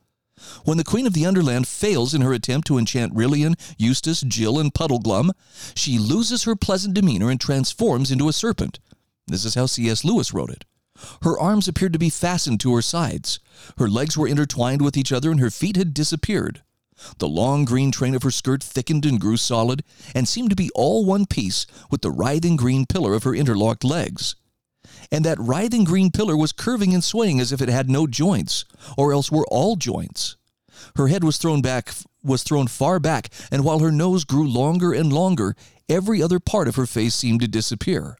When 0.66 0.78
the 0.78 0.84
Queen 0.84 1.08
of 1.08 1.14
the 1.14 1.26
Underland 1.26 1.68
fails 1.68 2.14
in 2.14 2.22
her 2.22 2.34
attempt 2.34 2.68
to 2.68 2.78
enchant 2.78 3.16
Rilian, 3.16 3.56
Eustace, 3.78 4.22
Jill, 4.22 4.60
and 4.60 4.74
Puddleglum, 4.74 5.32
she 5.76 5.98
loses 5.98 6.44
her 6.44 6.56
pleasant 6.56 6.94
demeanor 6.94 7.32
and 7.32 7.40
transforms 7.40 8.12
into 8.12 8.30
a 8.30 8.34
serpent. 8.34 8.80
This 9.28 9.46
is 9.46 9.56
how 9.56 9.66
C.S. 9.66 10.04
Lewis 10.04 10.34
wrote 10.34 10.52
it. 10.52 10.66
Her 11.24 11.40
arms 11.40 11.68
appeared 11.68 11.94
to 11.94 12.00
be 12.00 12.10
fastened 12.10 12.60
to 12.62 12.76
her 12.76 12.82
sides. 12.82 13.40
Her 13.78 13.90
legs 13.90 14.18
were 14.18 14.28
intertwined 14.28 14.82
with 14.82 14.98
each 14.98 15.12
other, 15.12 15.32
and 15.32 15.40
her 15.40 15.50
feet 15.50 15.76
had 15.76 15.94
disappeared. 15.94 16.62
The 17.18 17.28
long 17.28 17.66
green 17.66 17.92
train 17.92 18.14
of 18.14 18.24
her 18.24 18.32
skirt 18.32 18.64
thickened 18.64 19.06
and 19.06 19.20
grew 19.20 19.38
solid, 19.38 19.84
and 20.14 20.28
seemed 20.28 20.52
to 20.52 20.56
be 20.56 20.70
all 20.76 21.06
one 21.06 21.26
piece 21.26 21.66
with 21.90 22.02
the 22.02 22.12
writhing 22.12 22.56
green 22.56 22.86
pillar 22.86 23.14
of 23.14 23.24
her 23.24 23.34
interlocked 23.34 23.84
legs 23.84 24.36
and 25.12 25.26
that 25.26 25.40
writhing 25.40 25.84
green 25.84 26.10
pillar 26.10 26.38
was 26.38 26.52
curving 26.52 26.94
and 26.94 27.04
swaying 27.04 27.40
as 27.40 27.52
if 27.52 27.62
it 27.62 27.70
had 27.70 27.90
no 27.90 28.08
joints, 28.08 28.66
or 28.98 29.12
else 29.12 29.32
were 29.32 29.46
all 29.48 29.76
joints. 29.76 30.38
Her 30.96 31.08
head 31.08 31.24
was 31.24 31.38
thrown 31.38 31.62
back 31.62 31.92
was 32.24 32.44
thrown 32.44 32.68
far 32.68 33.00
back, 33.00 33.30
and 33.52 33.64
while 33.64 33.80
her 33.80 33.92
nose 33.92 34.26
grew 34.26 34.48
longer 34.48 34.94
and 34.94 35.12
longer, 35.12 35.56
every 35.90 36.22
other 36.22 36.40
part 36.40 36.68
of 36.68 36.76
her 36.76 36.86
face 36.86 37.16
seemed 37.16 37.42
to 37.42 37.48
disappear. 37.48 38.18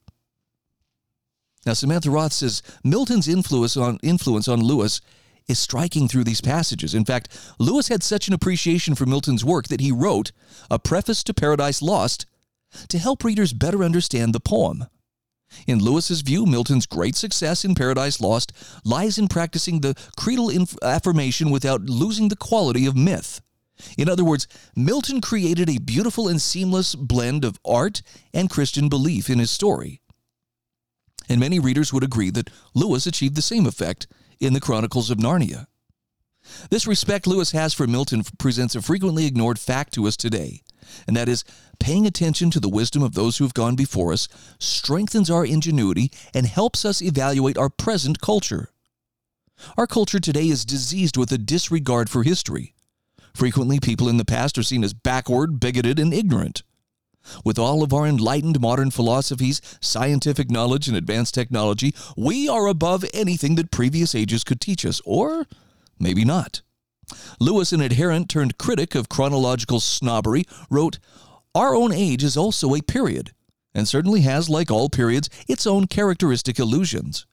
Now 1.66 1.74
Samantha 1.74 2.10
Roth 2.10 2.34
says 2.34 2.62
Milton's 2.84 3.28
influence 3.28 3.78
on 3.78 4.00
influence 4.02 4.48
on 4.48 4.62
Lewis 4.62 5.02
is 5.48 5.60
striking 5.60 6.08
through 6.08 6.24
these 6.24 6.42
passages. 6.42 6.96
In 6.96 7.06
fact, 7.06 7.30
Lewis 7.60 7.88
had 7.88 8.04
such 8.04 8.28
an 8.28 8.34
appreciation 8.34 8.96
for 8.96 9.06
Milton's 9.06 9.46
work 9.46 9.68
that 9.68 9.82
he 9.82 9.92
wrote 9.92 10.32
a 10.70 10.80
preface 10.80 11.24
to 11.24 11.34
Paradise 11.34 11.82
Lost 11.82 12.26
to 12.88 12.98
help 12.98 13.24
readers 13.24 13.54
better 13.54 13.84
understand 13.84 14.34
the 14.34 14.40
poem. 14.40 14.86
In 15.68 15.80
Lewis's 15.80 16.22
view, 16.22 16.46
Milton's 16.46 16.86
great 16.86 17.16
success 17.16 17.66
in 17.66 17.76
Paradise 17.76 18.22
Lost 18.22 18.54
lies 18.86 19.18
in 19.18 19.28
practicing 19.28 19.82
the 19.82 19.96
creedal 20.18 20.50
inf- 20.50 20.78
affirmation 20.82 21.52
without 21.52 21.82
losing 21.82 22.30
the 22.30 22.38
quality 22.38 22.86
of 22.86 22.96
myth. 22.96 23.42
In 23.98 24.08
other 24.08 24.24
words, 24.24 24.48
Milton 24.76 25.22
created 25.22 25.70
a 25.70 25.80
beautiful 25.80 26.28
and 26.28 26.42
seamless 26.42 26.96
blend 26.96 27.44
of 27.44 27.60
art 27.66 28.02
and 28.34 28.50
Christian 28.50 28.90
belief 28.90 29.30
in 29.30 29.40
his 29.40 29.52
story. 29.52 30.01
And 31.32 31.40
many 31.40 31.60
readers 31.60 31.94
would 31.94 32.04
agree 32.04 32.30
that 32.32 32.50
Lewis 32.74 33.08
achieved 33.08 33.36
the 33.36 33.42
same 33.42 33.66
effect 33.66 34.06
in 34.42 34.52
the 34.52 34.60
Chronicles 34.60 35.10
of 35.10 35.18
Narnia. 35.18 35.68
This 36.70 36.86
respect 36.86 37.26
Lewis 37.26 37.52
has 37.52 37.74
for 37.74 37.88
Milton 37.88 38.24
presents 38.38 38.76
a 38.76 38.82
frequently 38.82 39.26
ignored 39.26 39.58
fact 39.58 39.94
to 39.94 40.08
us 40.08 40.18
today 40.18 40.62
and 41.08 41.16
that 41.16 41.30
is 41.30 41.44
paying 41.80 42.06
attention 42.06 42.52
to 42.52 42.60
the 42.60 42.70
wisdom 42.70 43.02
of 43.02 43.14
those 43.14 43.38
who 43.38 43.44
have 43.44 43.54
gone 43.54 43.76
before 43.76 44.14
us 44.14 44.28
strengthens 44.60 45.30
our 45.30 45.46
ingenuity 45.46 46.12
and 46.34 46.46
helps 46.46 46.86
us 46.86 47.02
evaluate 47.02 47.58
our 47.58 47.70
present 47.70 48.22
culture. 48.22 48.70
Our 49.78 49.88
culture 49.88 50.20
today 50.20 50.48
is 50.48 50.66
diseased 50.66 51.18
with 51.18 51.32
a 51.32 51.38
disregard 51.38 52.10
for 52.10 52.24
history. 52.24 52.74
Frequently, 53.34 53.80
people 53.80 54.10
in 54.10 54.18
the 54.18 54.26
past 54.26 54.58
are 54.58 54.64
seen 54.64 54.84
as 54.84 54.94
backward, 54.94 55.60
bigoted, 55.60 56.00
and 56.00 56.14
ignorant. 56.14 56.64
With 57.44 57.60
all 57.60 57.84
of 57.84 57.94
our 57.94 58.08
enlightened 58.08 58.60
modern 58.60 58.92
philosophies, 58.92 59.62
scientific 59.80 60.50
knowledge, 60.50 60.88
and 60.88 60.98
advanced 60.98 61.34
technology, 61.34 61.94
we 62.18 62.50
are 62.50 62.68
above 62.68 63.06
anything 63.14 63.56
that 63.56 63.72
previous 63.72 64.16
ages 64.16 64.44
could 64.44 64.60
teach 64.60 64.86
us, 64.86 65.02
or 65.06 65.48
maybe 66.00 66.26
not. 66.26 66.62
Lewis, 67.40 67.72
an 67.72 67.82
adherent 67.82 68.30
turned 68.30 68.58
critic 68.58 68.96
of 68.96 69.10
chronological 69.10 69.80
snobbery, 69.80 70.46
wrote, 70.70 71.00
Our 71.54 71.76
own 71.76 71.92
age 71.92 72.24
is 72.24 72.38
also 72.38 72.74
a 72.74 72.82
period, 72.82 73.34
and 73.74 73.88
certainly 73.88 74.22
has, 74.22 74.50
like 74.50 74.72
all 74.72 74.90
periods, 74.90 75.30
its 75.48 75.68
own 75.68 75.88
characteristic 75.88 76.60
illusions. 76.60 77.26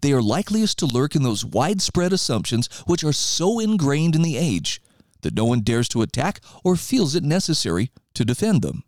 They 0.00 0.12
are 0.12 0.22
likeliest 0.22 0.78
to 0.78 0.86
lurk 0.86 1.14
in 1.14 1.22
those 1.22 1.44
widespread 1.44 2.12
assumptions 2.12 2.68
which 2.86 3.04
are 3.04 3.12
so 3.12 3.58
ingrained 3.58 4.14
in 4.14 4.22
the 4.22 4.36
age 4.36 4.80
that 5.22 5.34
no 5.34 5.44
one 5.44 5.62
dares 5.62 5.88
to 5.88 6.02
attack 6.02 6.40
or 6.64 6.76
feels 6.76 7.14
it 7.14 7.24
necessary 7.24 7.90
to 8.14 8.24
defend 8.24 8.62
them. 8.62 8.84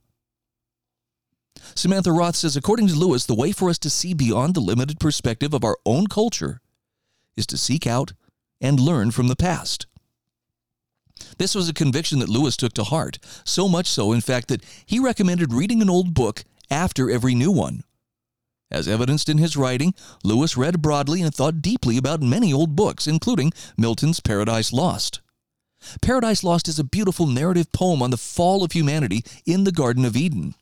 Samantha 1.75 2.13
Roth 2.13 2.37
says, 2.37 2.57
according 2.57 2.89
to 2.89 2.95
Lewis, 2.95 3.27
the 3.27 3.35
way 3.35 3.53
for 3.53 3.71
us 3.71 3.79
to 3.79 3.91
see 3.91 4.15
beyond 4.15 4.55
the 4.55 4.61
limited 4.61 5.01
perspective 5.01 5.55
of 5.55 5.65
our 5.65 5.77
own 5.85 6.07
culture 6.07 6.61
is 7.37 7.47
to 7.47 7.59
seek 7.59 7.87
out 7.87 8.13
and 8.61 8.79
learn 8.81 9.11
from 9.11 9.29
the 9.29 9.37
past. 9.37 9.87
This 11.39 11.55
was 11.55 11.69
a 11.69 11.75
conviction 11.75 12.19
that 12.21 12.29
Lewis 12.29 12.57
took 12.57 12.73
to 12.75 12.85
heart, 12.85 13.19
so 13.45 13.69
much 13.69 13.87
so, 13.87 14.13
in 14.13 14.21
fact, 14.21 14.49
that 14.49 14.65
he 14.87 14.99
recommended 14.99 15.53
reading 15.53 15.83
an 15.83 15.91
old 15.91 16.15
book 16.15 16.45
after 16.71 17.11
every 17.11 17.35
new 17.35 17.51
one. 17.51 17.85
As 18.71 18.87
evidenced 18.87 19.29
in 19.29 19.39
his 19.39 19.57
writing, 19.57 19.95
Lewis 20.23 20.57
read 20.57 20.81
broadly 20.81 21.23
and 21.23 21.35
thought 21.35 21.61
deeply 21.61 21.97
about 21.97 22.23
many 22.23 22.53
old 22.53 22.77
books, 22.77 23.07
including 23.07 23.53
Milton's 23.77 24.21
Paradise 24.21 24.73
Lost. 24.73 25.21
Paradise 26.01 26.45
Lost 26.45 26.69
is 26.69 26.79
a 26.79 26.85
beautiful 26.85 27.27
narrative 27.27 27.73
poem 27.73 28.03
on 28.03 28.11
the 28.11 28.17
fall 28.17 28.63
of 28.63 28.73
humanity 28.73 29.25
in 29.45 29.65
the 29.65 29.73
Garden 29.73 30.05
of 30.05 30.17
Eden. 30.17 30.55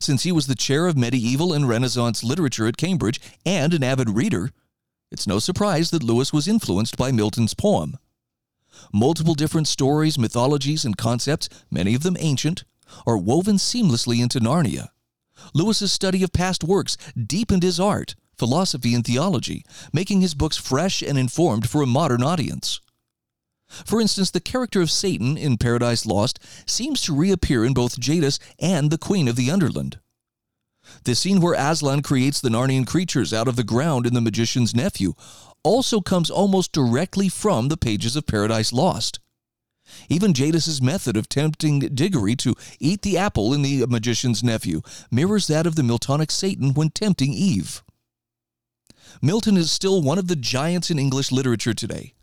Since 0.00 0.22
he 0.22 0.32
was 0.32 0.46
the 0.46 0.54
chair 0.54 0.86
of 0.86 0.96
medieval 0.96 1.52
and 1.52 1.68
Renaissance 1.68 2.24
literature 2.24 2.66
at 2.66 2.76
Cambridge 2.76 3.20
and 3.44 3.74
an 3.74 3.82
avid 3.82 4.10
reader, 4.10 4.50
it's 5.10 5.26
no 5.26 5.38
surprise 5.38 5.90
that 5.90 6.02
Lewis 6.02 6.32
was 6.32 6.48
influenced 6.48 6.96
by 6.96 7.12
Milton's 7.12 7.54
poem. 7.54 7.96
Multiple 8.92 9.34
different 9.34 9.68
stories, 9.68 10.18
mythologies, 10.18 10.84
and 10.84 10.96
concepts, 10.96 11.48
many 11.70 11.94
of 11.94 12.02
them 12.02 12.16
ancient, 12.18 12.64
are 13.06 13.16
woven 13.16 13.56
seamlessly 13.56 14.20
into 14.20 14.40
Narnia. 14.40 14.88
Lewis's 15.52 15.92
study 15.92 16.22
of 16.22 16.32
past 16.32 16.64
works 16.64 16.96
deepened 17.16 17.62
his 17.62 17.78
art, 17.78 18.14
philosophy, 18.36 18.94
and 18.94 19.04
theology, 19.04 19.64
making 19.92 20.20
his 20.20 20.34
books 20.34 20.56
fresh 20.56 21.02
and 21.02 21.18
informed 21.18 21.68
for 21.68 21.82
a 21.82 21.86
modern 21.86 22.22
audience. 22.22 22.80
For 23.84 24.00
instance, 24.00 24.30
the 24.30 24.40
character 24.40 24.80
of 24.80 24.90
Satan 24.90 25.36
in 25.36 25.58
Paradise 25.58 26.06
Lost 26.06 26.38
seems 26.66 27.00
to 27.02 27.14
reappear 27.14 27.64
in 27.64 27.74
both 27.74 27.98
Jadis 27.98 28.38
and 28.58 28.90
the 28.90 28.98
Queen 28.98 29.28
of 29.28 29.36
the 29.36 29.50
Underland. 29.50 29.98
The 31.04 31.14
scene 31.14 31.40
where 31.40 31.54
Aslan 31.54 32.02
creates 32.02 32.40
the 32.40 32.50
Narnian 32.50 32.86
creatures 32.86 33.32
out 33.32 33.48
of 33.48 33.56
the 33.56 33.64
ground 33.64 34.06
in 34.06 34.14
The 34.14 34.20
Magician's 34.20 34.74
Nephew 34.74 35.14
also 35.62 36.00
comes 36.00 36.30
almost 36.30 36.72
directly 36.72 37.28
from 37.28 37.68
the 37.68 37.76
pages 37.76 38.16
of 38.16 38.26
Paradise 38.26 38.72
Lost. 38.72 39.18
Even 40.08 40.32
Jadis's 40.32 40.80
method 40.80 41.16
of 41.16 41.28
tempting 41.28 41.80
Diggory 41.80 42.36
to 42.36 42.54
eat 42.78 43.02
the 43.02 43.18
apple 43.18 43.52
in 43.52 43.62
The 43.62 43.86
Magician's 43.86 44.42
Nephew 44.42 44.82
mirrors 45.10 45.46
that 45.46 45.66
of 45.66 45.74
the 45.74 45.82
Miltonic 45.82 46.30
Satan 46.30 46.74
when 46.74 46.90
tempting 46.90 47.32
Eve. 47.32 47.82
Milton 49.20 49.56
is 49.56 49.70
still 49.70 50.02
one 50.02 50.18
of 50.18 50.28
the 50.28 50.36
giants 50.36 50.90
in 50.90 50.98
English 50.98 51.30
literature 51.30 51.74
today. 51.74 52.14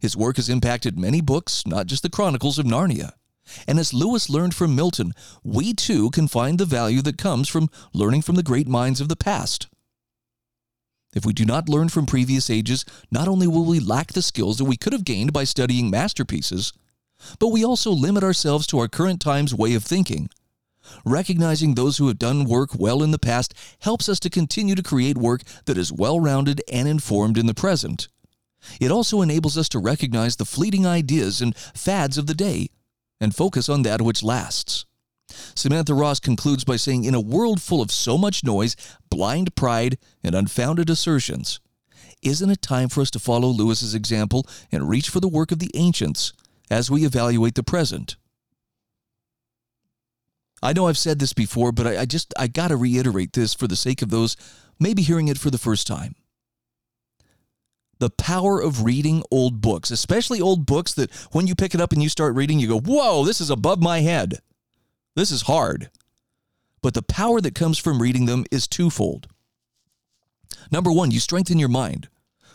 His 0.00 0.16
work 0.16 0.36
has 0.36 0.48
impacted 0.48 0.98
many 0.98 1.20
books, 1.20 1.66
not 1.66 1.86
just 1.86 2.02
the 2.02 2.10
Chronicles 2.10 2.58
of 2.58 2.66
Narnia. 2.66 3.12
And 3.66 3.78
as 3.78 3.92
Lewis 3.92 4.30
learned 4.30 4.54
from 4.54 4.74
Milton, 4.74 5.12
we 5.44 5.74
too 5.74 6.10
can 6.10 6.28
find 6.28 6.58
the 6.58 6.64
value 6.64 7.02
that 7.02 7.18
comes 7.18 7.48
from 7.48 7.68
learning 7.92 8.22
from 8.22 8.36
the 8.36 8.42
great 8.42 8.68
minds 8.68 9.00
of 9.00 9.08
the 9.08 9.16
past. 9.16 9.68
If 11.12 11.26
we 11.26 11.32
do 11.32 11.44
not 11.44 11.68
learn 11.68 11.88
from 11.88 12.06
previous 12.06 12.48
ages, 12.48 12.84
not 13.10 13.28
only 13.28 13.46
will 13.46 13.64
we 13.64 13.80
lack 13.80 14.12
the 14.12 14.22
skills 14.22 14.58
that 14.58 14.64
we 14.64 14.76
could 14.76 14.92
have 14.92 15.04
gained 15.04 15.32
by 15.32 15.44
studying 15.44 15.90
masterpieces, 15.90 16.72
but 17.38 17.48
we 17.48 17.64
also 17.64 17.90
limit 17.90 18.22
ourselves 18.22 18.66
to 18.68 18.78
our 18.78 18.88
current 18.88 19.20
time's 19.20 19.54
way 19.54 19.74
of 19.74 19.84
thinking. 19.84 20.30
Recognizing 21.04 21.74
those 21.74 21.98
who 21.98 22.08
have 22.08 22.18
done 22.18 22.44
work 22.44 22.70
well 22.78 23.02
in 23.02 23.10
the 23.10 23.18
past 23.18 23.54
helps 23.80 24.08
us 24.08 24.20
to 24.20 24.30
continue 24.30 24.74
to 24.74 24.82
create 24.82 25.18
work 25.18 25.42
that 25.66 25.76
is 25.76 25.92
well 25.92 26.20
rounded 26.20 26.62
and 26.72 26.88
informed 26.88 27.36
in 27.36 27.46
the 27.46 27.54
present. 27.54 28.08
It 28.80 28.90
also 28.90 29.22
enables 29.22 29.56
us 29.56 29.68
to 29.70 29.78
recognize 29.78 30.36
the 30.36 30.44
fleeting 30.44 30.86
ideas 30.86 31.40
and 31.40 31.56
fads 31.56 32.18
of 32.18 32.26
the 32.26 32.34
day 32.34 32.68
and 33.20 33.34
focus 33.34 33.68
on 33.68 33.82
that 33.82 34.02
which 34.02 34.22
lasts. 34.22 34.84
Samantha 35.54 35.94
Roth 35.94 36.22
concludes 36.22 36.64
by 36.64 36.76
saying 36.76 37.04
In 37.04 37.14
a 37.14 37.20
world 37.20 37.62
full 37.62 37.80
of 37.82 37.92
so 37.92 38.18
much 38.18 38.44
noise, 38.44 38.76
blind 39.10 39.54
pride, 39.54 39.98
and 40.22 40.34
unfounded 40.34 40.90
assertions, 40.90 41.60
isn't 42.22 42.50
it 42.50 42.62
time 42.62 42.88
for 42.88 43.00
us 43.00 43.10
to 43.12 43.18
follow 43.18 43.48
Lewis's 43.48 43.94
example 43.94 44.46
and 44.70 44.88
reach 44.88 45.08
for 45.08 45.20
the 45.20 45.28
work 45.28 45.52
of 45.52 45.58
the 45.58 45.70
ancients 45.74 46.32
as 46.70 46.90
we 46.90 47.04
evaluate 47.04 47.54
the 47.54 47.62
present? 47.62 48.16
I 50.62 50.74
know 50.74 50.88
I've 50.88 50.98
said 50.98 51.18
this 51.18 51.32
before, 51.32 51.72
but 51.72 51.86
I, 51.86 52.00
I 52.00 52.04
just 52.04 52.34
I 52.38 52.46
gotta 52.46 52.76
reiterate 52.76 53.32
this 53.32 53.54
for 53.54 53.66
the 53.66 53.76
sake 53.76 54.02
of 54.02 54.10
those 54.10 54.36
maybe 54.78 55.02
hearing 55.02 55.28
it 55.28 55.38
for 55.38 55.50
the 55.50 55.58
first 55.58 55.86
time. 55.86 56.14
The 58.00 58.10
power 58.10 58.60
of 58.60 58.82
reading 58.84 59.22
old 59.30 59.60
books, 59.60 59.90
especially 59.90 60.40
old 60.40 60.66
books 60.66 60.92
that 60.94 61.12
when 61.32 61.46
you 61.46 61.54
pick 61.54 61.74
it 61.74 61.80
up 61.80 61.92
and 61.92 62.02
you 62.02 62.08
start 62.08 62.34
reading, 62.34 62.58
you 62.58 62.66
go, 62.66 62.80
Whoa, 62.80 63.24
this 63.24 63.40
is 63.40 63.50
above 63.50 63.80
my 63.80 64.00
head. 64.00 64.40
This 65.14 65.30
is 65.30 65.42
hard. 65.42 65.90
But 66.82 66.94
the 66.94 67.02
power 67.02 67.40
that 67.40 67.54
comes 67.54 67.78
from 67.78 68.02
reading 68.02 68.26
them 68.26 68.46
is 68.50 68.66
twofold. 68.66 69.28
Number 70.72 70.90
one, 70.90 71.10
you 71.10 71.20
strengthen 71.20 71.58
your 71.58 71.68
mind. 71.68 72.08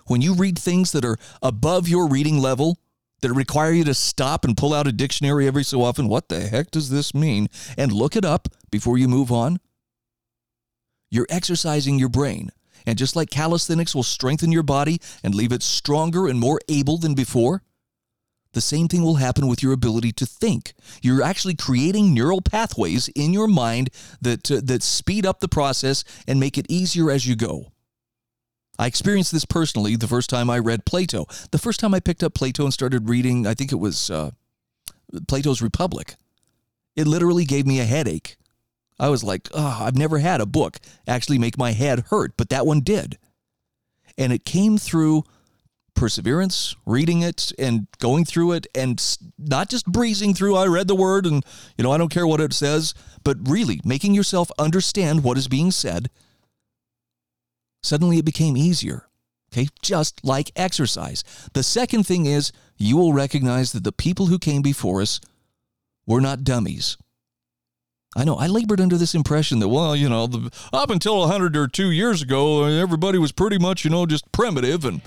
When 0.08 0.22
you 0.22 0.34
read 0.34 0.60
things 0.60 0.91
that 0.91 1.06
are 1.06 1.18
above 1.41 1.88
your 1.88 2.08
reading 2.08 2.39
level, 2.39 2.80
that 3.22 3.34
require 3.34 3.72
you 3.72 3.84
to 3.84 3.93
stop 3.93 4.46
and 4.46 4.58
pull 4.58 4.74
out 4.74 4.88
a 4.88 4.91
dictionary 4.91 5.48
every 5.48 5.64
so 5.64 5.82
often, 5.82 6.08
what 6.08 6.30
the 6.30 6.41
heck 6.41 6.70
does 6.70 6.89
this 6.89 7.14
mean? 7.14 7.48
And 7.78 7.91
look 7.91 8.16
it 8.16 8.26
up 8.26 8.50
before 8.70 8.98
you 8.98 9.08
move 9.08 9.32
on. 9.32 9.60
You're 11.10 11.26
exercising 11.30 11.98
your 11.98 12.10
brain. 12.10 12.52
And 12.86 12.98
just 12.98 13.16
like 13.16 13.30
calisthenics 13.30 13.96
will 13.96 14.04
strengthen 14.04 14.52
your 14.52 14.64
body 14.64 15.00
and 15.24 15.34
leave 15.34 15.52
it 15.52 15.64
stronger 15.64 16.28
and 16.28 16.40
more 16.40 16.60
able 16.70 16.98
than 16.98 17.16
before, 17.16 17.64
the 18.54 18.62
same 18.62 18.88
thing 18.88 19.04
will 19.04 19.16
happen 19.16 19.48
with 19.48 19.62
your 19.62 19.74
ability 19.74 20.14
to 20.14 20.26
think. 20.26 20.74
You're 21.02 21.22
actually 21.22 21.56
creating 21.56 22.14
neural 22.14 22.42
pathways 22.42 23.10
in 23.10 23.34
your 23.34 23.48
mind 23.48 23.90
that, 24.22 24.50
uh, 24.50 24.62
that 24.64 24.82
speed 24.82 25.26
up 25.26 25.42
the 25.42 25.50
process 25.50 26.04
and 26.26 26.40
make 26.40 26.58
it 26.58 26.66
easier 26.70 27.12
as 27.12 27.28
you 27.28 27.36
go. 27.36 27.74
I 28.80 28.88
experienced 28.88 29.32
this 29.32 29.46
personally 29.46 29.96
the 29.96 30.08
first 30.08 30.30
time 30.30 30.50
I 30.50 30.60
read 30.60 30.86
Plato. 30.86 31.26
The 31.52 31.58
first 31.58 31.80
time 31.80 31.94
I 31.94 32.00
picked 32.00 32.24
up 32.24 32.34
Plato 32.34 32.64
and 32.64 32.74
started 32.74 33.10
reading, 33.10 33.46
I 33.46 33.54
think 33.54 33.72
it 33.72 33.76
was 33.76 34.10
uh, 34.10 34.32
Plato's 35.28 35.62
Republic. 35.62 36.16
It 36.96 37.08
literally 37.08 37.46
gave 37.46 37.66
me 37.66 37.80
a 37.80 37.86
headache. 37.86 38.38
I 39.00 39.10
was 39.10 39.24
like, 39.24 39.50
oh, 39.54 39.80
I've 39.82 39.98
never 39.98 40.20
had 40.20 40.41
a 40.41 40.46
book 40.46 40.80
actually 41.08 41.38
make 41.38 41.58
my 41.58 41.72
head 41.72 42.06
hurt, 42.10 42.34
but 42.38 42.50
that 42.50 42.66
one 42.66 42.80
did. 42.80 43.18
And 44.18 44.32
it 44.32 44.46
came 44.46 44.78
through 44.78 45.24
perseverance, 45.96 46.76
reading 46.86 47.22
it 47.22 47.52
and 47.58 47.88
going 48.00 48.26
through 48.26 48.52
it 48.52 48.68
and 48.76 49.02
not 49.38 49.70
just 49.70 49.86
breezing 49.86 50.34
through 50.34 50.56
I 50.56 50.68
read 50.68 50.88
the 50.88 50.96
word 50.96 51.26
and 51.26 51.43
you 51.78 51.84
know 51.84 51.91
I 51.91 51.98
don't 51.98 52.12
care 52.12 52.28
what 52.28 52.41
it 52.41 52.54
says, 52.54 52.93
but 53.24 53.38
really 53.48 53.80
making 53.84 54.14
yourself 54.14 54.52
understand 54.60 55.24
what 55.24 55.38
is 55.38 55.48
being 55.48 55.72
said. 55.72 56.10
Suddenly 57.82 58.20
it 58.20 58.26
became 58.26 58.58
easier. 58.58 59.08
Okay, 59.54 59.70
just 59.82 60.24
like 60.24 60.52
exercise. 60.56 61.24
The 61.54 61.64
second 61.64 62.06
thing 62.06 62.26
is 62.26 62.52
you 62.78 62.98
will 62.98 63.14
recognize 63.14 63.72
that 63.72 63.86
the 63.86 63.91
people 63.93 64.26
who 64.26 64.38
came 64.38 64.62
before 64.62 65.02
us 65.02 65.22
were 66.06 66.22
not 66.22 66.43
dummies. 66.43 66.98
I 68.16 68.24
know 68.24 68.36
I 68.36 68.47
labored 68.47 68.80
under 68.80 68.97
this 68.97 69.13
impression 69.13 69.59
that, 69.59 69.68
well, 69.68 69.93
you 69.95 70.07
know, 70.07 70.26
the, 70.26 70.49
up 70.72 70.89
until 70.89 71.20
100 71.20 71.57
or 71.57 71.68
two 71.68 71.91
years 71.91 72.22
ago, 72.22 72.63
everybody 72.63 73.18
was 73.18 73.34
pretty 73.34 73.57
much, 73.57 73.84
you 73.84 73.91
know, 73.91 74.05
just 74.05 74.32
primitive 74.32 74.86
and 74.86 75.01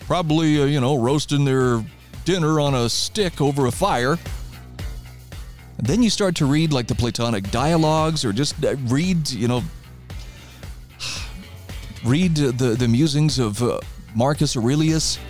probably, 0.00 0.60
uh, 0.60 0.64
you 0.64 0.80
know, 0.80 0.96
roasting 0.96 1.44
their 1.44 1.84
dinner 2.24 2.58
on 2.58 2.74
a 2.74 2.88
stick 2.88 3.40
over 3.40 3.66
a 3.66 3.70
fire. 3.70 4.18
And 5.78 5.86
then 5.86 6.02
you 6.02 6.10
start 6.10 6.34
to 6.36 6.46
read 6.46 6.72
like 6.72 6.88
the 6.88 6.96
Platonic 6.96 7.48
dialogues 7.52 8.24
or 8.24 8.32
just 8.32 8.64
uh, 8.64 8.74
read, 8.86 9.30
you 9.30 9.46
know, 9.46 9.62
read 12.04 12.34
the, 12.34 12.74
the 12.74 12.88
musings 12.88 13.38
of 13.38 13.62
uh, 13.62 13.78
Marcus 14.16 14.56
Aurelius. 14.56 15.20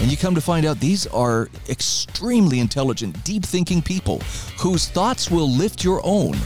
And 0.00 0.10
you 0.10 0.16
come 0.16 0.34
to 0.34 0.40
find 0.40 0.64
out 0.64 0.80
these 0.80 1.06
are 1.08 1.50
extremely 1.68 2.60
intelligent, 2.60 3.22
deep 3.22 3.44
thinking 3.44 3.82
people 3.82 4.20
whose 4.58 4.88
thoughts 4.88 5.30
will 5.30 5.48
lift 5.48 5.84
your 5.84 6.00
own, 6.04 6.36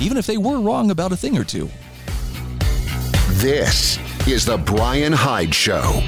even 0.00 0.16
if 0.16 0.26
they 0.26 0.38
were 0.38 0.58
wrong 0.60 0.90
about 0.90 1.12
a 1.12 1.16
thing 1.16 1.36
or 1.36 1.44
two. 1.44 1.68
This 3.32 3.98
is 4.26 4.46
The 4.46 4.56
Bryan 4.56 5.12
Hyde 5.12 5.54
Show. 5.54 6.02